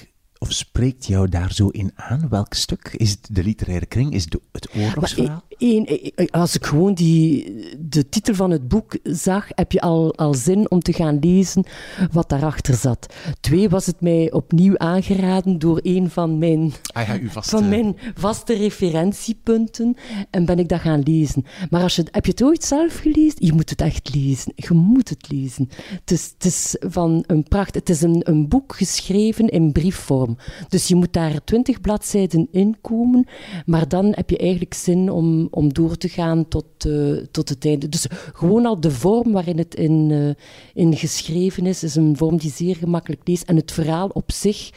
of 0.42 0.52
spreekt 0.52 1.06
jou 1.06 1.28
daar 1.28 1.52
zo 1.52 1.68
in 1.68 1.92
aan? 1.94 2.28
Welk 2.30 2.54
stuk? 2.54 2.94
Is 2.96 3.10
het 3.10 3.28
de 3.30 3.42
literaire 3.42 3.86
kring? 3.86 4.12
Is 4.12 4.24
het 4.24 4.36
het 4.52 4.68
oorlogsverhaal? 4.76 5.42
Één, 5.58 5.86
als 6.30 6.54
ik 6.54 6.66
gewoon 6.66 6.94
die, 6.94 7.54
de 7.78 8.08
titel 8.08 8.34
van 8.34 8.50
het 8.50 8.68
boek 8.68 8.98
zag, 9.02 9.46
heb 9.48 9.72
je 9.72 9.80
al, 9.80 10.16
al 10.16 10.34
zin 10.34 10.70
om 10.70 10.80
te 10.80 10.92
gaan 10.92 11.18
lezen 11.18 11.64
wat 12.12 12.28
daarachter 12.28 12.74
zat. 12.74 13.14
Twee, 13.40 13.68
was 13.68 13.86
het 13.86 14.00
mij 14.00 14.32
opnieuw 14.32 14.78
aangeraden 14.78 15.58
door 15.58 15.80
een 15.82 16.10
van 16.10 16.38
mijn, 16.38 16.72
ah 16.92 17.06
ja, 17.06 17.18
vaste... 17.28 17.56
van 17.56 17.68
mijn 17.68 17.96
vaste 18.14 18.54
referentiepunten 18.54 19.96
en 20.30 20.44
ben 20.44 20.58
ik 20.58 20.68
dat 20.68 20.80
gaan 20.80 21.02
lezen. 21.02 21.44
Maar 21.70 21.82
als 21.82 21.96
je, 21.96 22.06
heb 22.10 22.24
je 22.24 22.30
het 22.30 22.42
ooit 22.42 22.64
zelf 22.64 22.98
gelezen? 22.98 23.46
Je 23.46 23.52
moet 23.52 23.70
het 23.70 23.80
echt 23.80 24.14
lezen. 24.14 24.52
Je 24.56 24.74
moet 24.74 25.08
het 25.08 25.30
lezen. 25.30 25.68
Het 26.00 26.10
is, 26.10 26.30
het 26.34 26.44
is 26.44 26.76
van 26.80 27.24
een 27.26 27.42
pracht. 27.42 27.74
Het 27.74 27.88
is 27.88 28.02
een, 28.02 28.20
een 28.24 28.48
boek 28.48 28.76
geschreven 28.76 29.48
in 29.48 29.72
briefvorm. 29.72 30.29
Dus 30.68 30.88
je 30.88 30.94
moet 30.94 31.12
daar 31.12 31.44
twintig 31.44 31.80
bladzijden 31.80 32.48
in 32.50 32.76
komen, 32.80 33.26
maar 33.66 33.88
dan 33.88 34.12
heb 34.16 34.30
je 34.30 34.38
eigenlijk 34.38 34.74
zin 34.74 35.10
om, 35.10 35.48
om 35.50 35.72
door 35.72 35.96
te 35.96 36.08
gaan 36.08 36.48
tot, 36.48 36.84
uh, 36.86 37.24
tot 37.30 37.48
het 37.48 37.64
einde. 37.64 37.88
Dus 37.88 38.06
gewoon 38.32 38.66
al 38.66 38.80
de 38.80 38.90
vorm 38.90 39.32
waarin 39.32 39.58
het 39.58 39.74
in, 39.74 40.10
uh, 40.10 40.30
in 40.74 40.96
geschreven 40.96 41.66
is, 41.66 41.82
is 41.82 41.94
een 41.94 42.16
vorm 42.16 42.36
die 42.36 42.50
zeer 42.50 42.76
gemakkelijk 42.76 43.20
leest. 43.24 43.42
En 43.42 43.56
het 43.56 43.72
verhaal 43.72 44.08
op 44.08 44.32
zich 44.32 44.70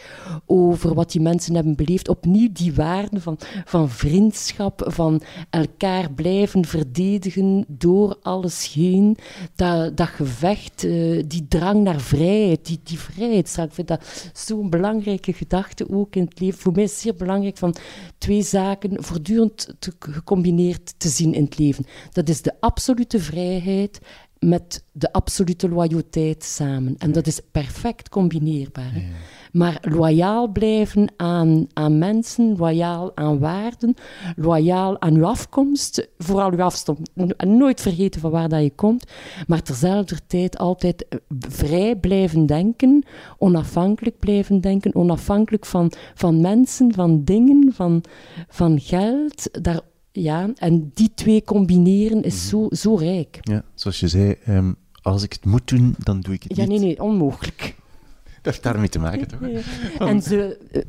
over 0.46 0.94
wat 0.94 1.12
die 1.12 1.22
mensen 1.22 1.56
hebben 1.56 1.76
beleefd, 1.76 2.10
opnieuw 2.10 2.50
die 2.54 2.74
waarden 2.74 3.22
van, 3.22 3.38
van 3.66 3.90
vriendschap, 3.90 4.84
van 4.88 5.22
elkaar 5.50 6.12
blijven 6.12 6.66
verdedigen 6.66 7.66
door 7.68 8.18
alles 8.22 8.74
heen. 8.74 9.18
Dat, 9.56 9.98
dat 9.98 10.08
gevecht, 10.08 10.84
uh, 10.84 11.24
die 11.28 11.46
drang 11.48 11.84
naar 11.84 12.00
vrijheid, 12.00 12.66
die, 12.66 12.80
die 12.84 13.00
vrijheidsdrang. 13.00 13.68
Ik 13.68 13.74
vind 13.76 13.88
dat 13.88 14.32
zo'n 14.34 14.70
belangrijke 14.70 15.34
gedachte 15.44 15.90
ook 15.90 16.16
in 16.16 16.24
het 16.24 16.40
leven. 16.40 16.60
Voor 16.60 16.72
mij 16.72 16.84
is 16.84 16.92
het 16.92 17.00
zeer 17.00 17.16
belangrijk 17.16 17.58
van 17.58 17.76
twee 18.18 18.42
zaken 18.42 19.04
voortdurend 19.04 19.76
te, 19.80 19.92
gecombineerd 20.00 20.94
te 20.98 21.10
zien 21.10 21.34
in 21.34 21.44
het 21.44 21.58
leven. 21.58 21.86
Dat 22.12 22.30
is 22.30 22.42
de 22.42 22.54
absolute 22.60 23.20
vrijheid 23.20 24.00
met 24.44 24.84
de 24.92 25.12
absolute 25.12 25.70
loyaliteit 25.70 26.44
samen. 26.44 26.96
En 26.98 27.12
dat 27.12 27.28
is 27.28 27.40
perfect 27.52 28.10
combineerbaar. 28.10 29.04
Maar 29.52 29.78
loyaal 29.82 30.48
blijven 30.48 31.14
aan, 31.16 31.68
aan 31.74 31.98
mensen, 31.98 32.56
loyaal 32.58 33.12
aan 33.16 33.40
waarden, 33.40 33.94
loyaal 34.36 35.02
aan 35.02 35.16
uw 35.16 35.26
afkomst, 35.26 36.10
vooral 36.18 36.52
uw 36.52 36.62
afstand. 36.62 37.10
En 37.38 37.58
nooit 37.58 37.82
vergeten 37.82 38.22
van 38.22 38.32
waar 38.32 38.50
dat 38.50 38.62
je 38.62 38.76
komt, 38.76 39.12
maar 39.48 39.62
terzelfde 39.62 40.18
tijd 40.28 40.58
altijd 40.58 41.06
vrij 41.40 41.96
blijven 41.96 42.46
denken, 42.46 43.04
onafhankelijk 43.38 44.20
blijven 44.20 44.62
denken, 44.62 44.96
onafhankelijk 44.96 45.66
van, 45.66 45.92
van 46.14 46.42
mensen, 46.42 46.94
van 46.94 47.24
dingen, 47.24 47.74
van, 47.74 48.04
van 48.48 48.80
geld. 48.80 49.64
Daar 49.64 49.82
ja, 50.14 50.50
en 50.56 50.92
die 50.94 51.12
twee 51.16 51.44
combineren 51.44 52.24
is 52.24 52.48
zo, 52.48 52.68
zo 52.70 52.96
rijk. 52.96 53.38
Ja, 53.42 53.64
zoals 53.74 54.00
je 54.00 54.08
zei, 54.08 54.36
um, 54.48 54.76
als 55.02 55.24
ik 55.24 55.34
het 55.34 55.46
moet 55.46 55.68
doen, 55.68 55.96
dan 55.98 56.22
doe 56.22 56.34
ik 56.34 56.44
het 56.44 56.58
ja, 56.58 56.64
niet. 56.64 56.74
Ja, 56.74 56.80
nee, 56.80 56.88
nee, 56.88 57.04
onmogelijk. 57.04 57.76
Dat 58.42 58.54
heeft 58.54 58.64
daarmee 58.64 58.90
te 58.90 59.00
maken, 59.00 59.28
toch? 59.28 59.40
Ja. 59.50 59.60
En 60.08 60.22
ze, 60.22 60.58
eh, 60.72 60.82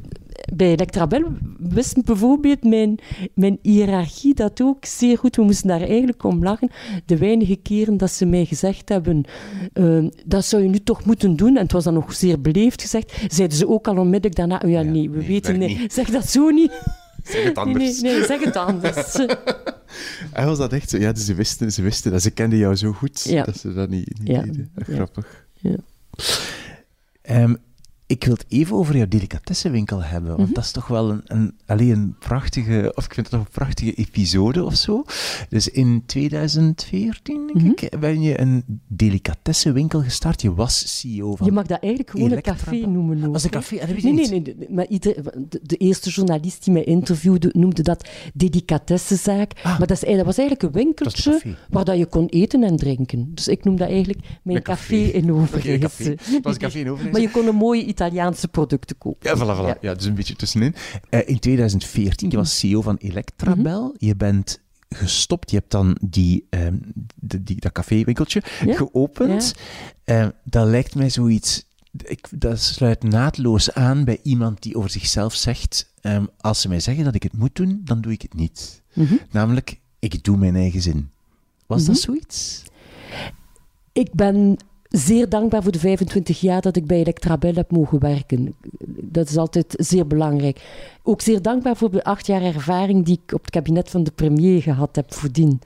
bij 0.54 0.72
Electrabel 0.72 1.32
wist 1.58 2.04
bijvoorbeeld 2.04 2.64
mijn, 2.64 2.98
mijn 3.34 3.58
hiërarchie 3.62 4.34
dat 4.34 4.62
ook 4.62 4.84
zeer 4.84 5.18
goed. 5.18 5.36
We 5.36 5.42
moesten 5.42 5.68
daar 5.68 5.80
eigenlijk 5.80 6.24
om 6.24 6.42
lachen. 6.42 6.70
De 7.04 7.16
weinige 7.16 7.56
keren 7.56 7.96
dat 7.96 8.10
ze 8.10 8.26
mij 8.26 8.44
gezegd 8.44 8.88
hebben, 8.88 9.24
uh, 9.74 10.08
dat 10.26 10.44
zou 10.44 10.62
je 10.62 10.68
nu 10.68 10.78
toch 10.78 11.04
moeten 11.04 11.36
doen, 11.36 11.56
en 11.56 11.62
het 11.62 11.72
was 11.72 11.84
dan 11.84 11.94
nog 11.94 12.12
zeer 12.12 12.40
beleefd 12.40 12.82
gezegd, 12.82 13.24
zeiden 13.28 13.58
ze 13.58 13.68
ook 13.68 13.88
al 13.88 13.96
onmiddellijk 13.96 14.34
daarna, 14.34 14.60
oh 14.64 14.70
ja, 14.70 14.80
ja 14.80 14.90
nee, 14.90 15.10
we 15.10 15.18
nee, 15.18 15.26
weten, 15.26 15.58
nee, 15.58 15.78
niet. 15.78 15.92
zeg 15.92 16.10
dat 16.10 16.26
zo 16.30 16.48
niet. 16.48 16.72
Zeg 17.24 17.44
het 17.44 17.58
anders. 17.64 18.00
Nee, 18.00 18.12
nee, 18.12 18.24
zeg 18.24 18.44
het 18.44 18.56
anders. 18.56 19.14
en 20.32 20.46
was 20.46 20.58
dat 20.58 20.72
echt 20.72 20.90
zo? 20.90 20.98
Ja, 20.98 21.12
dus 21.12 21.24
ze 21.24 21.34
wisten, 21.34 21.72
ze 21.72 21.82
wisten 21.82 22.10
dat. 22.10 22.22
Ze 22.22 22.30
kenden 22.30 22.58
jou 22.58 22.76
zo 22.76 22.92
goed 22.92 23.22
ja. 23.22 23.42
dat 23.42 23.56
ze 23.56 23.74
dat 23.74 23.88
niet, 23.88 24.18
niet 24.18 24.28
ja. 24.28 24.42
deden. 24.42 24.70
Grappig. 24.76 25.46
Ja. 25.54 25.76
Um, 27.42 27.58
ik 28.06 28.24
wil 28.24 28.32
het 28.34 28.44
even 28.48 28.76
over 28.76 28.96
jouw 28.96 29.08
delicatessenwinkel 29.08 30.02
hebben, 30.02 30.30
want 30.30 30.42
Mhm. 30.44 30.52
dat 30.54 30.64
is 30.64 30.70
toch 30.70 30.86
wel 30.86 31.10
een, 31.10 31.20
een, 31.24 31.54
alleen 31.66 31.90
een 31.90 32.16
prachtige, 32.18 32.92
of 32.94 33.04
ik 33.04 33.14
vind 33.14 33.26
het 33.30 33.36
toch 33.36 33.46
een 33.46 33.52
prachtige 33.52 33.94
episode 33.94 34.64
of 34.64 34.74
zo. 34.74 35.04
Dus 35.48 35.68
in 35.68 36.02
2014, 36.06 37.46
denk 37.46 37.54
Mhm. 37.54 37.66
ik, 37.66 37.98
ben 38.00 38.20
je 38.22 38.40
een 38.40 38.64
delicatessenwinkel 38.88 40.02
gestart. 40.02 40.42
Je 40.42 40.54
was 40.54 40.98
CEO 41.00 41.36
van... 41.36 41.46
Je 41.46 41.52
mag 41.52 41.66
dat 41.66 41.80
eigenlijk 41.80 42.10
gewoon 42.12 42.30
een 42.32 42.42
café 42.42 42.76
noemen. 42.76 43.24
ook, 43.24 43.32
Was 43.32 43.44
een 43.44 43.50
café? 43.50 43.74
Nee, 43.86 44.12
nee, 44.12 44.28
nee, 44.28 44.40
nee, 44.40 44.56
maar 44.70 44.86
ieder, 44.86 45.14
de, 45.48 45.60
de 45.62 45.76
eerste 45.76 46.10
journalist 46.10 46.64
die 46.64 46.72
mij 46.72 46.84
interviewde 46.84 47.50
noemde 47.52 47.82
dat 47.82 48.08
delicatessenzaak. 48.34 49.52
Ah. 49.62 49.78
Maar 49.78 49.86
dat, 49.86 50.02
is, 50.02 50.16
dat 50.16 50.24
was 50.26 50.38
eigenlijk 50.38 50.62
een 50.62 50.82
winkeltje 50.82 51.42
waar 51.70 51.84
dat 51.84 51.98
je 51.98 52.06
kon 52.06 52.26
eten 52.26 52.62
en 52.62 52.76
drinken. 52.76 53.30
Dus 53.34 53.48
ik 53.48 53.64
noem 53.64 53.76
dat 53.76 53.88
eigenlijk 53.88 54.18
mijn 54.42 54.62
café, 54.62 55.02
café. 55.04 55.10
in 55.18 55.32
Overijssel. 55.32 56.14
was 56.42 56.54
een 56.54 56.60
café 56.60 56.78
in 56.78 56.90
Overijssel. 56.90 57.10
Maar 57.12 57.20
je 57.20 57.30
kon 57.30 57.46
een 57.46 57.54
mooie 57.54 57.84
Italiaanse 57.94 58.48
producten 58.48 58.98
kopen. 58.98 59.28
Ja, 59.30 59.36
voilà, 59.36 59.58
voilà. 59.58 59.66
Ja. 59.66 59.76
Ja. 59.80 59.94
dus 59.94 60.04
een 60.04 60.14
beetje 60.14 60.36
tussenin. 60.36 60.74
Eh, 61.10 61.28
in 61.28 61.38
2014, 61.38 62.30
je 62.30 62.36
was 62.36 62.58
CEO 62.58 62.80
van 62.82 62.96
Electrabel. 62.96 63.82
Mhm. 63.82 64.04
Je 64.06 64.16
bent 64.16 64.60
gestopt. 64.88 65.50
Je 65.50 65.56
hebt 65.56 65.70
dan 65.70 65.96
die, 66.00 66.46
ehm, 66.50 66.76
de- 67.14 67.42
die, 67.42 67.60
dat 67.60 67.72
caféwinkeltje 67.72 68.42
Ja. 68.66 68.74
geopend. 68.76 69.54
Eh, 70.04 70.26
dat 70.44 70.66
lijkt 70.66 70.94
mij 70.94 71.10
zoiets... 71.10 71.64
Ik, 72.04 72.26
dat 72.30 72.60
sluit 72.60 73.02
naadloos 73.02 73.72
aan 73.72 74.04
bij 74.04 74.18
iemand 74.22 74.62
die 74.62 74.76
over 74.76 74.90
zichzelf 74.90 75.34
zegt... 75.34 75.92
ehm, 76.00 76.24
als 76.40 76.60
ze 76.60 76.68
mij 76.68 76.80
zeggen 76.80 77.04
dat 77.04 77.14
ik 77.14 77.22
het 77.22 77.36
moet 77.36 77.54
doen, 77.56 77.80
dan 77.84 78.00
doe 78.00 78.12
ik 78.12 78.22
het 78.22 78.34
niet. 78.34 78.82
Mhm. 78.92 79.14
Namelijk, 79.30 79.80
ik 79.98 80.24
doe 80.24 80.36
mijn 80.36 80.56
eigen 80.56 80.82
zin. 80.82 81.10
Was 81.66 81.84
dat 81.84 81.94
Mhm. 81.94 82.04
zoiets? 82.04 82.62
Ik 83.92 84.12
ben 84.12 84.56
zeer 84.96 85.28
dankbaar 85.28 85.62
voor 85.62 85.72
de 85.72 85.78
25 85.78 86.40
jaar 86.40 86.60
dat 86.60 86.76
ik 86.76 86.86
bij 86.86 86.98
Electrabel 86.98 87.54
heb 87.54 87.70
mogen 87.70 87.98
werken. 87.98 88.54
Dat 89.00 89.28
is 89.28 89.36
altijd 89.36 89.74
zeer 89.76 90.06
belangrijk. 90.06 90.60
Ook 91.02 91.20
zeer 91.20 91.42
dankbaar 91.42 91.76
voor 91.76 91.90
de 91.90 92.04
acht 92.04 92.26
jaar 92.26 92.42
ervaring 92.42 93.04
die 93.04 93.20
ik 93.24 93.34
op 93.34 93.40
het 93.40 93.50
kabinet 93.50 93.90
van 93.90 94.04
de 94.04 94.10
premier 94.10 94.62
gehad 94.62 94.96
heb 94.96 95.14
voordien. 95.14 95.60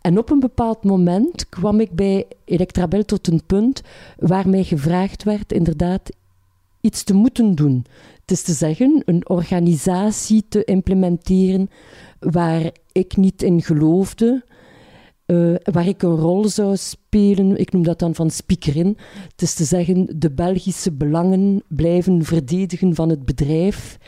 En 0.00 0.18
op 0.18 0.30
een 0.30 0.40
bepaald 0.40 0.84
moment 0.84 1.48
kwam 1.48 1.80
ik 1.80 1.90
bij 1.90 2.26
Electrabel 2.44 3.04
tot 3.04 3.28
een 3.28 3.42
punt 3.46 3.82
waar 4.18 4.48
mij 4.48 4.64
gevraagd 4.64 5.22
werd 5.22 5.52
inderdaad 5.52 6.10
iets 6.80 7.02
te 7.02 7.14
moeten 7.14 7.54
doen. 7.54 7.84
Het 8.20 8.30
is 8.30 8.42
te 8.42 8.52
zeggen, 8.52 9.02
een 9.04 9.28
organisatie 9.28 10.44
te 10.48 10.64
implementeren 10.64 11.70
waar 12.18 12.70
ik 12.92 13.16
niet 13.16 13.42
in 13.42 13.62
geloofde, 13.62 14.44
eh, 15.32 15.72
waar 15.72 15.86
ik 15.86 16.02
een 16.02 16.16
rol 16.16 16.48
zou 16.48 16.76
spelen. 16.76 17.60
Ik 17.60 17.72
noem 17.72 17.82
dat 17.82 17.98
dan 17.98 18.14
van 18.14 18.30
speakerin. 18.30 18.98
Het 19.30 19.42
is 19.42 19.54
te 19.54 19.64
zeggen, 19.64 20.06
de 20.16 20.30
Belgische 20.30 20.92
belangen 20.92 21.62
blijven 21.68 22.24
verdedigen 22.24 22.94
van 22.94 23.08
het 23.08 23.24
bedrijf. 23.24 23.98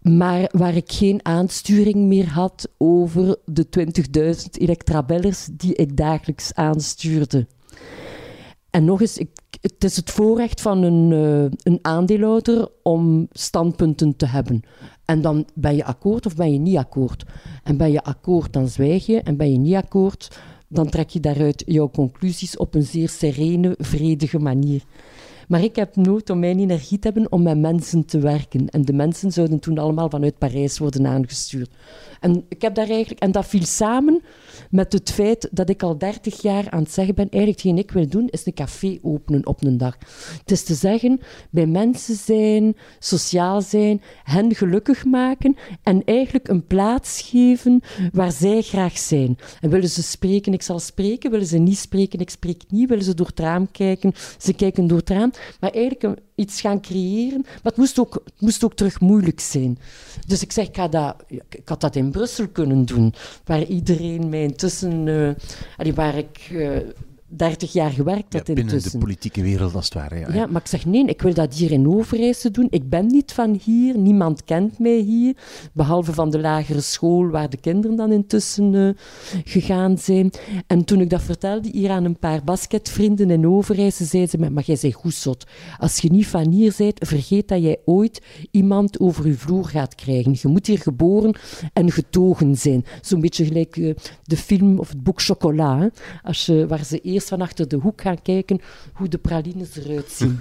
Maar 0.00 0.48
waar 0.52 0.76
ik 0.76 0.92
geen 0.92 1.20
aansturing 1.22 1.96
meer 1.96 2.28
had 2.28 2.68
over 2.78 3.36
de 3.44 3.66
20.000 3.66 4.50
elektrabellers 4.52 5.48
die 5.52 5.74
ik 5.74 5.96
dagelijks 5.96 6.54
aanstuurde. 6.54 7.46
En 8.70 8.84
nog 8.84 9.00
eens, 9.00 9.18
ik, 9.18 9.30
het 9.60 9.84
is 9.84 9.96
het 9.96 10.10
voorrecht 10.10 10.60
van 10.60 10.82
een, 10.82 11.12
eh, 11.12 11.58
een 11.62 11.78
aandeelhouder 11.82 12.68
om 12.82 13.28
standpunten 13.32 14.16
te 14.16 14.26
hebben. 14.26 14.62
En 15.12 15.20
dan 15.20 15.46
ben 15.54 15.76
je 15.76 15.84
akkoord 15.84 16.26
of 16.26 16.36
ben 16.36 16.52
je 16.52 16.58
niet 16.58 16.76
akkoord. 16.76 17.24
En 17.62 17.76
ben 17.76 17.92
je 17.92 18.02
akkoord, 18.02 18.52
dan 18.52 18.68
zwijg 18.68 19.06
je. 19.06 19.20
En 19.20 19.36
ben 19.36 19.52
je 19.52 19.58
niet 19.58 19.74
akkoord, 19.74 20.38
dan 20.68 20.88
trek 20.88 21.08
je 21.08 21.20
daaruit 21.20 21.62
jouw 21.66 21.90
conclusies 21.90 22.56
op 22.56 22.74
een 22.74 22.82
zeer 22.82 23.08
serene, 23.08 23.74
vredige 23.78 24.38
manier. 24.38 24.82
Maar 25.48 25.62
ik 25.62 25.76
heb 25.76 25.96
nood 25.96 26.30
om 26.30 26.38
mijn 26.38 26.58
energie 26.58 26.98
te 26.98 27.10
hebben 27.12 27.32
om 27.32 27.42
met 27.42 27.58
mensen 27.58 28.04
te 28.04 28.18
werken. 28.18 28.68
En 28.68 28.84
de 28.84 28.92
mensen 28.92 29.32
zouden 29.32 29.58
toen 29.58 29.78
allemaal 29.78 30.10
vanuit 30.10 30.38
Parijs 30.38 30.78
worden 30.78 31.06
aangestuurd. 31.06 31.70
En, 32.22 32.44
ik 32.48 32.62
heb 32.62 32.74
daar 32.74 32.88
eigenlijk, 32.88 33.20
en 33.20 33.32
dat 33.32 33.46
viel 33.46 33.64
samen 33.64 34.22
met 34.70 34.92
het 34.92 35.10
feit 35.10 35.48
dat 35.50 35.68
ik 35.68 35.82
al 35.82 35.98
30 35.98 36.42
jaar 36.42 36.70
aan 36.70 36.82
het 36.82 36.92
zeggen 36.92 37.14
ben: 37.14 37.28
eigenlijk 37.30 37.62
hetgeen 37.62 37.82
ik 37.82 37.90
wil 37.90 38.08
doen, 38.08 38.28
is 38.28 38.46
een 38.46 38.54
café 38.54 38.98
openen 39.02 39.46
op 39.46 39.64
een 39.64 39.78
dag. 39.78 39.96
Het 40.38 40.50
is 40.50 40.64
te 40.64 40.74
zeggen, 40.74 41.20
bij 41.50 41.66
mensen 41.66 42.14
zijn, 42.14 42.76
sociaal 42.98 43.60
zijn, 43.60 44.02
hen 44.22 44.54
gelukkig 44.54 45.04
maken 45.04 45.56
en 45.82 46.04
eigenlijk 46.04 46.48
een 46.48 46.66
plaats 46.66 47.20
geven 47.20 47.80
waar 48.12 48.32
zij 48.32 48.62
graag 48.62 48.98
zijn. 48.98 49.36
En 49.60 49.70
willen 49.70 49.88
ze 49.88 50.02
spreken, 50.02 50.52
ik 50.52 50.62
zal 50.62 50.78
spreken. 50.78 51.30
Willen 51.30 51.46
ze 51.46 51.58
niet 51.58 51.78
spreken, 51.78 52.18
ik 52.18 52.30
spreek 52.30 52.62
niet. 52.68 52.88
Willen 52.88 53.04
ze 53.04 53.14
door 53.14 53.26
het 53.26 53.40
raam 53.40 53.70
kijken, 53.70 54.12
ze 54.38 54.52
kijken 54.52 54.86
door 54.86 54.98
het 54.98 55.10
raam. 55.10 55.30
Maar 55.60 55.70
eigenlijk 55.70 56.20
iets 56.34 56.60
gaan 56.60 56.80
creëren. 56.80 57.40
Maar 57.40 57.60
het 57.62 57.76
moest 57.76 57.98
ook, 57.98 58.14
het 58.24 58.40
moest 58.40 58.64
ook 58.64 58.74
terug 58.74 59.00
moeilijk 59.00 59.40
zijn. 59.40 59.78
Dus 60.26 60.42
ik 60.42 60.52
zeg, 60.52 60.68
ik, 60.68 60.76
ga 60.76 60.88
dat, 60.88 61.16
ik 61.28 61.68
had 61.68 61.80
dat 61.80 61.96
in 61.96 62.11
Brussel 62.12 62.48
kunnen 62.48 62.84
doen, 62.84 63.14
waar 63.44 63.64
iedereen 63.64 64.28
mij 64.28 64.42
intussen, 64.42 65.08
allee, 65.76 65.94
waar 65.94 66.16
ik 66.16 66.48
eh, 66.52 66.76
30 67.36 67.72
jaar 67.72 67.90
gewerkt 67.90 68.32
had 68.32 68.46
ja, 68.46 68.54
binnen 68.54 68.74
intussen. 68.74 68.92
de 68.92 68.98
politieke 68.98 69.42
wereld, 69.42 69.74
als 69.74 69.84
het 69.84 69.94
ware. 69.94 70.18
Ja, 70.18 70.34
Ja, 70.34 70.46
maar 70.46 70.60
ik 70.60 70.66
zeg 70.66 70.86
nee, 70.86 71.04
ik 71.04 71.22
wil 71.22 71.34
dat 71.34 71.54
hier 71.54 71.70
in 71.70 71.88
Overijse 71.88 72.50
doen. 72.50 72.66
Ik 72.70 72.88
ben 72.88 73.06
niet 73.06 73.32
van 73.32 73.60
hier, 73.64 73.98
niemand 73.98 74.44
kent 74.44 74.78
mij 74.78 74.98
hier, 74.98 75.36
behalve 75.72 76.12
van 76.12 76.30
de 76.30 76.40
lagere 76.40 76.80
school 76.80 77.28
waar 77.28 77.50
de 77.50 77.56
kinderen 77.56 77.96
dan 77.96 78.12
intussen 78.12 78.74
eh, 78.74 78.88
gegaan 79.44 79.98
zijn. 79.98 80.30
En 80.66 80.84
toen 80.84 81.00
ik 81.00 81.10
dat 81.10 81.22
vertelde 81.22 81.68
hier 81.72 81.90
aan 81.90 82.04
een 82.04 82.18
paar 82.18 82.44
basketvrienden 82.44 83.30
in 83.30 83.48
Overijse, 83.48 84.04
zeiden 84.04 84.30
ze, 84.30 84.50
maar 84.50 84.64
jij 84.64 84.78
bent 84.80 84.94
goed 84.94 85.14
zot. 85.14 85.46
Als 85.78 85.98
je 85.98 86.10
niet 86.10 86.26
van 86.26 86.50
hier 86.50 86.74
bent, 86.78 87.06
vergeet 87.06 87.48
dat 87.48 87.62
jij 87.62 87.80
ooit 87.84 88.22
iemand 88.50 89.00
over 89.00 89.26
je 89.26 89.34
vloer 89.34 89.64
gaat 89.64 89.94
krijgen. 89.94 90.36
Je 90.40 90.48
moet 90.48 90.66
hier 90.66 90.78
geboren 90.78 91.34
en 91.72 91.90
getogen 91.90 92.56
zijn. 92.56 92.84
Zo'n 93.00 93.20
beetje 93.20 93.44
gelijk 93.44 93.76
eh, 93.76 93.94
de 94.22 94.36
film 94.36 94.78
of 94.78 94.88
het 94.88 95.02
boek 95.02 95.20
Chocolat, 95.22 95.80
hè. 95.80 95.88
Als 96.22 96.46
je, 96.46 96.66
waar 96.66 96.84
ze 96.84 96.98
eerst 96.98 97.21
van 97.24 97.40
achter 97.40 97.68
de 97.68 97.76
hoek 97.76 98.00
gaan 98.00 98.22
kijken 98.22 98.60
hoe 98.92 99.08
de 99.08 99.18
pralines 99.18 99.76
eruit 99.76 100.10
zien. 100.10 100.40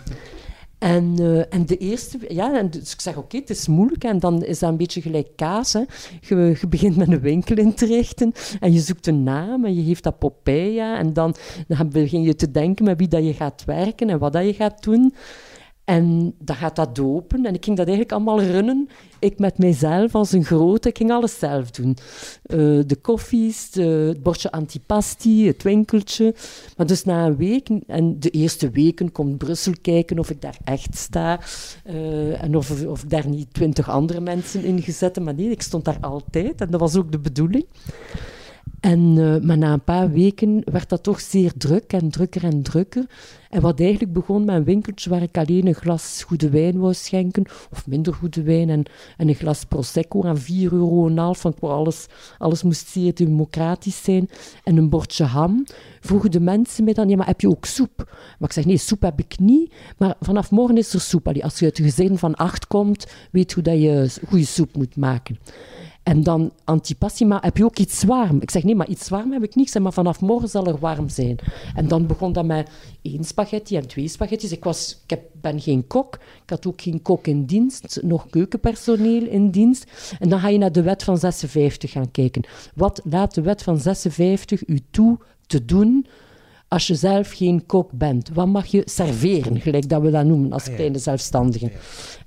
En, 0.81 1.15
eh, 1.19 1.53
en 1.53 1.65
de 1.65 1.77
eerste, 1.77 2.17
ja, 2.27 2.57
en 2.57 2.69
dus 2.69 2.93
ik 2.93 3.01
zeg 3.01 3.17
oké, 3.17 3.37
het 3.37 3.49
is 3.49 3.67
moeilijk. 3.67 4.03
En 4.03 4.19
dan 4.19 4.43
is 4.43 4.59
dat 4.59 4.69
een 4.69 4.77
beetje 4.77 5.01
gelijk 5.01 5.27
kaas. 5.35 5.73
Hè. 5.73 5.81
Je, 6.21 6.57
begint 6.69 6.95
met 6.95 7.07
een 7.07 7.19
winkel 7.19 7.55
in 7.55 7.73
te 7.73 7.85
richten 7.85 8.31
en 8.59 8.73
je 8.73 8.79
zoekt 8.79 9.07
een 9.07 9.23
naam 9.23 9.65
en 9.65 9.75
je 9.75 9.83
geeft 9.83 10.03
dat 10.03 10.19
Popeye. 10.19 10.81
En 10.81 11.13
dan, 11.13 11.35
dan 11.67 11.89
begin 11.89 12.21
je 12.21 12.35
te 12.35 12.51
denken 12.51 12.85
met 12.85 12.97
wie 12.97 13.07
dat 13.07 13.23
je 13.23 13.33
gaat 13.33 13.63
werken 13.65 14.09
en 14.09 14.19
wat 14.19 14.33
dat 14.33 14.45
je 14.45 14.53
gaat 14.53 14.83
doen. 14.83 15.13
En 15.85 16.35
dan 16.39 16.55
gaat 16.55 16.75
dat 16.75 16.99
open. 16.99 17.45
En 17.45 17.53
ik 17.53 17.63
ging 17.63 17.77
dat 17.77 17.87
eigenlijk 17.87 18.15
allemaal 18.15 18.41
runnen. 18.41 18.89
Ik 19.19 19.39
met 19.39 19.57
mijzelf 19.57 20.15
als 20.15 20.31
een 20.31 20.43
grote. 20.45 20.89
Ik 20.89 20.97
ging 20.97 21.11
alles 21.11 21.39
zelf 21.39 21.71
doen. 21.71 21.97
Eh, 22.43 22.57
de 22.85 22.97
koffies, 23.01 23.71
de, 23.71 23.81
het 23.83 24.23
bordje 24.23 24.51
antipasti, 24.51 25.47
het 25.47 25.63
winkeltje. 25.63 26.35
Maar 26.77 26.85
dus 26.87 27.03
na 27.03 27.25
een 27.25 27.37
week, 27.37 27.69
en 27.87 28.19
de 28.19 28.29
eerste 28.29 28.69
weken, 28.69 29.11
komt 29.11 29.37
Brussel 29.37 29.73
kijken 29.81 30.19
of 30.19 30.29
ik 30.29 30.41
daar 30.41 30.57
echt 30.63 30.97
sta. 30.97 31.39
eh, 31.83 32.43
en 32.43 32.55
of, 32.55 32.85
of 32.85 33.03
daar 33.03 33.27
niet 33.27 33.53
twintig 33.53 33.89
andere 33.89 34.19
mensen 34.19 34.63
in 34.63 34.81
gezet. 34.81 35.19
Maar 35.19 35.33
nee, 35.35 35.49
ik 35.49 35.61
stond 35.61 35.85
daar 35.85 35.97
altijd. 36.01 36.61
En 36.61 36.71
dat 36.71 36.79
was 36.79 36.95
ook 36.95 37.11
de 37.11 37.19
bedoeling. 37.19 37.65
En, 38.81 39.17
eh, 39.17 39.47
maar 39.47 39.57
na 39.57 39.73
een 39.73 39.83
paar 39.83 40.11
weken 40.11 40.61
werd 40.71 40.89
dat 40.89 41.03
toch 41.03 41.19
zeer 41.19 41.51
druk 41.57 41.93
en 41.93 42.09
drukker 42.09 42.43
en 42.43 42.61
drukker. 42.61 43.05
En 43.49 43.61
wat 43.61 43.79
eigenlijk 43.79 44.13
begon 44.13 44.45
met 44.45 44.55
een 44.55 44.63
winkeltje 44.63 45.09
waar 45.09 45.21
ik 45.21 45.37
alleen 45.37 45.67
een 45.67 45.73
glas 45.73 46.23
goede 46.23 46.49
wijn 46.49 46.79
wou 46.79 46.93
schenken, 46.93 47.45
of 47.71 47.87
minder 47.87 48.13
goede 48.13 48.43
wijn, 48.43 48.69
en, 48.69 48.83
en 49.17 49.27
een 49.27 49.35
glas 49.35 49.63
Prosecco 49.63 50.23
aan 50.23 50.37
4 50.37 50.73
euro 50.73 51.07
en 51.07 51.17
half, 51.17 51.41
want 51.41 51.61
alles, 51.61 52.05
alles 52.37 52.63
moest 52.63 52.87
zeer 52.87 53.15
democratisch 53.15 54.03
zijn, 54.03 54.29
en 54.63 54.77
een 54.77 54.89
bordje 54.89 55.23
ham. 55.23 55.65
Vroegen 55.99 56.31
de 56.31 56.39
mensen 56.39 56.83
mij 56.83 56.93
dan, 56.93 57.09
ja, 57.09 57.15
maar 57.15 57.27
heb 57.27 57.41
je 57.41 57.49
ook 57.49 57.65
soep? 57.65 57.97
Maar 58.39 58.49
ik 58.49 58.51
zeg, 58.51 58.65
nee, 58.65 58.77
soep 58.77 59.01
heb 59.01 59.19
ik 59.19 59.39
niet, 59.39 59.73
maar 59.97 60.15
vanaf 60.19 60.51
morgen 60.51 60.77
is 60.77 60.93
er 60.93 61.01
soep. 61.01 61.27
Allee, 61.27 61.43
als 61.43 61.59
je 61.59 61.65
uit 61.65 61.79
een 61.79 61.85
gezin 61.85 62.17
van 62.17 62.35
acht 62.35 62.67
komt, 62.67 63.07
weet 63.31 63.53
hoe 63.53 63.63
dat 63.63 63.81
je 63.81 64.11
goede 64.27 64.45
soep 64.45 64.75
moet 64.75 64.95
maken. 64.95 65.37
En 66.03 66.23
dan 66.23 66.51
antipassie, 66.63 67.25
maar 67.25 67.43
heb 67.43 67.57
je 67.57 67.65
ook 67.65 67.77
iets 67.77 68.03
warm? 68.03 68.41
Ik 68.41 68.51
zeg, 68.51 68.63
nee, 68.63 68.75
maar 68.75 68.87
iets 68.87 69.09
warm 69.09 69.31
heb 69.31 69.43
ik 69.43 69.69
zeg, 69.69 69.81
maar 69.81 69.93
vanaf 69.93 70.21
morgen 70.21 70.49
zal 70.49 70.65
er 70.65 70.79
warm 70.79 71.09
zijn. 71.09 71.37
En 71.75 71.87
dan 71.87 72.07
begon 72.07 72.33
dat 72.33 72.45
met 72.45 72.69
één 73.01 73.23
spaghetti 73.23 73.75
en 73.75 73.87
twee 73.87 74.07
spaghettis. 74.07 74.51
Ik, 74.51 74.63
was, 74.63 74.99
ik 75.03 75.09
heb, 75.09 75.21
ben 75.41 75.61
geen 75.61 75.87
kok. 75.87 76.15
Ik 76.43 76.49
had 76.49 76.65
ook 76.65 76.81
geen 76.81 77.01
kok 77.01 77.27
in 77.27 77.45
dienst, 77.45 77.99
nog 78.03 78.29
keukenpersoneel 78.29 79.27
in 79.27 79.49
dienst. 79.49 80.15
En 80.19 80.29
dan 80.29 80.39
ga 80.39 80.47
je 80.47 80.57
naar 80.57 80.71
de 80.71 80.81
wet 80.81 81.03
van 81.03 81.17
56 81.17 81.91
gaan 81.91 82.11
kijken. 82.11 82.43
Wat 82.75 83.01
laat 83.03 83.35
de 83.35 83.41
wet 83.41 83.63
van 83.63 83.77
56 83.77 84.67
u 84.67 84.79
toe 84.91 85.17
te 85.47 85.65
doen 85.65 86.05
als 86.71 86.87
je 86.87 86.95
zelf 86.95 87.31
geen 87.31 87.65
kok 87.65 87.91
bent? 87.91 88.29
Wat 88.33 88.47
mag 88.47 88.65
je 88.65 88.81
serveren, 88.85 89.61
gelijk 89.61 89.89
dat 89.89 90.01
we 90.01 90.11
dat 90.11 90.25
noemen 90.25 90.51
als 90.51 90.63
kleine 90.63 90.97
zelfstandigen? 90.97 91.71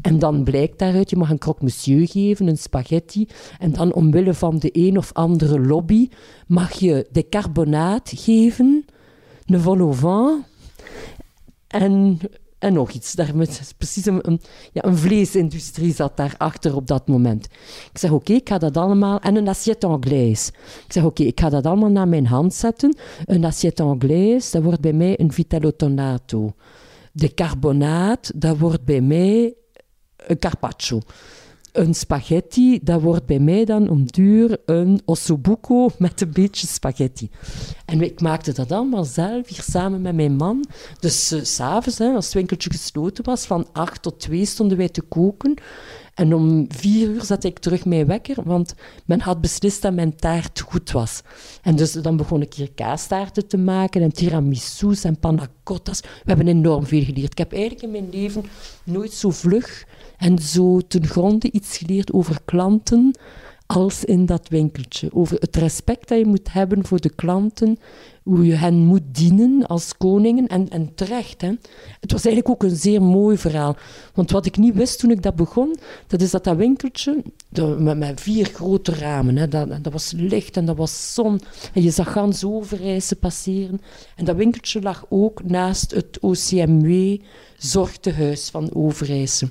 En 0.01 0.19
dan 0.19 0.45
blijkt 0.45 0.79
daaruit, 0.79 1.11
je 1.11 1.17
mag 1.17 1.31
een 1.31 1.39
croque 1.39 1.65
monsieur 1.65 2.09
geven, 2.09 2.47
een 2.47 2.59
spaghetti. 2.59 3.29
En 3.59 3.73
dan 3.73 3.95
omwille 3.95 4.35
van 4.35 4.59
de 4.59 4.69
een 4.73 4.99
of 4.99 5.13
andere 5.13 5.61
lobby 5.61 6.09
mag 6.47 6.73
je 6.73 7.07
de 7.13 7.29
carbonaat 7.29 8.13
geven, 8.17 8.85
een 9.47 9.61
vol 9.61 9.79
au 9.79 9.95
vent 9.95 10.45
en, 11.67 12.19
en 12.65 12.73
nog 12.73 12.91
iets. 12.91 13.12
Daar 13.12 13.37
met, 13.37 13.75
precies 13.77 14.07
een, 14.07 14.19
een, 14.29 14.41
ja, 14.73 14.85
een 14.85 14.97
vleesindustrie 14.97 15.95
zat 15.95 16.17
daarachter 16.17 16.77
op 16.77 16.87
dat 16.87 17.09
moment. 17.09 17.45
Ik 17.93 17.99
zeg, 17.99 18.11
oké, 18.11 18.33
ik 18.33 18.49
ga 18.49 18.59
dat 18.59 18.77
allemaal... 18.77 19.21
En 19.21 19.37
een 19.37 19.49
assiette 19.49 19.87
anglaise. 19.87 20.53
Ik 20.87 20.93
zeg, 20.93 21.05
oké, 21.05 21.23
ik 21.23 21.41
ga 21.41 21.49
dat 21.49 21.67
allemaal 21.67 21.91
naar 21.91 22.09
mijn 22.09 22.27
hand 22.27 22.55
zetten. 22.55 22.97
Een 23.25 23.45
assiette 23.45 23.83
anglaise, 23.83 24.51
dat 24.51 24.62
wordt 24.62 24.81
bij 24.81 24.93
mij 24.93 25.21
een 25.21 25.33
vitello 25.33 25.71
tonato. 25.77 26.53
De 27.12 27.35
carbonaat, 27.35 28.33
dat 28.35 28.59
wordt 28.59 28.85
bij 28.85 29.01
mij 29.01 29.55
een 30.17 30.39
carpaccio. 30.39 31.01
Een 31.75 31.95
spaghetti, 31.95 32.81
dat 32.83 33.01
wordt 33.01 33.27
bij 33.27 33.39
mij 33.39 33.64
dan 33.64 33.89
om 33.89 34.07
duur 34.07 34.59
een 34.66 35.01
ossobuco 35.05 35.89
met 35.99 36.20
een 36.20 36.33
beetje 36.33 36.66
spaghetti. 36.66 37.31
En 37.85 38.01
ik 38.03 38.20
maakte 38.20 38.53
dat 38.53 38.72
allemaal 38.72 39.05
zelf, 39.05 39.49
hier 39.49 39.62
samen 39.62 40.03
met 40.03 40.14
mijn 40.14 40.37
man. 40.37 40.64
Dus 41.01 41.33
uh, 41.33 41.43
s'avonds, 41.43 42.01
als 42.01 42.25
het 42.25 42.35
winkeltje 42.35 42.70
gesloten 42.70 43.25
was, 43.25 43.45
van 43.45 43.66
acht 43.72 44.03
tot 44.03 44.20
twee 44.20 44.45
stonden 44.45 44.77
wij 44.77 44.89
te 44.89 45.03
koken. 45.03 45.55
En 46.15 46.35
om 46.35 46.67
vier 46.69 47.09
uur 47.09 47.25
zat 47.25 47.45
ik 47.45 47.59
terug 47.59 47.85
mijn 47.85 48.07
wekker, 48.07 48.37
want 48.45 48.75
men 49.05 49.21
had 49.21 49.41
beslist 49.41 49.83
dat 49.83 49.95
mijn 49.95 50.17
taart 50.17 50.61
goed 50.61 50.91
was. 50.91 51.23
En 51.62 51.77
dus 51.77 51.93
dan 51.93 52.17
begon 52.17 52.43
ik 52.43 52.55
hier 52.55 52.73
kaastaarten 52.73 53.47
te 53.47 53.57
maken 53.57 54.03
en 54.03 54.12
tiramisu's 54.12 55.05
en 55.05 55.19
panna 55.19 55.49
cottas. 55.62 56.01
We 56.01 56.09
hebben 56.25 56.49
enorm 56.49 56.87
veel 56.87 57.05
geleerd. 57.05 57.33
Ik 57.33 57.39
heb 57.39 57.53
eigenlijk 57.53 57.83
in 57.83 57.91
mijn 57.91 58.11
leven 58.11 58.45
nooit 58.85 59.12
zo 59.12 59.31
vlug 59.31 59.87
en 60.17 60.39
zo 60.39 60.81
ten 60.81 61.07
gronde 61.07 61.51
iets 61.51 61.77
geleerd 61.77 62.12
over 62.12 62.39
klanten 62.45 63.15
als 63.67 64.05
in 64.05 64.27
dat 64.27 64.49
winkeltje. 64.49 65.09
Over 65.12 65.37
het 65.41 65.57
respect 65.57 66.09
dat 66.09 66.19
je 66.19 66.27
moet 66.27 66.53
hebben 66.53 66.87
voor 66.87 67.01
de 67.01 67.15
klanten, 67.15 67.79
hoe 68.23 68.47
je 68.47 68.55
hen 68.55 68.75
moet 68.75 69.03
dienen 69.11 69.67
als 69.67 69.97
koningen. 69.97 70.47
En, 70.47 70.69
en 70.69 70.95
terecht, 70.95 71.41
hè. 71.41 71.53
Het 72.01 72.12
was 72.12 72.25
eigenlijk 72.25 72.49
ook 72.49 72.62
een 72.62 72.77
zeer 72.77 73.03
mooi 73.03 73.39
verhaal. 73.39 73.77
Want 74.15 74.31
wat 74.31 74.47
ik 74.47 74.57
niet 74.57 74.75
wist 74.75 74.99
toen 74.99 75.11
ik 75.11 75.23
dat 75.23 75.37
begon, 75.37 75.77
dat 76.07 76.21
is 76.21 76.31
dat 76.31 76.45
dat 76.45 76.57
winkeltje, 76.57 77.23
met, 77.79 77.99
met, 77.99 78.21
vier 78.21 78.47
grote 78.47 78.95
ramen, 78.95 79.37
hè, 79.37 79.49
dat, 79.49 79.69
dat 79.69 79.93
was 79.93 80.12
licht 80.17 80.57
en 80.57 80.65
dat 80.65 80.77
was 80.77 81.15
zon. 81.15 81.41
En 81.73 81.83
je 81.83 81.91
zag 81.91 82.12
gans 82.12 82.45
Overijse 82.45 83.17
passeren. 83.17 83.81
En 84.17 84.25
dat 84.25 84.37
winkeltje 84.37 84.81
lag 84.81 85.07
ook 85.09 85.45
naast 85.45 85.91
het 85.91 86.19
OCMW 86.21 87.17
zorgtehuis 87.57 88.51
van 88.51 88.75
Overijse. 88.75 89.49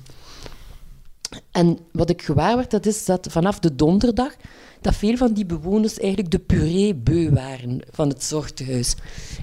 En 1.50 1.78
wat 1.92 2.10
ik 2.10 2.22
gewaar 2.22 2.56
werd, 2.56 2.70
dat 2.70 2.86
is 2.86 3.04
dat 3.04 3.26
vanaf 3.30 3.58
de 3.58 3.74
donderdag 3.74 4.36
dat 4.84 4.94
veel 4.94 5.16
van 5.16 5.32
die 5.32 5.46
bewoners 5.46 5.98
eigenlijk 5.98 6.30
de 6.30 6.38
puree 6.38 6.94
beu 6.94 7.30
waren 7.30 7.80
van 7.90 8.08
het 8.08 8.22
zorgtehuis. 8.22 8.94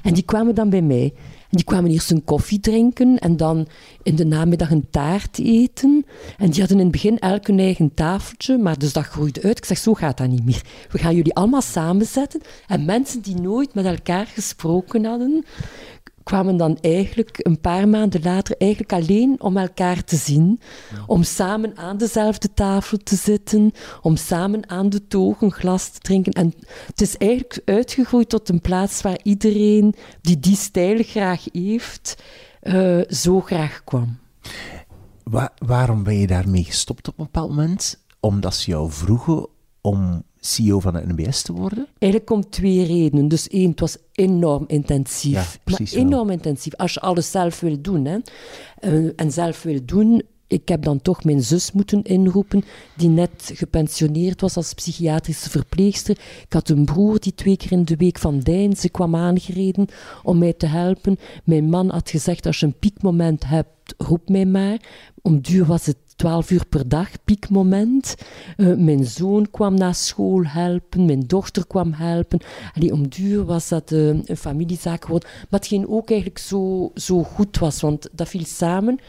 En 0.03 0.13
die 0.13 0.23
kwamen 0.23 0.55
dan 0.55 0.69
bij 0.69 0.81
mij. 0.81 1.13
En 1.51 1.57
die 1.57 1.65
kwamen 1.65 1.91
eerst 1.91 2.11
een 2.11 2.23
koffie 2.23 2.59
drinken 2.59 3.19
en 3.19 3.37
dan 3.37 3.67
in 4.03 4.15
de 4.15 4.25
namiddag 4.25 4.71
een 4.71 4.89
taart 4.89 5.39
eten. 5.39 6.05
En 6.37 6.49
die 6.49 6.59
hadden 6.59 6.77
in 6.77 6.83
het 6.83 6.91
begin 6.91 7.19
elk 7.19 7.47
hun 7.47 7.59
eigen 7.59 7.93
tafeltje, 7.93 8.57
maar 8.57 8.77
dus 8.77 8.93
dat 8.93 9.03
groeide 9.03 9.41
uit. 9.41 9.57
Ik 9.57 9.65
zeg, 9.65 9.77
zo 9.77 9.93
gaat 9.93 10.17
dat 10.17 10.27
niet 10.27 10.45
meer. 10.45 10.61
We 10.91 10.97
gaan 10.97 11.15
jullie 11.15 11.35
allemaal 11.35 11.61
samenzetten. 11.61 12.41
En 12.67 12.85
mensen 12.85 13.21
die 13.21 13.35
nooit 13.35 13.73
met 13.73 13.85
elkaar 13.85 14.25
gesproken 14.25 15.05
hadden, 15.05 15.45
kwamen 16.31 16.57
dan 16.57 16.77
eigenlijk 16.81 17.37
een 17.37 17.59
paar 17.59 17.87
maanden 17.87 18.21
later 18.23 18.55
eigenlijk 18.57 18.93
alleen 18.93 19.41
om 19.41 19.57
elkaar 19.57 20.03
te 20.03 20.15
zien, 20.15 20.59
om 21.05 21.23
samen 21.23 21.77
aan 21.77 21.97
dezelfde 21.97 22.53
tafel 22.53 22.97
te 22.97 23.15
zitten, 23.15 23.71
om 24.01 24.15
samen 24.15 24.69
aan 24.69 24.89
de 24.89 25.07
toog 25.07 25.41
een 25.41 25.51
glas 25.51 25.89
te 25.89 25.99
drinken. 25.99 26.31
En 26.31 26.53
het 26.85 27.01
is 27.01 27.17
eigenlijk 27.17 27.61
uitgegroeid 27.65 28.29
tot 28.29 28.49
een 28.49 28.61
plaats 28.61 29.01
waar 29.01 29.19
iedereen 29.23 29.95
die 30.21 30.39
die 30.39 30.55
stijl 30.55 31.03
graag 31.03 31.45
heeft, 31.51 32.23
uh, 32.63 33.01
zo 33.07 33.41
graag 33.41 33.83
kwam. 33.83 34.17
Wa 35.23 35.53
waarom 35.57 36.03
ben 36.03 36.17
je 36.17 36.27
daarmee 36.27 36.63
gestopt 36.63 37.07
op 37.07 37.19
een 37.19 37.25
bepaald 37.25 37.49
moment? 37.49 38.03
Omdat 38.19 38.55
ze 38.55 38.69
jou 38.69 38.91
vroegen 38.91 39.47
om 39.81 40.23
CEO 40.41 40.79
van 40.79 40.93
de 40.93 41.03
NBS 41.07 41.41
te 41.41 41.53
worden? 41.53 41.87
Eigenlijk 41.97 42.31
om 42.31 42.49
twee 42.49 42.85
redenen. 42.85 43.27
Dus 43.27 43.47
één, 43.47 43.69
het 43.69 43.79
was 43.79 43.97
enorm 44.11 44.63
intensief. 44.67 45.33
Ja, 45.33 45.59
precies 45.63 45.93
maar 45.93 46.03
enorm 46.03 46.29
intensief. 46.29 46.75
Als 46.75 46.93
je 46.93 46.99
alles 46.99 47.31
zelf 47.31 47.59
wil 47.59 47.81
doen. 47.81 48.05
Hè. 48.05 48.17
Uh, 48.81 49.11
en 49.15 49.31
zelf 49.31 49.63
wil 49.63 49.79
doen 49.85 50.21
ik 50.51 50.67
heb 50.67 50.83
dan 50.83 51.01
toch 51.01 51.23
mijn 51.23 51.43
zus 51.43 51.71
moeten 51.71 52.03
inroepen, 52.03 52.63
die 52.95 53.09
net 53.09 53.51
gepensioneerd 53.53 54.41
was 54.41 54.55
als 54.55 54.73
psychiatrische 54.73 55.49
verpleegster. 55.49 56.17
Ik 56.45 56.53
had 56.53 56.69
een 56.69 56.85
broer 56.85 57.19
die 57.19 57.35
twee 57.35 57.57
keer 57.57 57.71
in 57.71 57.85
de 57.85 57.95
week 57.95 58.17
van 58.17 58.39
Deinze 58.39 58.89
kwam 58.89 59.15
aangereden 59.15 59.87
om 60.23 60.37
mij 60.37 60.53
te 60.53 60.65
helpen. 60.65 61.17
Mijn 61.43 61.69
man 61.69 61.89
had 61.89 62.09
gezegd, 62.09 62.45
als 62.45 62.59
je 62.59 62.65
een 62.65 62.79
piekmoment 62.79 63.45
hebt, 63.45 63.69
roep 63.97 64.29
mij 64.29 64.45
maar. 64.45 64.77
Om 65.21 65.41
duur 65.41 65.65
was 65.65 65.85
het 65.85 65.97
12 66.15 66.51
uur 66.51 66.65
per 66.65 66.89
dag, 66.89 67.09
piekmoment. 67.23 68.15
Uh, 68.57 68.77
mijn 68.77 69.05
zoon 69.05 69.51
kwam 69.51 69.73
na 69.73 69.93
school 69.93 70.45
helpen, 70.45 71.05
mijn 71.05 71.23
dochter 71.27 71.67
kwam 71.67 71.93
helpen. 71.93 72.39
Allee, 72.73 72.93
om 72.93 73.07
duur 73.09 73.45
was 73.45 73.67
dat 73.67 73.91
uh, 73.91 74.07
een 74.07 74.37
familiezaak 74.37 75.03
geworden. 75.03 75.29
Maar 75.49 75.61
ook 75.87 76.09
eigenlijk 76.09 76.39
zo, 76.39 76.91
zo 76.95 77.23
goed 77.23 77.57
was, 77.57 77.81
want 77.81 78.09
dat 78.11 78.29
viel 78.29 78.45
samen 78.45 78.99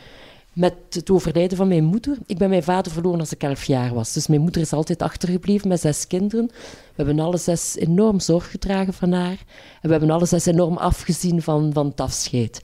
met 0.52 0.74
het 0.90 1.10
overlijden 1.10 1.56
van 1.56 1.68
mijn 1.68 1.84
moeder. 1.84 2.18
Ik 2.26 2.38
ben 2.38 2.48
mijn 2.48 2.62
vader 2.62 2.92
verloren 2.92 3.20
als 3.20 3.32
ik 3.32 3.42
elf 3.42 3.64
jaar 3.64 3.94
was. 3.94 4.12
Dus 4.12 4.26
mijn 4.26 4.40
moeder 4.40 4.62
is 4.62 4.72
altijd 4.72 5.02
achtergebleven 5.02 5.68
met 5.68 5.80
zes 5.80 6.06
kinderen. 6.06 6.46
We 6.46 7.02
hebben 7.04 7.20
alle 7.20 7.36
zes 7.36 7.76
enorm 7.76 8.20
zorg 8.20 8.50
gedragen 8.50 8.92
van 8.92 9.12
haar. 9.12 9.44
En 9.80 9.88
we 9.88 9.90
hebben 9.90 10.10
alle 10.10 10.26
zes 10.26 10.46
enorm 10.46 10.76
afgezien 10.76 11.42
van, 11.42 11.72
van 11.72 11.86
het 11.86 12.00
afscheid. 12.00 12.62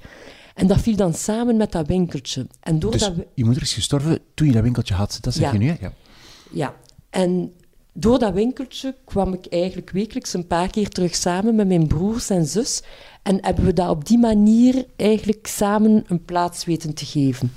En 0.54 0.66
dat 0.66 0.80
viel 0.80 0.96
dan 0.96 1.14
samen 1.14 1.56
met 1.56 1.72
dat 1.72 1.86
winkeltje. 1.86 2.46
En 2.60 2.78
dus 2.78 3.00
dat... 3.00 3.14
je 3.34 3.44
moeder 3.44 3.62
is 3.62 3.74
gestorven 3.74 4.18
toen 4.34 4.46
je 4.46 4.52
dat 4.52 4.62
winkeltje 4.62 4.94
had, 4.94 5.18
dat 5.20 5.34
zeg 5.34 5.44
ja. 5.44 5.52
je 5.52 5.58
nu, 5.58 5.68
hè? 5.68 5.76
Ja. 5.80 5.92
ja. 6.50 6.74
En 7.10 7.52
door 7.92 8.18
dat 8.18 8.32
winkeltje 8.32 8.94
kwam 9.04 9.32
ik 9.32 9.46
eigenlijk 9.46 9.90
wekelijks 9.90 10.34
een 10.34 10.46
paar 10.46 10.70
keer 10.70 10.88
terug 10.88 11.14
samen 11.14 11.54
met 11.54 11.68
mijn 11.68 11.86
broers 11.86 12.30
en 12.30 12.46
zus. 12.46 12.82
En 13.28 13.38
hebben 13.40 13.64
we 13.64 13.72
dat 13.72 13.88
op 13.88 14.06
die 14.06 14.18
manier 14.18 14.84
eigenlijk 14.96 15.46
samen 15.46 16.04
een 16.06 16.24
plaats 16.24 16.64
weten 16.64 16.94
te 16.94 17.06
geven. 17.06 17.52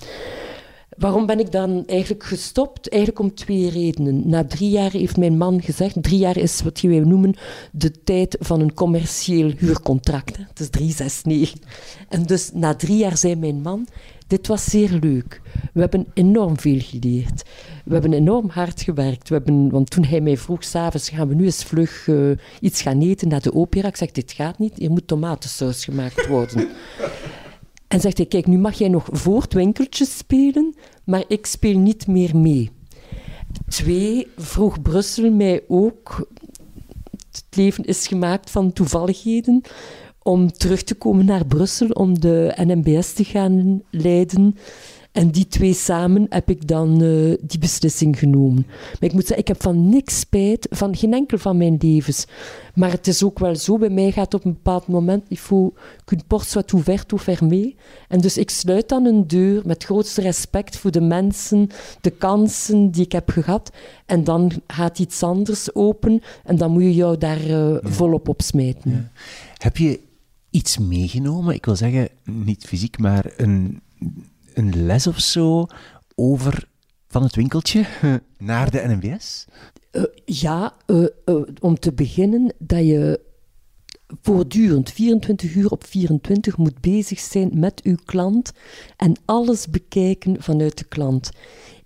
Waarom 0.97 1.25
ben 1.25 1.39
ik 1.39 1.51
dan 1.51 1.83
eigenlijk 1.85 2.23
gestopt? 2.23 2.89
Eigenlijk 2.89 3.21
om 3.21 3.33
twee 3.33 3.69
redenen. 3.69 4.29
Na 4.29 4.45
drie 4.45 4.69
jaar 4.69 4.91
heeft 4.91 5.17
mijn 5.17 5.37
man 5.37 5.61
gezegd, 5.61 6.03
drie 6.03 6.17
jaar 6.17 6.37
is 6.37 6.61
wat 6.61 6.81
wij 6.81 6.99
noemen 6.99 7.35
de 7.71 8.03
tijd 8.03 8.37
van 8.39 8.59
een 8.59 8.73
commercieel 8.73 9.51
huurcontract. 9.57 10.37
Het 10.37 10.59
is 10.59 10.69
369. 10.69 11.69
En 12.09 12.23
dus 12.23 12.49
na 12.53 12.75
drie 12.75 12.97
jaar 12.97 13.17
zei 13.17 13.35
mijn 13.35 13.61
man, 13.61 13.87
dit 14.31 14.47
was 14.47 14.63
zeer 14.63 14.97
leuk. 15.01 15.41
We 15.73 15.79
hebben 15.79 16.07
enorm 16.13 16.59
veel 16.59 16.79
geleerd. 16.79 17.43
We 17.85 17.93
hebben 17.93 18.13
enorm 18.13 18.49
hard 18.49 18.81
gewerkt. 18.81 19.29
We 19.29 19.35
hebben, 19.35 19.69
want 19.69 19.89
toen 19.89 20.03
hij 20.03 20.21
mij 20.21 20.37
vroeg, 20.37 20.63
s'avonds 20.63 21.09
gaan 21.09 21.27
we 21.27 21.35
nu 21.35 21.43
eens 21.43 21.63
vlug 21.63 22.07
uh, 22.07 22.37
iets 22.59 22.81
gaan 22.81 23.01
eten 23.01 23.27
naar 23.27 23.41
de 23.41 23.53
opera. 23.53 23.87
Ik 23.87 23.95
zeg, 23.95 24.11
dit 24.11 24.31
gaat 24.31 24.59
niet, 24.59 24.77
hier 24.77 24.91
moet 24.91 25.07
tomatensaus 25.07 25.83
gemaakt 25.85 26.27
worden. 26.27 26.67
En 27.87 27.99
zegt 27.99 28.17
hij, 28.17 28.25
kijk, 28.25 28.47
nu 28.47 28.57
mag 28.57 28.73
jij 28.77 28.87
nog 28.87 29.07
voor 29.11 29.41
het 29.41 29.53
winkeltje 29.53 30.05
spelen, 30.05 30.75
maar 31.03 31.23
ik 31.27 31.45
speel 31.45 31.77
niet 31.77 32.07
meer 32.07 32.37
mee. 32.37 32.71
Twee, 33.67 34.27
vroeg 34.37 34.81
Brussel 34.81 35.31
mij 35.31 35.63
ook, 35.67 36.29
het 37.31 37.45
leven 37.49 37.83
is 37.83 38.07
gemaakt 38.07 38.49
van 38.49 38.73
toevalligheden, 38.73 39.61
om 40.23 40.51
terug 40.51 40.83
te 40.83 40.95
komen 40.95 41.25
naar 41.25 41.45
Brussel, 41.45 41.87
om 41.87 42.19
de 42.19 42.53
NMBS 42.55 43.13
te 43.13 43.23
gaan 43.23 43.81
leiden. 43.89 44.55
En 45.11 45.29
die 45.29 45.47
twee 45.47 45.73
samen 45.73 46.25
heb 46.29 46.49
ik 46.49 46.67
dan 46.67 47.01
uh, 47.01 47.37
die 47.41 47.59
beslissing 47.59 48.19
genomen. 48.19 48.65
Maar 48.67 49.09
ik 49.09 49.13
moet 49.13 49.25
zeggen, 49.25 49.37
ik 49.37 49.47
heb 49.47 49.61
van 49.61 49.89
niks 49.89 50.19
spijt, 50.19 50.67
van 50.69 50.95
geen 50.95 51.13
enkel 51.13 51.37
van 51.37 51.57
mijn 51.57 51.77
levens. 51.79 52.25
Maar 52.75 52.91
het 52.91 53.07
is 53.07 53.23
ook 53.23 53.39
wel 53.39 53.55
zo, 53.55 53.77
bij 53.77 53.89
mij 53.89 54.11
gaat 54.11 54.33
op 54.33 54.45
een 54.45 54.53
bepaald 54.53 54.87
moment, 54.87 55.23
il 55.27 55.37
faut 55.37 55.77
qu'une 56.05 56.23
porte 56.27 56.49
soit 56.49 56.73
ouverte 56.73 57.15
ou 57.15 57.21
fermée. 57.21 57.75
En 58.07 58.19
dus 58.19 58.37
ik 58.37 58.49
sluit 58.49 58.89
dan 58.89 59.05
een 59.05 59.27
deur 59.27 59.61
met 59.65 59.83
grootste 59.83 60.21
respect 60.21 60.77
voor 60.77 60.91
de 60.91 61.01
mensen, 61.01 61.69
de 62.01 62.11
kansen 62.11 62.91
die 62.91 63.03
ik 63.03 63.11
heb 63.11 63.29
gehad. 63.29 63.71
En 64.05 64.23
dan 64.23 64.51
gaat 64.67 64.99
iets 64.99 65.23
anders 65.23 65.75
open 65.75 66.21
en 66.43 66.57
dan 66.57 66.71
moet 66.71 66.83
je 66.83 66.93
jou 66.93 67.17
daar 67.17 67.41
uh, 67.41 67.47
ja. 67.47 67.79
volop 67.83 68.27
op 68.27 68.41
smijten. 68.41 68.91
Ja. 68.91 69.09
Heb 69.57 69.77
je 69.77 69.99
iets 70.51 70.77
meegenomen? 70.77 71.55
Ik 71.55 71.65
wil 71.65 71.75
zeggen, 71.75 72.09
niet 72.23 72.65
fysiek, 72.65 72.97
maar 72.97 73.33
een 73.37 73.81
een 74.53 74.85
les 74.85 75.07
of 75.07 75.19
zo 75.19 75.67
over 76.15 76.67
van 77.07 77.23
het 77.23 77.35
winkeltje 77.35 77.85
naar 78.37 78.71
de 78.71 78.83
NMBS? 78.87 79.45
Uh, 79.91 80.03
ja, 80.25 80.75
uh, 80.87 81.07
uh, 81.25 81.41
om 81.59 81.79
te 81.79 81.93
beginnen 81.93 82.53
dat 82.57 82.85
je 82.85 83.19
voortdurend 84.21 84.91
24 84.91 85.55
uur 85.55 85.71
op 85.71 85.85
24 85.85 86.57
moet 86.57 86.81
bezig 86.81 87.19
zijn 87.19 87.49
met 87.53 87.81
uw 87.83 87.95
klant 88.05 88.51
en 88.97 89.15
alles 89.25 89.67
bekijken 89.67 90.43
vanuit 90.43 90.77
de 90.77 90.85
klant. 90.85 91.31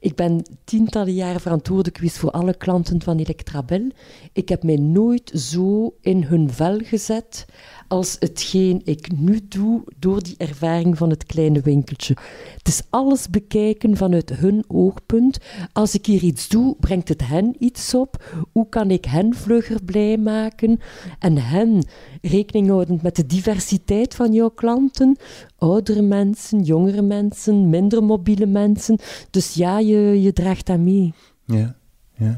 Ik 0.05 0.15
ben 0.15 0.43
tientallen 0.63 1.13
jaren 1.13 1.41
verantwoordelijk 1.41 1.97
geweest 1.97 2.17
voor 2.17 2.31
alle 2.31 2.57
klanten 2.57 3.01
van 3.01 3.17
Electrabel. 3.17 3.91
Ik 4.33 4.49
heb 4.49 4.63
mij 4.63 4.75
nooit 4.75 5.31
zo 5.35 5.95
in 6.01 6.23
hun 6.23 6.51
vel 6.51 6.79
gezet 6.83 7.45
als 7.87 8.15
hetgeen 8.19 8.81
ik 8.83 9.11
nu 9.17 9.39
doe 9.47 9.83
door 9.99 10.23
die 10.23 10.35
ervaring 10.37 10.97
van 10.97 11.09
het 11.09 11.25
kleine 11.25 11.61
winkeltje. 11.61 12.15
Het 12.57 12.67
is 12.67 12.81
alles 12.89 13.29
bekijken 13.29 13.97
vanuit 13.97 14.29
hun 14.29 14.63
oogpunt. 14.67 15.37
Als 15.71 15.93
ik 15.95 16.05
hier 16.05 16.23
iets 16.23 16.47
doe, 16.47 16.75
brengt 16.79 17.09
het 17.09 17.27
hen 17.27 17.55
iets 17.59 17.93
op? 17.93 18.43
Hoe 18.51 18.69
kan 18.69 18.91
ik 18.91 19.05
hen 19.05 19.35
vlugger 19.35 19.83
blij 19.83 20.17
maken? 20.17 20.79
En 21.19 21.37
hen 21.37 21.85
rekening 22.27 22.67
houdend 22.67 23.01
met 23.01 23.15
de 23.15 23.25
diversiteit 23.25 24.15
van 24.15 24.33
jouw 24.33 24.49
klanten, 24.49 25.17
oudere 25.57 26.01
mensen, 26.01 26.61
jongere 26.61 27.01
mensen, 27.01 27.69
minder 27.69 28.03
mobiele 28.03 28.45
mensen. 28.45 28.99
Dus 29.29 29.53
ja, 29.53 29.79
je, 29.79 30.21
je 30.21 30.33
draagt 30.33 30.65
dat 30.65 30.79
mee. 30.79 31.13
Ja, 31.45 31.75
ja. 32.17 32.37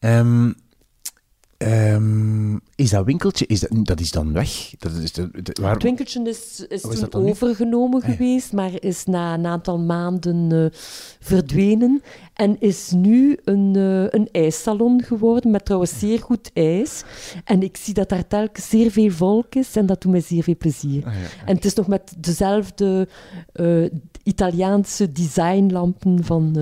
Um, 0.00 0.54
um, 1.58 2.60
is 2.74 2.90
dat 2.90 3.04
winkeltje, 3.04 3.46
is 3.46 3.60
dat, 3.60 3.70
dat 3.86 4.00
is 4.00 4.10
dan 4.10 4.32
weg? 4.32 4.74
Dat 4.78 4.92
is 4.92 5.12
de, 5.12 5.42
de, 5.42 5.56
waar... 5.60 5.72
Het 5.72 5.82
winkeltje 5.82 6.22
is, 6.22 6.66
is 6.68 6.84
oh, 6.84 6.92
toen 6.92 7.28
overgenomen 7.28 8.02
ah, 8.02 8.08
ja. 8.08 8.14
geweest, 8.14 8.52
maar 8.52 8.82
is 8.82 9.04
na 9.04 9.34
een 9.34 9.46
aantal 9.46 9.78
maanden 9.78 10.50
uh, 10.52 10.66
verdwenen. 11.20 12.02
En 12.34 12.60
is 12.60 12.90
nu 12.90 13.38
een, 13.44 13.74
uh, 13.76 14.02
een 14.08 14.28
ijssalon 14.32 15.02
geworden, 15.02 15.50
met 15.50 15.64
trouwens 15.64 15.98
zeer 15.98 16.18
goed 16.18 16.50
ijs. 16.54 17.02
En 17.44 17.62
ik 17.62 17.76
zie 17.76 17.94
dat 17.94 18.08
daar 18.08 18.26
telkens 18.26 18.68
zeer 18.68 18.90
veel 18.90 19.10
volk 19.10 19.54
is 19.54 19.76
en 19.76 19.86
dat 19.86 20.02
doet 20.02 20.12
mij 20.12 20.20
zeer 20.20 20.42
veel 20.42 20.56
plezier. 20.56 21.04
Ah, 21.04 21.14
ja. 21.14 21.46
En 21.46 21.54
het 21.54 21.64
is 21.64 21.74
nog 21.74 21.86
met 21.86 22.14
dezelfde 22.18 23.08
uh, 23.54 23.90
Italiaanse 24.22 25.12
designlampen 25.12 26.24
van 26.24 26.56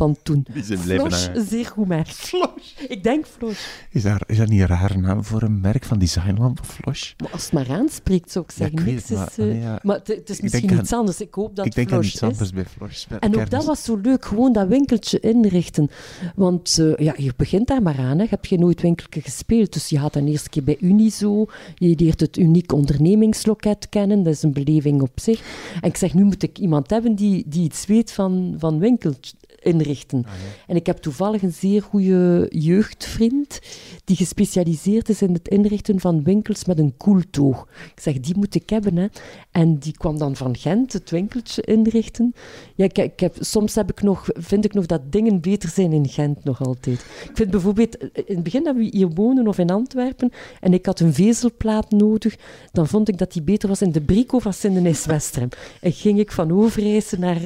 van 0.00 0.16
toen. 0.22 0.46
Die 0.52 0.64
zijn 0.64 0.80
blijven 0.80 1.06
Flosch, 1.06 1.26
hangen. 1.26 1.46
zeer 1.46 1.66
goed 1.66 1.86
merk. 1.86 2.08
Flosch. 2.28 2.80
Ik 2.88 3.02
denk 3.02 3.26
Flosch. 3.26 3.66
Is, 3.90 4.02
daar, 4.02 4.22
is 4.26 4.36
dat 4.36 4.48
niet 4.48 4.60
een 4.60 4.66
rare 4.66 4.98
naam 4.98 5.24
voor 5.24 5.42
een 5.42 5.60
merk 5.60 5.84
van 5.84 5.98
designlampen, 5.98 6.64
Flosch? 6.64 7.12
Maar 7.16 7.30
als 7.32 7.42
het 7.42 7.52
maar 7.52 7.70
aanspreekt, 7.70 8.30
zou 8.30 8.44
ik 8.44 8.50
zeggen. 8.50 8.76
Ja, 8.76 8.82
ik 8.84 8.92
Niks 8.92 9.08
weet, 9.08 9.18
is, 9.18 9.36
maar, 9.36 9.46
uh, 9.46 9.52
nee, 9.52 9.62
ja. 9.62 9.78
maar 9.82 9.96
het, 9.96 10.06
het 10.06 10.30
is 10.30 10.40
misschien 10.40 10.78
iets 10.78 10.92
aan, 10.92 10.98
anders. 10.98 11.20
Ik 11.20 11.34
hoop 11.34 11.56
dat 11.56 11.66
ik 11.66 11.74
denk 11.74 11.92
aan 11.92 12.02
iets 12.04 12.22
anders 12.22 12.40
is. 12.40 12.52
bij 12.52 12.64
Flosch. 12.64 13.06
Bij 13.06 13.18
En 13.18 13.40
ook 13.40 13.50
dat 13.50 13.64
was 13.64 13.84
zo 13.84 13.96
leuk, 13.96 14.24
gewoon 14.24 14.52
dat 14.52 14.68
winkeltje 14.68 15.20
inrichten. 15.20 15.90
Want 16.34 16.76
uh, 16.80 16.96
ja, 16.96 17.14
je 17.16 17.32
begint 17.36 17.66
daar 17.66 17.82
maar 17.82 17.98
aan. 17.98 18.18
Hè. 18.18 18.26
Heb 18.30 18.44
je 18.44 18.58
nooit 18.58 18.80
winkeltje 18.80 19.20
gespeeld. 19.20 19.72
Dus 19.72 19.88
je 19.88 20.10
eerst 20.14 20.44
een 20.44 20.50
keer 20.50 20.64
bij 20.64 20.76
Unizo. 20.80 21.46
Je 21.74 21.94
leert 21.98 22.20
het 22.20 22.36
uniek 22.36 22.72
ondernemingsloket 22.72 23.88
kennen. 23.88 24.22
Dat 24.22 24.32
is 24.32 24.42
een 24.42 24.52
beleving 24.52 25.02
op 25.02 25.12
zich. 25.14 25.42
En 25.80 25.88
ik 25.88 25.96
zeg, 25.96 26.14
nu 26.14 26.24
moet 26.24 26.42
ik 26.42 26.58
iemand 26.58 26.90
hebben 26.90 27.14
die, 27.14 27.44
die 27.46 27.64
iets 27.64 27.86
weet 27.86 28.12
van, 28.12 28.54
van 28.58 28.78
winkeltje 28.78 29.32
inrichten. 29.60 30.18
Ah, 30.26 30.32
ja. 30.32 30.64
En 30.66 30.76
ik 30.76 30.86
heb 30.86 30.96
toevallig 30.98 31.42
een 31.42 31.52
zeer 31.52 31.82
goede 31.82 32.46
jeugdvriend 32.48 33.60
die 34.04 34.16
gespecialiseerd 34.16 35.08
is 35.08 35.22
in 35.22 35.32
het 35.32 35.48
inrichten 35.48 36.00
van 36.00 36.22
winkels 36.22 36.64
met 36.64 36.78
een 36.78 36.96
koeltoog. 36.96 37.66
Ik 37.94 38.00
zeg, 38.00 38.20
die 38.20 38.36
moet 38.36 38.54
ik 38.54 38.70
hebben. 38.70 38.96
Hè. 38.96 39.06
En 39.50 39.78
die 39.78 39.92
kwam 39.92 40.18
dan 40.18 40.36
van 40.36 40.56
Gent 40.56 40.92
het 40.92 41.10
winkeltje 41.10 41.62
inrichten. 41.62 42.34
Ja, 42.74 42.84
ik, 42.84 42.98
ik 42.98 43.20
heb, 43.20 43.36
soms 43.40 43.74
heb 43.74 43.90
ik 43.90 44.02
nog, 44.02 44.28
vind 44.32 44.64
ik 44.64 44.74
nog 44.74 44.86
dat 44.86 45.12
dingen 45.12 45.40
beter 45.40 45.68
zijn 45.68 45.92
in 45.92 46.08
Gent 46.08 46.44
nog 46.44 46.64
altijd. 46.64 47.00
Ik 47.24 47.30
vind 47.34 47.50
bijvoorbeeld, 47.50 47.96
in 47.96 48.34
het 48.34 48.42
begin 48.42 48.64
dat 48.64 48.76
we 48.76 48.82
hier 48.82 49.08
wonen 49.08 49.48
of 49.48 49.58
in 49.58 49.70
Antwerpen 49.70 50.30
en 50.60 50.72
ik 50.72 50.86
had 50.86 51.00
een 51.00 51.14
vezelplaat 51.14 51.90
nodig, 51.90 52.36
dan 52.72 52.86
vond 52.86 53.08
ik 53.08 53.18
dat 53.18 53.32
die 53.32 53.42
beter 53.42 53.68
was 53.68 53.82
in 53.82 53.92
de 53.92 54.00
Brico 54.00 54.38
van 54.38 54.52
Sindenis-Westrem. 54.52 55.48
En 55.80 55.92
ging 55.92 56.18
ik 56.18 56.32
van 56.32 56.52
Overijse 56.52 57.18
naar 57.18 57.40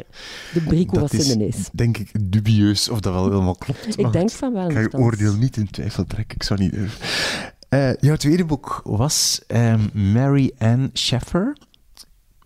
de 0.52 0.60
Brico 0.66 0.98
Dat 0.98 1.10
van 1.10 1.18
is, 1.18 1.26
Sindenis. 1.26 1.68
denk 1.72 1.98
ik, 1.98 2.03
dubieus 2.20 2.88
of 2.88 3.00
dat 3.00 3.12
wel 3.12 3.24
helemaal 3.24 3.54
klopt. 3.54 3.98
Ik 3.98 4.12
denk 4.12 4.30
van 4.30 4.52
wel. 4.52 4.66
Ik 4.66 4.72
ga 4.72 4.80
je 4.80 4.92
oordeel 4.92 5.34
niet 5.34 5.56
in 5.56 5.70
twijfel 5.70 6.04
trekken, 6.04 6.36
ik 6.36 6.42
zou 6.42 6.60
niet 6.60 6.72
durven. 6.72 7.06
Uh, 7.70 7.94
jouw 8.00 8.16
tweede 8.16 8.44
boek 8.44 8.80
was 8.84 9.40
um, 9.48 9.90
Mary 10.12 10.52
Ann 10.58 10.90
Sheffer. 10.94 11.56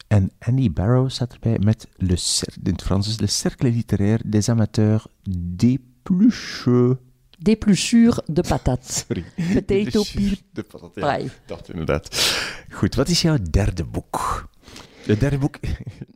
En 0.07 0.31
Annie 0.39 0.71
Barrow 0.71 1.11
staat 1.11 1.33
erbij 1.33 1.59
met 1.59 1.89
le 1.97 2.17
cer- 2.17 2.55
in 2.63 2.73
het 2.73 2.83
Frans 2.83 3.09
is 3.09 3.19
Le 3.21 3.27
Cercle 3.27 3.71
Littéraire 3.71 4.23
des 4.27 4.49
Amateurs 4.49 5.07
d'Éplucheux. 5.31 6.97
Dépluchure 7.39 8.23
de 8.27 8.43
patat. 8.43 8.81
Sorry. 9.07 9.25
Potato 9.55 10.05
de 10.53 10.63
patat, 10.63 10.91
ja. 10.95 11.19
Dat 11.47 11.69
inderdaad. 11.69 12.37
Goed, 12.71 12.95
wat 12.95 13.09
is 13.09 13.23
jouw 13.23 13.37
derde 13.51 13.85
boek? 13.85 14.47
Het 15.09 15.21
derde 15.21 15.39
boek... 15.39 15.59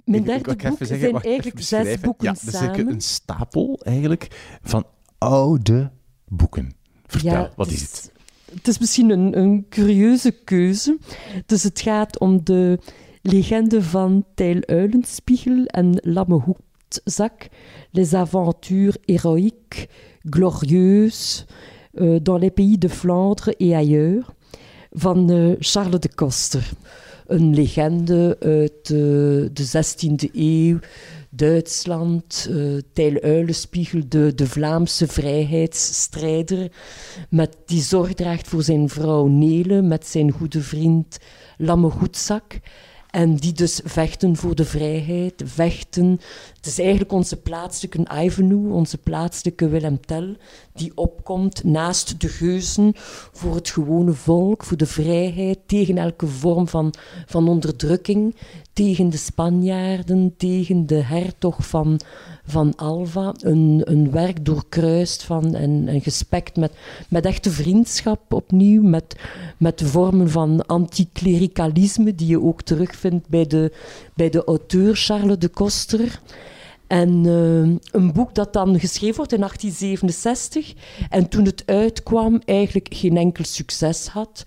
Mijn 0.05 0.25
derde 0.33 0.51
ik 0.51 0.63
boek 0.69 0.77
zeggen, 0.79 0.99
zijn 0.99 1.21
eigenlijk 1.23 1.61
zes 1.61 2.01
boeken 2.01 2.27
ja, 2.27 2.33
dat 2.33 2.43
is 2.55 2.59
samen. 2.59 2.89
een- 2.89 3.01
stapel 3.01 3.81
eigenlijk 3.83 4.57
van 4.63 4.87
oude 5.19 5.91
boeken. 6.29 6.75
Vertel, 7.07 7.51
wat 7.57 7.71
is 7.71 7.81
het? 7.81 8.13
Het 8.55 8.69
is 8.69 8.79
misschien 8.79 9.11
een, 9.11 9.39
een 9.39 9.67
curieuze 9.69 10.31
keuze. 10.31 10.99
Dus 11.47 11.63
het 11.63 11.81
gaat 11.81 12.19
om 12.19 12.41
de 12.45 12.79
legende 13.23 13.83
van 13.83 14.25
Tijl 14.35 14.63
Uilenspiegel 14.67 15.65
en 15.65 16.01
Lamme 16.03 16.35
Hoedzak. 16.35 17.49
Les 17.91 18.15
aventures 18.15 18.97
héroïques, 19.05 19.87
glorieuses, 20.31 21.45
euh, 22.01 22.19
dans 22.23 22.41
les 22.41 22.51
pays 22.51 22.79
de 22.79 22.89
Flandre 22.89 23.51
et 23.59 23.75
ailleurs. 23.75 24.33
Van 24.91 25.31
eh, 25.31 25.57
Charles 25.59 26.01
de 26.01 26.09
Koster. 26.15 26.71
Een 27.27 27.55
legende 27.55 28.37
uit 28.41 28.81
eh, 28.83 28.97
de 29.53 29.85
16e 29.85 30.31
eeuw. 30.33 30.79
Duitsland, 31.35 32.49
eh 32.51 32.57
Tijl 32.93 33.21
Uilenspiegel, 33.21 34.03
de, 34.09 34.35
de 34.35 34.47
Vlaamse 34.47 35.07
vrijheidsstrijder, 35.07 36.73
met, 37.29 37.57
die 37.67 37.83
zorg 37.83 38.15
draagt 38.15 38.49
voor 38.49 38.63
zijn 38.63 38.89
vrouw 38.89 39.27
Nele, 39.27 39.83
met 39.83 40.07
zijn 40.07 40.31
goede 40.31 40.61
vriend 40.61 41.19
Lamme 41.59 41.91
Goedzak. 41.91 42.61
En 43.13 43.35
die 43.35 43.53
dus 43.53 43.81
vechten 43.85 44.37
voor 44.37 44.55
de 44.55 44.65
vrijheid, 44.65 45.43
vechten. 45.45 46.21
Het 46.57 46.67
is 46.67 46.79
eigenlijk 46.79 47.13
onze 47.13 47.37
plaatselijke 47.37 48.07
Ivanhoe, 48.25 48.73
onze 48.73 48.99
plaatselijke 48.99 49.69
Willem 49.69 50.01
Tell, 50.01 50.37
die 50.75 50.93
opkomt 50.95 51.65
naast 51.65 52.21
de 52.21 52.29
geuzen 52.29 52.93
voor 53.33 53.55
het 53.55 53.71
gewone 53.71 54.13
volk, 54.13 54.65
voor 54.65 54.77
de 54.77 54.87
vrijheid, 54.87 55.59
tegen 55.67 55.99
elke 55.99 56.27
vorm 56.27 56.69
van, 56.69 56.95
van 57.27 57.49
onderdrukking, 57.49 58.37
tegen 58.73 59.11
de 59.11 59.17
Spanjaarden, 59.17 60.35
tegen 60.37 60.87
de 60.87 61.03
hertog 61.03 61.67
van, 61.67 62.01
van 62.47 62.77
Alva. 62.77 63.35
Een, 63.39 63.83
een 63.85 64.11
werk 64.11 64.45
doorkruist 64.45 65.23
van 65.23 65.55
en, 65.55 66.01
gespekt 66.01 66.57
met, 66.57 66.73
met 67.09 67.25
echte 67.25 67.51
vriendschap 67.51 68.33
opnieuw, 68.33 68.83
met, 68.83 69.17
met 69.57 69.83
vormen 69.85 70.31
van 70.31 70.67
anticlericalisme 70.67 72.15
die 72.15 72.27
je 72.27 72.41
ook 72.41 72.63
terugvindt 72.63 73.29
bij 73.29 73.47
de, 73.47 73.73
bij 74.15 74.31
de 74.31 74.45
auteur 74.45 74.97
Charles 74.97 75.39
de 75.39 75.49
Koster. 75.49 76.21
En 76.93 77.23
eh, 77.27 78.01
een 78.01 78.13
boek 78.13 78.35
dat 78.35 78.53
dan 78.53 78.81
geschreven 78.81 79.17
wordt 79.17 79.33
in 79.33 79.39
1867 79.39 80.75
en 81.11 81.29
toen 81.29 81.45
het 81.45 81.63
uitkwam 81.67 82.41
eigenlijk 82.45 82.89
geen 82.91 83.17
enkel 83.17 83.45
succes 83.45 84.07
had. 84.07 84.45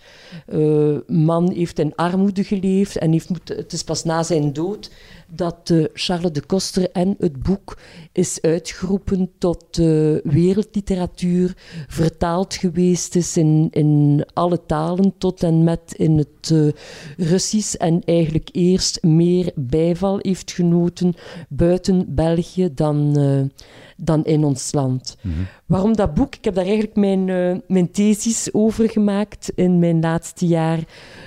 Eh, 0.48 0.98
man 1.08 1.52
heeft 1.52 1.80
in 1.80 1.96
armoede 1.96 2.44
geleefd 2.44 2.98
en 2.98 3.12
heeft 3.12 3.30
het 3.46 3.74
is 3.74 3.84
pas 3.84 4.04
na 4.04 4.24
zijn 4.24 4.54
dood 4.54 4.92
dat 5.28 5.70
eh, 5.70 5.84
Charles 5.94 6.32
de 6.32 6.42
Koster 6.42 6.92
en 6.92 7.16
het 7.20 7.44
boek 7.44 7.78
is 8.12 8.42
uitgeroepen 8.42 9.32
tot 9.38 9.66
eh, 9.72 10.16
wereldliteratuur, 10.24 11.54
vertaald 11.88 12.54
geweest 12.54 13.16
is 13.16 13.38
in, 13.38 13.68
in 13.72 14.26
alle 14.34 14.66
talen 14.66 15.14
tot 15.18 15.44
en 15.44 15.64
met 15.64 15.94
in 15.98 16.18
het 16.18 16.52
eh, 16.52 17.28
Russisch 17.28 17.74
en 17.74 18.02
eigenlijk 18.06 18.50
eerst 18.52 19.04
meer 19.04 19.52
bijval 19.56 20.20
heeft 20.22 20.52
genoten 20.52 21.14
buiten 21.50 22.16
België 22.16 22.70
dan, 22.74 23.18
dan 23.96 24.26
in 24.26 24.44
ons 24.44 24.74
land. 24.74 25.18
Waarom 25.66 25.96
dat 25.96 26.14
boek? 26.14 26.36
Ik 26.36 26.44
heb 26.46 26.56
daar 26.56 26.64
eigenlijk 26.66 26.96
mijn, 26.96 27.30
eh, 27.30 27.56
mijn 27.68 27.92
thesis 27.92 28.50
over 28.54 28.90
gemaakt 28.90 29.52
in 29.56 29.80
mijn 29.80 30.00
laatste 30.00 30.48
jaar 30.48 30.80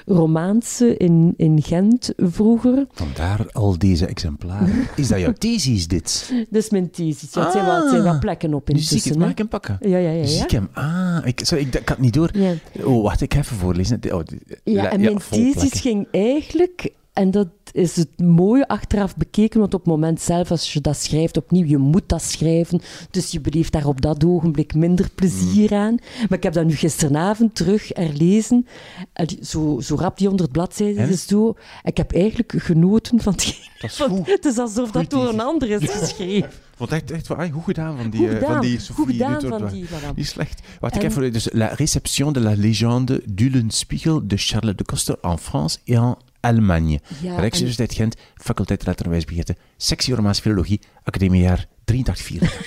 Romaanse 0.07 0.97
in, 0.97 1.35
in 1.37 1.63
Gent 1.63 2.13
vroeger. 2.17 2.87
Vandaar 2.93 3.47
al 3.53 3.79
deze 3.79 4.07
exemplaren. 4.07 4.87
Is 4.97 5.09
dat 5.09 5.21
jouw 5.21 5.33
thesis, 5.33 5.89
dit? 5.89 6.33
Dat 6.51 6.63
is 6.63 6.71
mijn 6.71 6.91
thesis. 6.91 7.33
Ja, 7.35 7.43
het, 7.43 7.53
zijn 7.53 7.65
wel, 7.65 7.81
het 7.81 7.91
zijn 7.91 8.03
wel 8.03 8.19
plekken 8.19 8.55
op 8.55 8.69
Nu 8.69 8.79
zie 8.79 8.85
ik 8.85 8.91
intussen. 8.91 9.11
het, 9.11 9.21
mag 9.21 9.31
ik 9.31 9.39
hem 9.39 9.49
pakken? 9.49 9.77
Ja, 9.81 9.99
ja, 9.99 10.11
ja. 10.11 10.25
Zie 10.27 10.39
ja. 10.39 10.45
ik 10.45 10.51
hem? 10.51 10.69
Ah, 10.73 11.19
ik, 11.25 11.41
sorry, 11.43 11.65
ik, 11.65 11.75
ik 11.75 11.89
had 11.89 11.99
niet 11.99 12.15
door. 12.15 12.31
Ja. 12.33 12.53
Oh, 12.85 13.03
wacht, 13.03 13.21
ik 13.21 13.35
ga 13.35 13.41
even 13.41 13.57
voorlezen. 13.57 14.01
Oh, 14.13 14.21
Ja, 14.65 14.91
en 14.91 15.01
mijn 15.01 15.19
thesis 15.31 15.81
ging 15.81 16.07
eigenlijk, 16.11 16.91
en 17.19 17.31
dat 17.31 17.49
is 17.73 17.97
het 17.97 18.21
mooie 18.21 18.69
achteraf 18.69 19.17
bekeken, 19.17 19.61
want 19.61 19.75
op 19.75 19.81
het 19.81 19.89
moment 19.89 20.21
zelf, 20.21 20.51
als 20.51 20.73
je 20.73 20.81
dat 20.81 20.97
schrijft, 20.97 21.37
opnieuw, 21.37 21.67
je 21.67 21.77
moet 21.79 22.09
dat 22.09 22.23
schrijven, 22.23 22.81
dus 23.11 23.31
je 23.31 23.41
beleeft 23.41 23.73
daar 23.73 23.87
op 23.87 24.01
dat 24.01 24.25
ogenblik 24.25 24.75
minder 24.75 25.11
plezier 25.15 25.71
Mm. 25.71 25.77
aan. 25.79 25.97
Maar 26.29 26.39
ik 26.39 26.43
heb 26.43 26.53
dat 26.53 26.65
nu 26.67 26.75
gisteravond 26.77 27.55
terug 27.55 27.89
herlezen, 27.89 28.67
en 29.13 29.27
die- 29.27 29.39
zo, 29.45 29.81
zo 29.81 29.95
rap 29.97 30.19
die 30.19 30.29
honderd 30.29 30.53
bladzijden 30.53 31.03
En? 31.03 31.09
is 31.09 31.27
zo. 31.27 31.55
Ik 31.83 31.97
heb 31.97 32.13
eigenlijk 32.13 32.53
genoten 32.57 33.21
van 33.21 33.33
het 33.33 33.59
Dat 33.81 33.91
is 33.91 33.97
goed. 34.01 34.27
Het 34.37 34.45
is 34.45 34.59
alsof 34.59 34.91
dat 34.91 35.11
door 35.11 35.29
een 35.29 35.41
ander 35.41 35.71
is 35.71 35.91
geschreven. 35.91 36.51
Want 36.77 36.93
echt, 36.93 37.11
echt 37.11 37.31
ah, 37.31 37.53
goed 37.53 37.65
gedaan 37.65 37.97
van 37.97 38.11
die, 38.11 38.29
eh, 38.29 38.35
gedaan, 38.35 38.53
van 38.53 38.61
die 38.61 38.81
goed 38.95 39.07
gedaan 39.07 39.41
van 39.41 39.69
die, 39.69 39.87
voilà. 39.87 40.15
Niet 40.15 40.27
slecht. 40.27 40.61
Wat 40.81 40.95
ik 40.95 41.03
En- 41.03 41.09
even 41.09 41.33
dus 41.33 41.49
La 41.53 41.67
réception 41.67 42.33
de 42.33 42.41
la 42.41 42.55
légende 42.57 43.23
d'Ulenspiegel 43.27 44.27
de 44.27 44.37
Charles 44.37 44.77
de 44.77 44.85
Coster 44.85 45.17
en 45.23 45.39
France 45.39 45.79
et 45.85 45.97
en 45.97 46.17
Allemagne. 46.41 47.01
Ja, 47.23 47.39
Rijksuniversiteit 47.39 47.95
Gent, 47.95 48.17
faculteit 48.35 48.87
Letterenwijsbegeerte, 48.87 49.57
sectie 49.77 50.15
Romaans 50.15 50.41
Filologie, 50.41 50.81
academiejaar 51.03 51.67
83-84. 51.93 51.97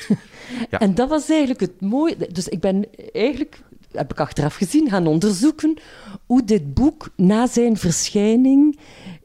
Ja. 0.70 0.80
En 0.80 0.96
dat 0.96 1.10
was 1.10 1.30
eigenlijk 1.30 1.60
het 1.60 1.82
mooie. 1.82 2.16
Dus 2.32 2.48
ik 2.48 2.60
ben 2.60 2.86
eigenlijk, 3.14 3.62
heb 3.92 4.12
ik 4.12 4.20
achteraf 4.20 4.56
gezien, 4.56 4.90
gaan 4.90 5.08
onderzoeken 5.08 5.78
hoe 6.26 6.44
dit 6.44 6.74
boek 6.74 7.10
na 7.16 7.48
zijn 7.48 7.78
verschijning 7.78 8.80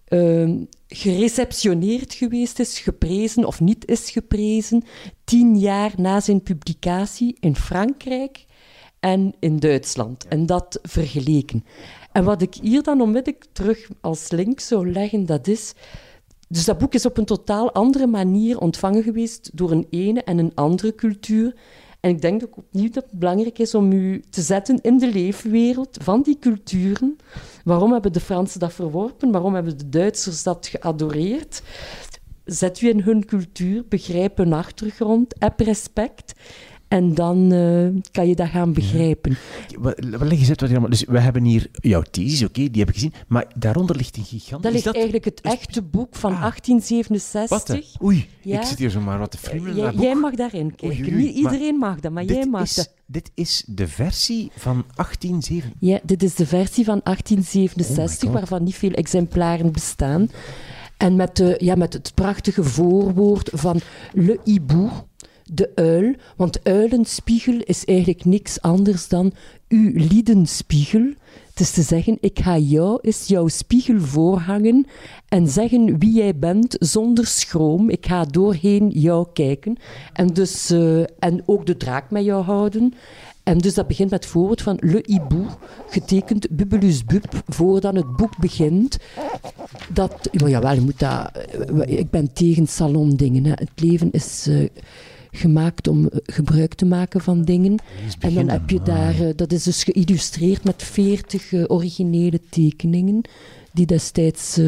ehm, 0.05 0.64
gereceptioneerd 0.88 2.14
geweest 2.14 2.59
is, 2.59 2.78
geprezen 2.78 3.44
of 3.44 3.61
niet 3.61 3.86
is 3.86 4.11
geprezen, 4.11 4.84
tien 5.24 5.59
jaar 5.59 5.92
na 5.97 6.20
zijn 6.20 6.42
publicatie 6.42 7.36
in 7.40 7.57
Frankrijk 7.57 8.44
en 9.01 9.34
in 9.40 9.59
Duitsland. 9.59 10.26
En 10.28 10.47
dat 10.47 10.78
vergeleken. 10.82 11.64
En 12.16 12.24
wat 12.24 12.42
ik 12.42 12.54
hier 12.54 12.82
dan 12.82 13.00
onmiddellijk 13.00 13.44
terug 13.52 13.88
als 14.00 14.30
link 14.30 14.60
zou 14.60 14.92
leggen, 14.92 15.26
dat 15.26 15.46
is... 15.46 15.72
Dus 16.48 16.64
dat 16.64 16.78
boek 16.78 16.94
is 16.94 17.06
op 17.06 17.18
een 17.18 17.24
totaal 17.24 17.72
andere 17.72 18.06
manier 18.06 18.58
ontvangen 18.58 19.02
geweest 19.02 19.50
door 19.52 19.70
een 19.70 19.86
ene 19.90 20.22
en 20.22 20.38
een 20.38 20.54
andere 20.54 20.94
cultuur. 20.94 21.54
En 22.00 22.10
ik 22.10 22.20
denk 22.20 22.42
ook 22.44 22.56
opnieuw 22.56 22.90
dat 22.90 23.04
het 23.04 23.18
belangrijk 23.18 23.58
is 23.58 23.74
om 23.74 23.92
u 23.92 24.22
te 24.30 24.42
zetten 24.42 24.80
in 24.80 24.98
de 24.98 25.12
leefwereld 25.12 25.98
van 26.02 26.22
die 26.22 26.38
culturen. 26.38 27.16
Waarom 27.64 27.92
hebben 27.92 28.12
de 28.12 28.20
Fransen 28.20 28.60
dat 28.60 28.72
verworpen? 28.72 29.30
Waarom 29.30 29.54
hebben 29.54 29.78
de 29.78 29.88
Duitsers 29.88 30.42
dat 30.42 30.66
geadoreerd? 30.66 31.62
Zet 32.44 32.80
u 32.80 32.88
in 32.88 33.00
hun 33.00 33.24
cultuur, 33.24 33.84
begrijp 33.88 34.36
hun 34.36 34.52
achtergrond, 34.52 35.34
heb 35.38 35.60
respect. 35.60 36.34
En 36.89 37.14
dan 37.14 37.53
eh, 37.53 38.03
kan 38.12 38.28
je 38.28 38.34
dat 38.34 38.49
gaan 38.49 38.72
begrijpen. 38.72 39.37
Wat, 39.78 39.95
wat 40.18 40.28
leg 40.28 40.49
uit 40.49 40.61
wat 40.61 40.70
allemaal... 40.70 40.91
Dus 40.91 41.05
we 41.05 41.18
hebben 41.20 41.45
hier 41.45 41.68
jouw 41.72 42.03
thesis, 42.11 42.43
oké, 42.45 42.70
die 42.70 42.80
heb 42.80 42.89
ik 42.89 42.95
gezien. 42.95 43.12
Maar 43.28 43.45
daaronder 43.57 43.97
ligt 43.97 44.16
een 44.16 44.24
gigant... 44.24 44.62
Dat 44.62 44.72
is 44.74 44.84
ligt 44.84 44.95
eigenlijk 44.95 45.24
het 45.24 45.41
echte 45.41 45.82
boek 45.82 46.16
van 46.16 46.32
Ah. 46.32 46.41
1867. 46.41 47.49
Wat? 47.49 47.68
hè? 47.68 48.05
Oei, 48.07 48.28
Ja. 48.41 48.61
ik 48.61 48.66
zit 48.66 48.78
hier 48.78 48.91
zomaar 48.91 49.18
wat 49.18 49.30
te 49.30 49.39
friemelen. 49.39 49.99
Jij, 50.01 50.14
mag 50.14 50.34
daarin 50.34 50.74
kijken. 50.74 50.89
Oei, 51.05 51.12
oei, 51.14 51.24
Niet 51.24 51.34
iedereen 51.37 51.76
mag 51.76 52.01
dat, 52.01 52.12
maar 52.12 52.24
jij 52.24 52.47
mag 52.47 52.62
is, 52.62 52.74
dat. 52.74 52.95
Dit 53.07 53.30
is 53.34 53.64
de 53.66 53.89
versie 53.89 54.51
van 54.57 54.84
1807. 54.95 55.72
Ja, 55.78 55.99
dit 56.03 56.22
is 56.22 56.34
de 56.34 56.47
versie 56.47 56.84
van 56.84 56.97
Oh 56.97 57.05
1867, 57.05 58.22
my 58.22 58.28
God. 58.30 58.39
waarvan 58.39 58.62
niet 58.64 58.74
veel 58.74 58.91
exemplaren 58.93 59.72
bestaan. 59.72 60.28
En 60.97 61.16
met, 61.16 61.37
de, 61.37 61.57
ja, 61.59 61.74
met 61.74 61.93
het 61.93 62.12
prachtige 62.14 62.64
voorwoord 62.64 63.51
van 63.53 63.80
Le 64.12 64.39
Hibou, 64.45 64.89
de 65.53 65.70
uil. 65.74 66.14
Want 66.36 66.64
uilenspiegel 66.64 67.61
is 67.64 67.84
eigenlijk 67.84 68.24
niks 68.24 68.61
anders 68.61 69.09
dan 69.09 69.32
uw 69.68 69.90
liedenspiegel. 69.94 71.12
Het 71.51 71.61
is 71.61 71.70
te 71.70 71.82
zeggen, 71.82 72.18
ik 72.20 72.38
ga 72.38 72.59
jou 72.59 72.99
eens 73.03 73.26
jouw 73.26 73.49
spiegel 73.49 74.01
voorhangen 74.01 74.86
en 75.28 75.49
zeggen 75.49 75.99
wie 75.99 76.12
jij 76.12 76.38
bent 76.38 76.76
zonder 76.78 77.26
schroom. 77.26 77.90
Ik 77.90 78.07
ga 78.07 78.24
doorheen 78.24 78.88
jou 78.88 79.26
kijken 79.32 79.76
en, 80.12 80.26
dus, 80.26 80.70
eh, 80.70 81.01
en 81.18 81.42
ook 81.47 81.66
de 81.66 81.76
draak 81.76 82.11
met 82.11 82.24
jou 82.24 82.44
houden. 82.44 82.94
En 83.42 83.59
dus 83.59 83.74
dat 83.74 83.86
begint 83.86 84.11
met 84.11 84.22
het 84.22 84.32
voorwoord 84.32 84.62
van 84.62 84.78
Le 84.80 85.03
Hibou, 85.07 85.47
getekend 85.88 86.51
Bubulus 86.51 87.05
Bub, 87.05 87.42
voordat 87.47 87.94
het 87.94 88.16
boek 88.16 88.38
begint. 88.38 88.99
Dat, 89.88 90.28
maar 90.32 90.51
jawel, 90.51 90.80
moet 90.80 90.99
dat, 90.99 91.30
eh, 91.32 91.99
ik 91.99 92.11
ben 92.11 92.32
tegen 92.32 92.66
salondingen. 92.66 93.44
Hè. 93.44 93.51
Het 93.51 93.70
leven 93.74 94.11
is 94.11 94.47
eh, 94.47 94.68
gemaakt 95.37 95.89
om 95.89 96.09
eh, 96.09 96.18
gebruik 96.22 96.74
te 96.74 96.87
maken 96.87 97.20
van 97.20 97.43
dingen. 97.43 97.78
En 98.20 98.34
dan 98.34 98.49
heb 98.49 98.70
je 98.70 98.82
daar, 98.82 99.20
eh, 99.20 99.28
dat 99.37 99.53
is 99.53 99.62
dus 99.62 99.84
geïllustreerd 99.84 100.64
met 100.64 100.82
veertig 100.82 101.53
originele 101.68 102.41
tekeningen, 102.51 103.20
die 103.72 103.87
destijds 103.87 104.59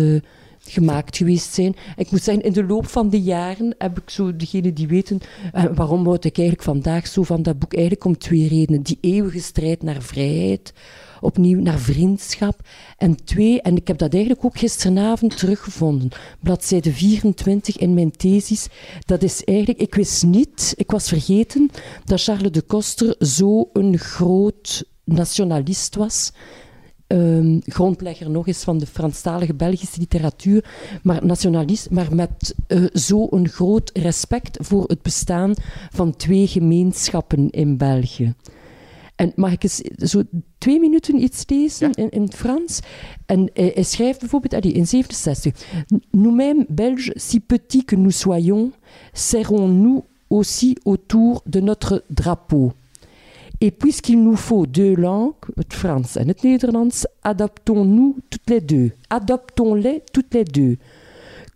gemaakt 0.71 1.17
geweest 1.17 1.55
zijn. 1.55 1.75
Ik 1.97 2.11
moet 2.11 2.23
zeggen, 2.23 2.45
in 2.45 2.53
de 2.53 2.65
loop 2.65 2.87
van 2.87 3.11
de 3.11 3.21
jaren 3.21 3.75
heb 3.79 3.99
ik 3.99 4.11
zo, 4.11 4.37
degenen 4.37 4.75
die 4.75 4.89
weten, 4.89 5.21
uh, 5.55 5.65
waarom 5.75 6.05
word 6.05 6.25
ik 6.25 6.39
eigenlijk 6.39 6.69
vandaag 6.69 7.07
zo 7.07 7.23
van 7.23 7.43
dat 7.43 7.59
boek? 7.59 7.73
Eigenlijk 7.75 8.05
om 8.05 8.19
twee 8.19 8.49
redenen. 8.49 8.83
Die 8.83 8.99
eeuwige 9.01 9.41
strijd 9.41 9.83
naar 9.83 10.03
vrijheid, 10.03 10.73
opnieuw 11.21 11.61
naar 11.61 11.79
vriendschap. 11.79 12.61
En 12.97 13.25
twee, 13.25 13.63
en 13.63 13.77
ik 13.77 13.89
heb 13.89 13.99
dat 13.99 14.13
eigenlijk 14.13 14.45
ook 14.45 14.59
gisteravond 14.59 15.37
teruggevonden, 15.39 16.11
bladzijde 16.41 16.93
24 16.93 17.79
in 17.79 17.95
mijn 17.95 18.11
thesis, 18.11 18.69
dat 19.07 19.23
is 19.23 19.45
eigenlijk, 19.45 19.79
ik 19.79 19.95
wist 19.95 20.25
niet, 20.25 20.75
ik 20.77 20.91
was 20.91 21.09
vergeten, 21.09 21.71
dat 22.05 22.23
Charles 22.23 22.53
de 22.53 22.63
Koster 22.63 23.17
zo 23.19 23.69
een 23.73 23.99
groot 23.99 24.85
nationalist 25.05 25.95
was. 25.95 26.33
Um, 27.07 27.61
grondlegger 27.65 28.31
nog 28.31 28.47
eens 28.47 28.65
van 28.65 28.79
de 28.79 28.87
Franstalige 28.87 29.55
Belgische 29.55 29.99
literatuur, 29.99 30.65
maar 31.03 31.27
nationalist, 31.27 31.91
maar 31.91 32.15
met 32.15 32.55
uh, 32.69 32.85
zo'n 32.93 33.49
groot 33.49 33.91
respect 33.95 34.57
voor 34.61 34.85
het 34.87 35.03
bestaan 35.03 35.55
van 35.93 36.17
twee 36.17 36.47
gemeenschappen 36.47 37.51
in 37.51 37.77
België. 37.77 38.35
En 39.19 39.33
mag 39.37 39.53
ik 39.53 39.63
eens 39.63 39.81
zo 39.97 40.23
twee 40.59 40.81
minuten 40.81 41.23
iets 41.23 41.45
lezen 41.47 41.89
ja. 41.89 42.03
in, 42.03 42.11
in 42.11 42.23
het 42.23 42.35
Frans? 42.35 42.81
En 43.27 43.51
hij, 43.55 43.71
hij 43.75 43.83
schrijft 43.83 44.21
bijvoorbeeld 44.21 44.55
allee, 44.55 44.73
in 44.73 44.87
67. 44.87 45.53
Nous-mêmes, 46.11 46.65
Belges, 46.69 47.11
si 47.15 47.41
petits 47.41 47.85
que 47.85 47.97
nous 47.97 48.19
soyons, 48.19 48.71
serrons-nous 49.13 50.05
aussi 50.29 50.77
autour 50.85 51.43
de 51.45 51.61
notre 51.61 52.03
drapeau. 52.07 52.73
Et 53.61 53.73
puisqu'il 53.73 54.23
nous 54.23 54.37
faut 54.37 54.67
deux 54.67 54.95
langues, 54.95 55.51
het 55.57 55.75
Frans 55.75 56.17
en 56.17 56.29
het 56.29 56.43
Nederlands, 56.43 57.07
adaptons-nous 57.23 58.17
toutes 58.29 58.51
les 58.51 58.61
deux. 58.61 58.93
Adoptons-les 59.09 60.03
toutes 60.13 60.35
les 60.35 60.45
deux. 60.45 60.79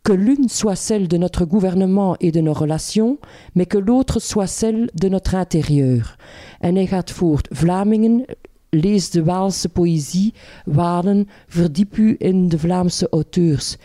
Que 0.03 0.13
l'une 0.13 0.49
soit 0.49 0.77
celle 0.77 1.07
de 1.07 1.17
notre 1.17 1.45
gouvernement 1.45 2.17
et 2.21 2.33
de 2.33 2.41
nos 2.41 2.53
relations, 2.53 3.19
mais 3.55 3.67
que 3.67 3.79
l'autre 3.79 4.21
soit 4.21 4.49
celle 4.49 4.91
de 4.95 5.09
notre 5.09 5.35
intérieur. 5.35 6.17
En 6.61 6.75
hij 6.75 6.87
gaat 6.87 7.11
voort. 7.11 7.49
Vlamingen, 7.51 8.25
lees 8.71 9.11
de 9.11 9.25
Waalse 9.25 9.69
poëzie. 9.69 10.35
Walen, 10.65 11.29
verdiep 11.47 11.97
u 11.97 12.17
in 12.19 12.49
de 12.49 12.59
Vlaamse 12.59 13.09
auteurs. 13.11 13.77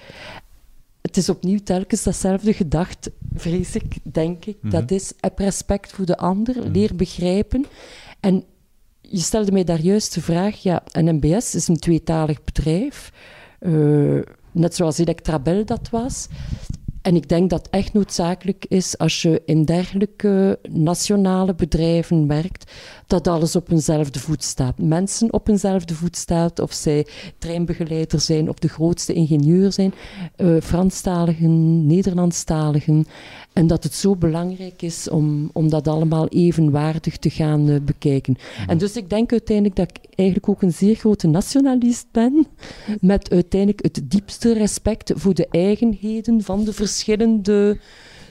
Het 1.01 1.17
is 1.17 1.29
opnieuw 1.29 1.59
telkens 1.63 2.03
datzelfde 2.03 2.53
gedacht, 2.53 3.09
vrees 3.35 3.75
ik, 3.75 3.97
denk 4.03 4.45
ik. 4.45 4.55
Mm 4.55 4.61
-hmm. 4.61 4.79
Dat 4.79 4.91
is, 4.91 5.13
heb 5.19 5.39
respect 5.39 5.91
voor 5.91 6.05
de 6.05 6.17
ander, 6.17 6.55
mm 6.55 6.61
-hmm. 6.61 6.71
leer 6.71 6.95
begrijpen. 6.95 7.65
En 8.19 8.43
je 9.01 9.19
stelde 9.19 9.51
mij 9.51 9.63
daar 9.63 9.79
juist 9.79 10.13
de 10.13 10.21
vraag, 10.21 10.63
ja, 10.63 10.83
een 10.91 11.15
MBS 11.15 11.55
is 11.55 11.67
een 11.67 11.79
tweetalig 11.79 12.43
bedrijf, 12.43 13.11
uh, 13.59 14.21
net 14.59 14.75
zoals 14.75 14.97
Electrabel 14.97 15.65
dat 15.65 15.89
was. 15.89 16.27
En 17.07 17.15
ik 17.15 17.29
denk 17.29 17.49
dat 17.49 17.67
echt 17.69 17.93
noodzakelijk 17.93 18.65
is 18.69 18.97
als 18.97 19.21
je 19.21 19.41
in 19.45 19.65
dergelijke 19.65 20.59
nationale 20.69 21.55
bedrijven 21.55 22.27
werkt, 22.27 22.71
dat 23.07 23.27
alles 23.27 23.55
op 23.55 23.71
eenzelfde 23.71 24.19
voet 24.19 24.43
staat. 24.43 24.77
Mensen 24.77 25.33
op 25.33 25.47
eenzelfde 25.47 25.93
voet 25.93 26.15
staat, 26.15 26.59
of 26.59 26.73
zij 26.73 27.07
treinbegeleider 27.37 28.19
zijn 28.19 28.49
of 28.49 28.55
de 28.55 28.67
grootste 28.67 29.13
ingenieur 29.13 29.71
zijn, 29.71 29.93
uh, 30.37 30.61
Franstaligen, 30.61 31.85
Nederlandstaligen. 31.85 33.05
En 33.57 33.67
dat 33.67 33.83
het 33.83 33.93
zo 33.93 34.15
belangrijk 34.15 34.81
is 34.81 35.09
om, 35.09 35.49
om 35.53 35.69
dat 35.69 35.87
allemaal 35.87 36.27
evenwaardig 36.27 37.17
te 37.17 37.29
gaan 37.29 37.69
uh, 37.69 37.79
bekijken. 37.81 38.37
Mm. 38.59 38.69
En 38.69 38.77
dus 38.77 38.95
ik 38.95 39.09
denk 39.09 39.31
uiteindelijk 39.31 39.75
dat 39.75 39.89
ik 39.89 39.99
eigenlijk 40.15 40.49
ook 40.49 40.61
een 40.61 40.73
zeer 40.73 40.95
grote 40.95 41.27
nationalist 41.27 42.05
ben, 42.11 42.47
met 43.01 43.31
uiteindelijk 43.31 43.83
het 43.83 44.01
diepste 44.03 44.53
respect 44.53 45.11
voor 45.15 45.33
de 45.33 45.47
eigenheden 45.51 46.41
van 46.41 46.63
de 46.63 46.73
verschillende 46.73 47.79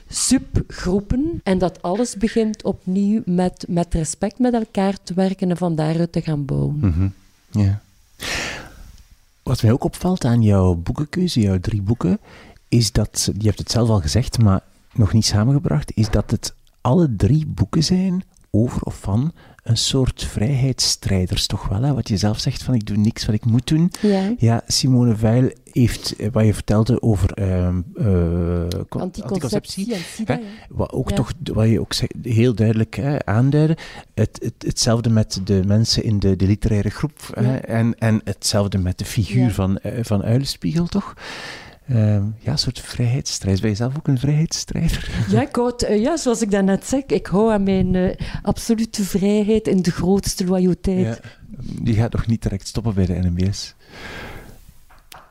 subgroepen. 0.07 1.41
En 1.43 1.57
dat 1.57 1.81
alles 1.81 2.15
begint 2.15 2.63
opnieuw 2.63 3.21
met, 3.25 3.65
met 3.67 3.93
respect 3.93 4.39
met 4.39 4.53
elkaar 4.53 4.97
te 5.03 5.13
werken 5.13 5.49
en 5.49 5.57
van 5.57 5.75
daaruit 5.75 6.11
te 6.11 6.21
gaan 6.21 6.45
bouwen. 6.45 6.77
Mm 6.81 6.91
-hmm. 6.91 7.13
ja. 7.51 7.81
Wat 9.43 9.61
mij 9.61 9.71
ook 9.71 9.83
opvalt 9.83 10.25
aan 10.25 10.41
jouw 10.41 10.75
boekenkeuze, 10.75 11.39
jouw 11.39 11.59
drie 11.59 11.81
boeken, 11.81 12.19
is 12.67 12.91
dat, 12.91 13.29
je 13.37 13.45
hebt 13.45 13.59
het 13.59 13.71
zelf 13.71 13.89
al 13.89 14.01
gezegd, 14.01 14.39
maar 14.39 14.61
nog 14.97 15.13
niet 15.13 15.25
samengebracht, 15.25 15.91
is 15.95 16.09
dat 16.09 16.31
het 16.31 16.55
alle 16.81 17.15
drie 17.15 17.45
boeken 17.47 17.83
zijn 17.83 18.23
over 18.51 18.81
of 18.81 18.99
van 18.99 19.31
een 19.63 19.77
soort 19.77 20.23
vrijheidsstrijders, 20.23 21.47
toch 21.47 21.67
wel? 21.67 21.81
Hè? 21.81 21.93
Wat 21.93 22.07
je 22.07 22.17
zelf 22.17 22.39
zegt 22.39 22.63
van 22.63 22.73
ik 22.73 22.85
doe 22.85 22.97
niks 22.97 23.25
wat 23.25 23.35
ik 23.35 23.45
moet 23.45 23.67
doen. 23.67 23.91
Ja, 24.01 24.33
ja 24.37 24.61
Simone 24.67 25.15
Veil 25.15 25.51
heeft, 25.71 26.15
wat 26.31 26.45
je 26.45 26.53
vertelde 26.53 27.01
over 27.01 27.39
uh, 27.39 27.69
uh, 27.95 28.63
anticonceptie, 28.89 29.93
en 29.93 29.99
SIDA, 29.99 30.33
hè? 30.33 30.41
Wat, 30.69 30.91
ook 30.91 31.09
ja. 31.09 31.15
toch, 31.15 31.31
wat 31.43 31.69
je 31.69 31.79
ook 31.79 31.93
zeg, 31.93 32.09
heel 32.21 32.55
duidelijk 32.55 32.95
hè, 32.95 33.25
aanduidde. 33.25 33.77
Het, 34.13 34.39
het, 34.41 34.53
hetzelfde 34.67 35.09
met 35.09 35.41
de 35.43 35.63
mensen 35.65 36.03
in 36.03 36.19
de, 36.19 36.35
de 36.35 36.45
literaire 36.45 36.89
groep. 36.89 37.19
Ja. 37.35 37.41
Hè? 37.41 37.55
En, 37.55 37.95
en 37.99 38.21
hetzelfde 38.23 38.77
met 38.77 38.97
de 38.97 39.05
figuur 39.05 39.51
van, 39.51 39.79
uh, 39.83 39.91
van 40.01 40.23
Uilenspiegel, 40.23 40.87
toch? 40.87 41.13
Uh, 41.91 42.15
ja, 42.39 42.51
een 42.51 42.57
soort 42.57 42.79
vrijheidsstrijd. 42.79 43.61
Ben 43.61 43.69
je 43.69 43.75
zelf 43.75 43.97
ook 43.97 44.07
een 44.07 44.19
vrijheidsstrijder? 44.19 45.09
Ja, 45.31 45.41
ik 45.41 45.55
houd, 45.55 45.83
uh, 45.83 46.01
ja, 46.01 46.17
zoals 46.17 46.41
ik 46.41 46.51
daarnet 46.51 46.85
zei, 46.85 47.03
ik 47.07 47.27
hou 47.27 47.51
aan 47.51 47.63
mijn 47.63 47.93
uh, 47.93 48.11
absolute 48.41 49.03
vrijheid 49.03 49.67
en 49.67 49.81
de 49.81 49.91
grootste 49.91 50.45
loyaliteit. 50.45 51.05
Ja, 51.05 51.29
die 51.81 51.93
gaat 51.93 52.11
nog 52.11 52.27
niet 52.27 52.41
direct 52.41 52.67
stoppen 52.67 52.93
bij 52.93 53.05
de 53.05 53.13
NMBS? 53.13 53.75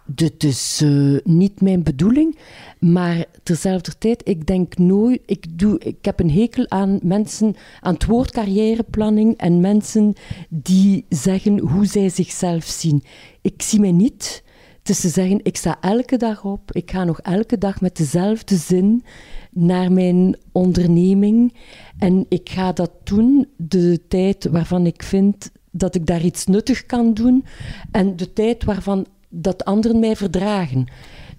Dit 0.05 0.45
is 0.45 0.81
uh, 0.83 1.19
niet 1.25 1.61
mijn 1.61 1.83
bedoeling, 1.83 2.39
maar 2.79 3.25
terzelfde 3.43 3.99
tijd, 3.99 4.29
ik 4.29 4.47
denk 4.47 4.79
nooit, 4.79 5.21
ik, 5.27 5.59
doe, 5.59 5.79
ik 5.79 6.05
heb 6.05 6.21
een 6.21 6.31
hekel 6.31 6.69
aan 6.69 6.99
mensen, 7.03 7.55
aan 7.81 7.95
het 7.95 8.07
woord 8.07 8.31
carrièreplanning 8.31 9.37
en 9.37 9.61
mensen 9.61 10.15
die 10.49 11.05
zeggen 11.09 11.59
hoe 11.59 11.87
zij 11.87 12.09
zichzelf 12.09 12.65
zien. 12.65 13.03
Ik 13.41 13.63
zie 13.63 13.81
mij 13.81 13.93
niet 13.93 14.45
dus 14.87 15.01
te 15.01 15.09
zeggen, 15.09 15.41
ik 15.43 15.57
sta 15.57 15.77
elke 15.81 16.17
dag 16.17 16.45
op, 16.45 16.73
ik 16.73 16.91
ga 16.91 17.05
nog 17.05 17.21
elke 17.21 17.59
dag 17.59 17.81
met 17.81 17.97
dezelfde 17.97 18.57
zin 18.57 19.05
naar 19.51 19.93
mijn 19.93 20.37
onderneming 20.53 21.55
en 21.99 22.27
ik 22.29 22.49
ga 22.49 22.73
dat 22.73 22.91
doen 23.05 23.49
de 23.57 24.01
tijd 24.09 24.49
waarvan 24.51 24.87
ik 24.87 25.03
vind 25.03 25.51
dat 25.71 25.95
ik 25.95 26.07
daar 26.07 26.23
iets 26.23 26.47
nuttig 26.47 26.87
kan 26.87 27.15
doen 27.15 27.45
en 27.91 28.17
de 28.17 28.33
tijd 28.33 28.65
waarvan 28.65 29.07
dat 29.29 29.65
anderen 29.65 29.99
mij 29.99 30.17
verdragen. 30.17 30.87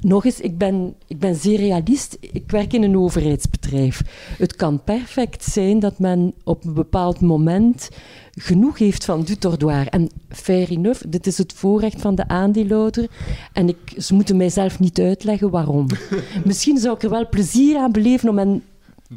Nog 0.08 0.26
eens, 0.26 0.40
ik 0.40 0.58
ben, 0.58 0.96
ik 1.08 1.20
ben 1.20 1.36
zeer 1.36 1.58
realist. 1.58 2.18
Ik 2.20 2.52
werk 2.52 2.74
in 2.74 2.84
een 2.84 2.98
overheidsbedrijf. 2.98 4.02
Het 4.38 4.56
kan 4.56 4.84
perfect 4.84 5.44
zijn 5.44 5.80
dat 5.80 6.00
men 6.00 6.34
op 6.44 6.66
een 6.66 6.74
bepaald 6.74 7.22
moment 7.22 7.90
genoeg 8.32 8.78
heeft 8.78 9.06
van 9.06 9.24
du 9.24 9.36
tordoir. 9.36 9.88
En 9.88 10.10
fair 10.30 10.70
enough, 10.70 11.02
dit 11.10 11.28
is 11.28 11.38
het 11.38 11.54
voorrecht 11.54 12.02
van 12.02 12.16
de 12.16 12.28
aandeelhouder. 12.28 13.08
En 13.54 13.68
ik, 13.68 13.78
ze 13.98 14.14
moeten 14.14 14.38
mijzelf 14.38 14.80
niet 14.80 15.00
uitleggen 15.00 15.50
waarom. 15.50 15.88
Misschien 16.46 16.78
zou 16.78 16.96
ik 16.96 17.04
er 17.04 17.10
wel 17.10 17.30
plezier 17.30 17.78
aan 17.78 17.92
beleven 17.92 18.30
om 18.30 18.38
hen 18.38 18.64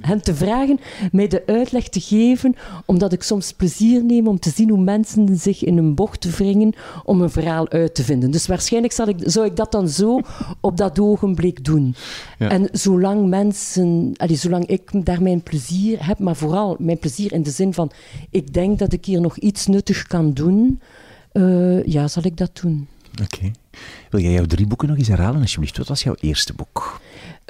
hen 0.01 0.23
te 0.23 0.35
vragen 0.35 0.81
mij 1.13 1.29
de 1.29 1.43
uitleg 1.47 1.89
te 1.89 2.01
geven, 2.01 2.55
omdat 2.87 3.13
ik 3.13 3.23
soms 3.23 3.53
plezier 3.53 4.05
neem 4.05 4.27
om 4.29 4.39
te 4.39 4.51
zien 4.51 4.69
hoe 4.69 4.83
mensen 4.83 5.37
zich 5.37 5.65
in 5.65 5.79
een 5.79 5.95
bocht 5.95 6.37
wringen 6.37 6.73
om 7.05 7.21
een 7.21 7.31
verhaal 7.31 7.69
uit 7.69 7.95
te 7.95 8.05
vinden. 8.05 8.31
Dus 8.31 8.47
waarschijnlijk 8.47 8.93
zal 8.93 9.09
ik, 9.09 9.17
zou 9.25 9.47
ik 9.47 9.57
dat 9.57 9.73
dan 9.73 9.89
zo 9.89 10.21
op 10.61 10.77
dat 10.77 10.99
ogenblik 10.99 11.65
doen. 11.65 11.95
Ja. 12.39 12.49
En 12.49 12.69
zolang 12.73 13.29
mensen, 13.29 14.13
allez, 14.17 14.41
zolang 14.41 14.67
ik 14.67 15.05
daar 15.05 15.23
mijn 15.23 15.43
plezier 15.43 16.07
heb, 16.07 16.19
maar 16.19 16.37
vooral 16.37 16.77
mijn 16.79 16.99
plezier 16.99 17.33
in 17.33 17.43
de 17.43 17.51
zin 17.51 17.75
van 17.75 17.91
ik 18.31 18.55
denk 18.55 18.79
dat 18.79 18.93
ik 18.93 19.05
hier 19.05 19.21
nog 19.21 19.37
iets 19.37 19.67
nuttig 19.67 20.07
kan 20.07 20.33
doen, 20.33 20.81
uh, 21.33 21.85
ja, 21.85 22.09
zal 22.09 22.25
ik 22.25 22.37
dat 22.37 22.61
doen. 22.63 22.89
Oké. 23.23 23.35
Okay. 23.35 23.53
Wil 24.11 24.21
jij 24.21 24.33
jouw 24.33 24.47
drie 24.47 24.67
boeken 24.67 24.89
nog 24.89 24.99
eens 24.99 25.09
herhalen, 25.09 25.41
alsjeblieft? 25.41 25.77
Wat 25.77 25.89
was 25.89 26.03
jouw 26.03 26.15
eerste 26.21 26.53
boek? 26.53 27.01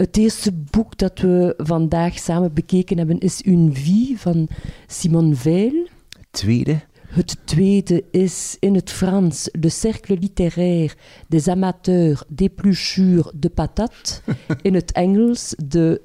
Het 0.00 0.16
eerste 0.16 0.52
boek 0.52 0.98
dat 0.98 1.18
we 1.18 1.54
vandaag 1.56 2.18
samen 2.18 2.52
bekeken 2.52 2.98
hebben 2.98 3.18
is 3.18 3.44
Une 3.46 3.72
vie 3.72 4.18
van 4.18 4.48
Simone 4.86 5.34
Veil. 5.34 5.86
Het 6.18 6.26
tweede? 6.30 6.80
Het 7.08 7.36
tweede 7.44 8.04
is 8.10 8.56
in 8.60 8.74
het 8.74 8.90
Frans 8.90 9.48
Le 9.52 9.68
Cercle 9.68 10.16
littéraire 10.18 10.94
des 11.28 11.48
amateurs 11.48 12.24
d'épluchures 12.28 13.32
de 13.34 13.48
patates. 13.48 14.20
in 14.62 14.74
het 14.74 14.92
Engels 14.92 15.54
de 15.64 16.00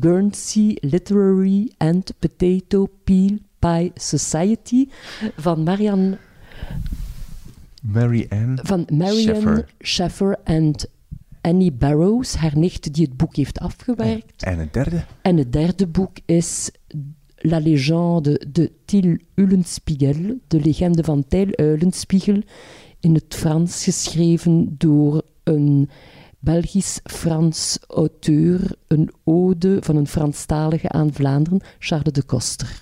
Guernsey 0.00 0.76
Literary 0.80 1.72
and 1.76 2.12
Potato 2.18 2.86
Peel 3.04 3.38
Pie 3.58 3.90
Society 3.94 4.88
van 5.36 5.62
Marianne 5.62 6.18
Mary 7.82 8.26
Ann 8.28 8.58
van 8.62 8.86
Marianne 8.92 9.66
Sheffer 9.80 10.38
en 10.44 10.74
Annie 11.42 11.72
Barrows, 11.72 12.34
haar 12.34 12.58
nicht, 12.58 12.94
die 12.94 13.04
het 13.04 13.16
boek 13.16 13.36
heeft 13.36 13.58
afgewerkt. 13.58 14.42
En 14.42 14.58
het 14.58 14.72
derde? 14.72 15.04
En 15.22 15.36
het 15.36 15.52
derde 15.52 15.86
boek 15.86 16.16
is 16.24 16.70
La 17.36 17.60
légende 17.60 18.46
de 18.52 18.72
Til 18.84 19.18
Eulenspiegel, 19.34 20.38
de 20.48 20.60
legende 20.60 21.04
van 21.04 21.24
Til 21.28 21.48
Eulenspiegel, 21.60 22.42
in 23.00 23.14
het 23.14 23.34
Frans 23.34 23.84
geschreven 23.84 24.74
door 24.78 25.22
een 25.42 25.90
Belgisch-Frans 26.38 27.78
auteur, 27.86 28.76
een 28.86 29.10
ode 29.24 29.78
van 29.80 29.96
een 29.96 30.06
Franstalige 30.06 30.88
aan 30.88 31.12
Vlaanderen, 31.12 31.62
Charles 31.78 32.12
de 32.12 32.22
Koster. 32.22 32.80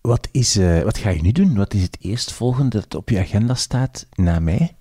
Wat, 0.00 0.28
is, 0.32 0.56
uh, 0.56 0.82
wat 0.82 0.98
ga 0.98 1.10
je 1.10 1.22
nu 1.22 1.32
doen? 1.32 1.54
Wat 1.54 1.74
is 1.74 1.82
het 1.82 1.96
eerstvolgende 2.00 2.70
dat 2.70 2.94
op 2.94 3.08
je 3.08 3.18
agenda 3.18 3.54
staat 3.54 4.06
na 4.14 4.38
mij? 4.38 4.74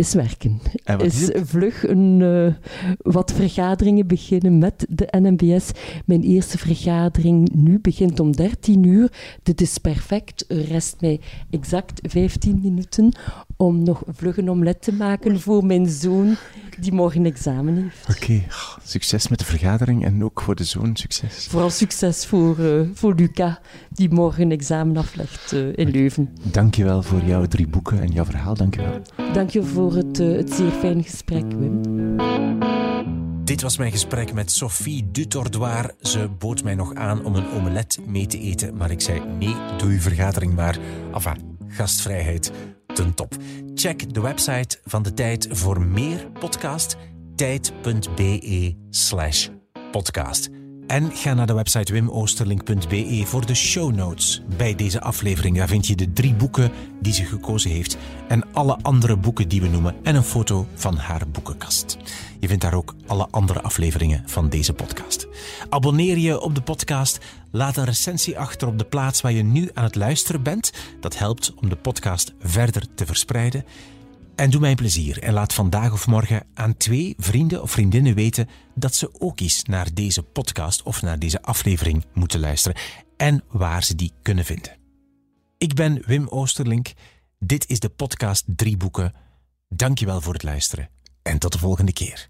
Is 0.00 0.14
werken. 0.14 0.60
Is, 0.98 1.30
is 1.30 1.48
vlug 1.48 1.88
een, 1.88 2.20
uh, 2.20 2.54
wat 2.98 3.32
vergaderingen 3.32 4.06
beginnen 4.06 4.58
met 4.58 4.86
de 4.88 5.08
NMBS. 5.10 5.70
Mijn 6.06 6.22
eerste 6.22 6.58
vergadering 6.58 7.54
nu 7.54 7.78
begint 7.78 8.20
om 8.20 8.32
13 8.32 8.84
uur. 8.84 9.12
Dit 9.42 9.60
is 9.60 9.78
perfect. 9.78 10.44
Er 10.48 10.64
rest 10.64 10.96
mij 11.00 11.20
exact 11.50 12.00
15 12.02 12.60
minuten 12.62 13.12
om 13.56 13.82
nog 13.82 14.02
vlug 14.06 14.36
een 14.36 14.50
omlet 14.50 14.82
te 14.82 14.92
maken 14.92 15.40
voor 15.40 15.64
mijn 15.64 15.88
zoon 15.88 16.36
die 16.78 16.92
morgen 16.92 17.26
examen 17.26 17.76
heeft. 17.76 18.16
Oké, 18.16 18.42
succes 18.84 19.28
met 19.28 19.38
de 19.38 19.44
vergadering 19.44 20.04
en 20.04 20.24
ook 20.24 20.40
voor 20.40 20.54
de 20.54 20.64
zoon 20.64 20.96
succes. 20.96 21.46
Vooral 21.46 21.70
succes 21.70 22.26
voor, 22.26 22.58
uh, 22.58 22.80
voor 22.94 23.14
Luca, 23.14 23.60
die 23.90 24.10
morgen 24.10 24.50
examen 24.50 24.96
aflegt 24.96 25.52
uh, 25.52 25.66
in 25.74 25.90
Leuven. 25.90 26.28
Dankjewel 26.42 27.02
voor 27.02 27.22
jouw 27.24 27.46
drie 27.46 27.68
boeken 27.68 28.00
en 28.00 28.12
jouw 28.12 28.24
verhaal. 28.24 28.54
Dankjewel. 28.54 29.00
Dank 29.32 29.50
je 29.50 29.62
het, 29.94 30.20
uh, 30.20 30.36
het 30.36 30.52
zeer 30.52 30.70
fijne 30.70 31.02
gesprek, 31.02 31.44
Wim. 31.52 32.16
Dit 33.44 33.62
was 33.62 33.76
mijn 33.76 33.90
gesprek 33.90 34.32
met 34.32 34.52
Sophie 34.52 35.10
Dutordoir. 35.10 35.94
Ze 36.00 36.28
bood 36.38 36.64
mij 36.64 36.74
nog 36.74 36.94
aan 36.94 37.24
om 37.24 37.34
een 37.34 37.50
omelet 37.50 37.98
mee 38.06 38.26
te 38.26 38.38
eten, 38.38 38.76
maar 38.76 38.90
ik 38.90 39.00
zei 39.00 39.20
nee, 39.38 39.54
doe 39.78 39.90
uw 39.90 40.00
vergadering 40.00 40.54
maar. 40.54 40.78
Enfin, 41.14 41.58
gastvrijheid 41.68 42.52
ten 42.94 43.14
top. 43.14 43.36
Check 43.74 44.14
de 44.14 44.20
website 44.20 44.78
van 44.84 45.02
de 45.02 45.14
Tijd 45.14 45.48
voor 45.50 45.82
meer 45.82 46.30
podcast. 46.38 46.96
tijd.be 47.36 48.76
slash 48.90 49.48
podcast. 49.90 50.59
En 50.90 51.12
ga 51.12 51.34
naar 51.34 51.46
de 51.46 51.54
website 51.54 51.92
wimoosterlink.be 51.92 53.22
voor 53.24 53.46
de 53.46 53.54
show 53.54 53.94
notes 53.94 54.42
bij 54.56 54.74
deze 54.74 55.00
aflevering. 55.00 55.56
Daar 55.56 55.68
vind 55.68 55.86
je 55.86 55.96
de 55.96 56.12
drie 56.12 56.34
boeken 56.34 56.72
die 57.00 57.12
ze 57.12 57.24
gekozen 57.24 57.70
heeft 57.70 57.96
en 58.28 58.52
alle 58.52 58.78
andere 58.82 59.16
boeken 59.16 59.48
die 59.48 59.60
we 59.60 59.68
noemen 59.68 59.94
en 60.02 60.14
een 60.14 60.22
foto 60.22 60.66
van 60.74 60.96
haar 60.96 61.28
boekenkast. 61.28 61.96
Je 62.40 62.48
vindt 62.48 62.62
daar 62.62 62.74
ook 62.74 62.94
alle 63.06 63.28
andere 63.30 63.60
afleveringen 63.60 64.22
van 64.26 64.48
deze 64.48 64.72
podcast. 64.72 65.26
Abonneer 65.68 66.18
je 66.18 66.40
op 66.40 66.54
de 66.54 66.62
podcast, 66.62 67.18
laat 67.50 67.76
een 67.76 67.84
recensie 67.84 68.38
achter 68.38 68.68
op 68.68 68.78
de 68.78 68.84
plaats 68.84 69.20
waar 69.20 69.32
je 69.32 69.42
nu 69.42 69.70
aan 69.74 69.84
het 69.84 69.94
luisteren 69.94 70.42
bent. 70.42 70.72
Dat 71.00 71.18
helpt 71.18 71.54
om 71.54 71.68
de 71.68 71.76
podcast 71.76 72.32
verder 72.40 72.82
te 72.94 73.06
verspreiden. 73.06 73.64
En 74.40 74.50
doe 74.50 74.60
mij 74.60 74.70
een 74.70 74.76
plezier 74.76 75.22
en 75.22 75.32
laat 75.32 75.54
vandaag 75.54 75.92
of 75.92 76.06
morgen 76.06 76.46
aan 76.54 76.76
twee 76.76 77.14
vrienden 77.18 77.62
of 77.62 77.70
vriendinnen 77.70 78.14
weten 78.14 78.48
dat 78.74 78.94
ze 78.94 79.20
ook 79.20 79.40
eens 79.40 79.62
naar 79.64 79.94
deze 79.94 80.22
podcast 80.22 80.82
of 80.82 81.02
naar 81.02 81.18
deze 81.18 81.42
aflevering 81.42 82.04
moeten 82.14 82.40
luisteren 82.40 82.80
en 83.16 83.44
waar 83.48 83.84
ze 83.84 83.94
die 83.94 84.12
kunnen 84.22 84.44
vinden. 84.44 84.76
Ik 85.58 85.74
ben 85.74 86.02
Wim 86.06 86.28
Oosterlink. 86.28 86.92
Dit 87.38 87.68
is 87.68 87.80
de 87.80 87.88
podcast 87.88 88.44
Drie 88.46 88.76
Boeken. 88.76 89.12
Dankjewel 89.68 90.20
voor 90.20 90.32
het 90.32 90.42
luisteren 90.42 90.90
en 91.22 91.38
tot 91.38 91.52
de 91.52 91.58
volgende 91.58 91.92
keer. 91.92 92.29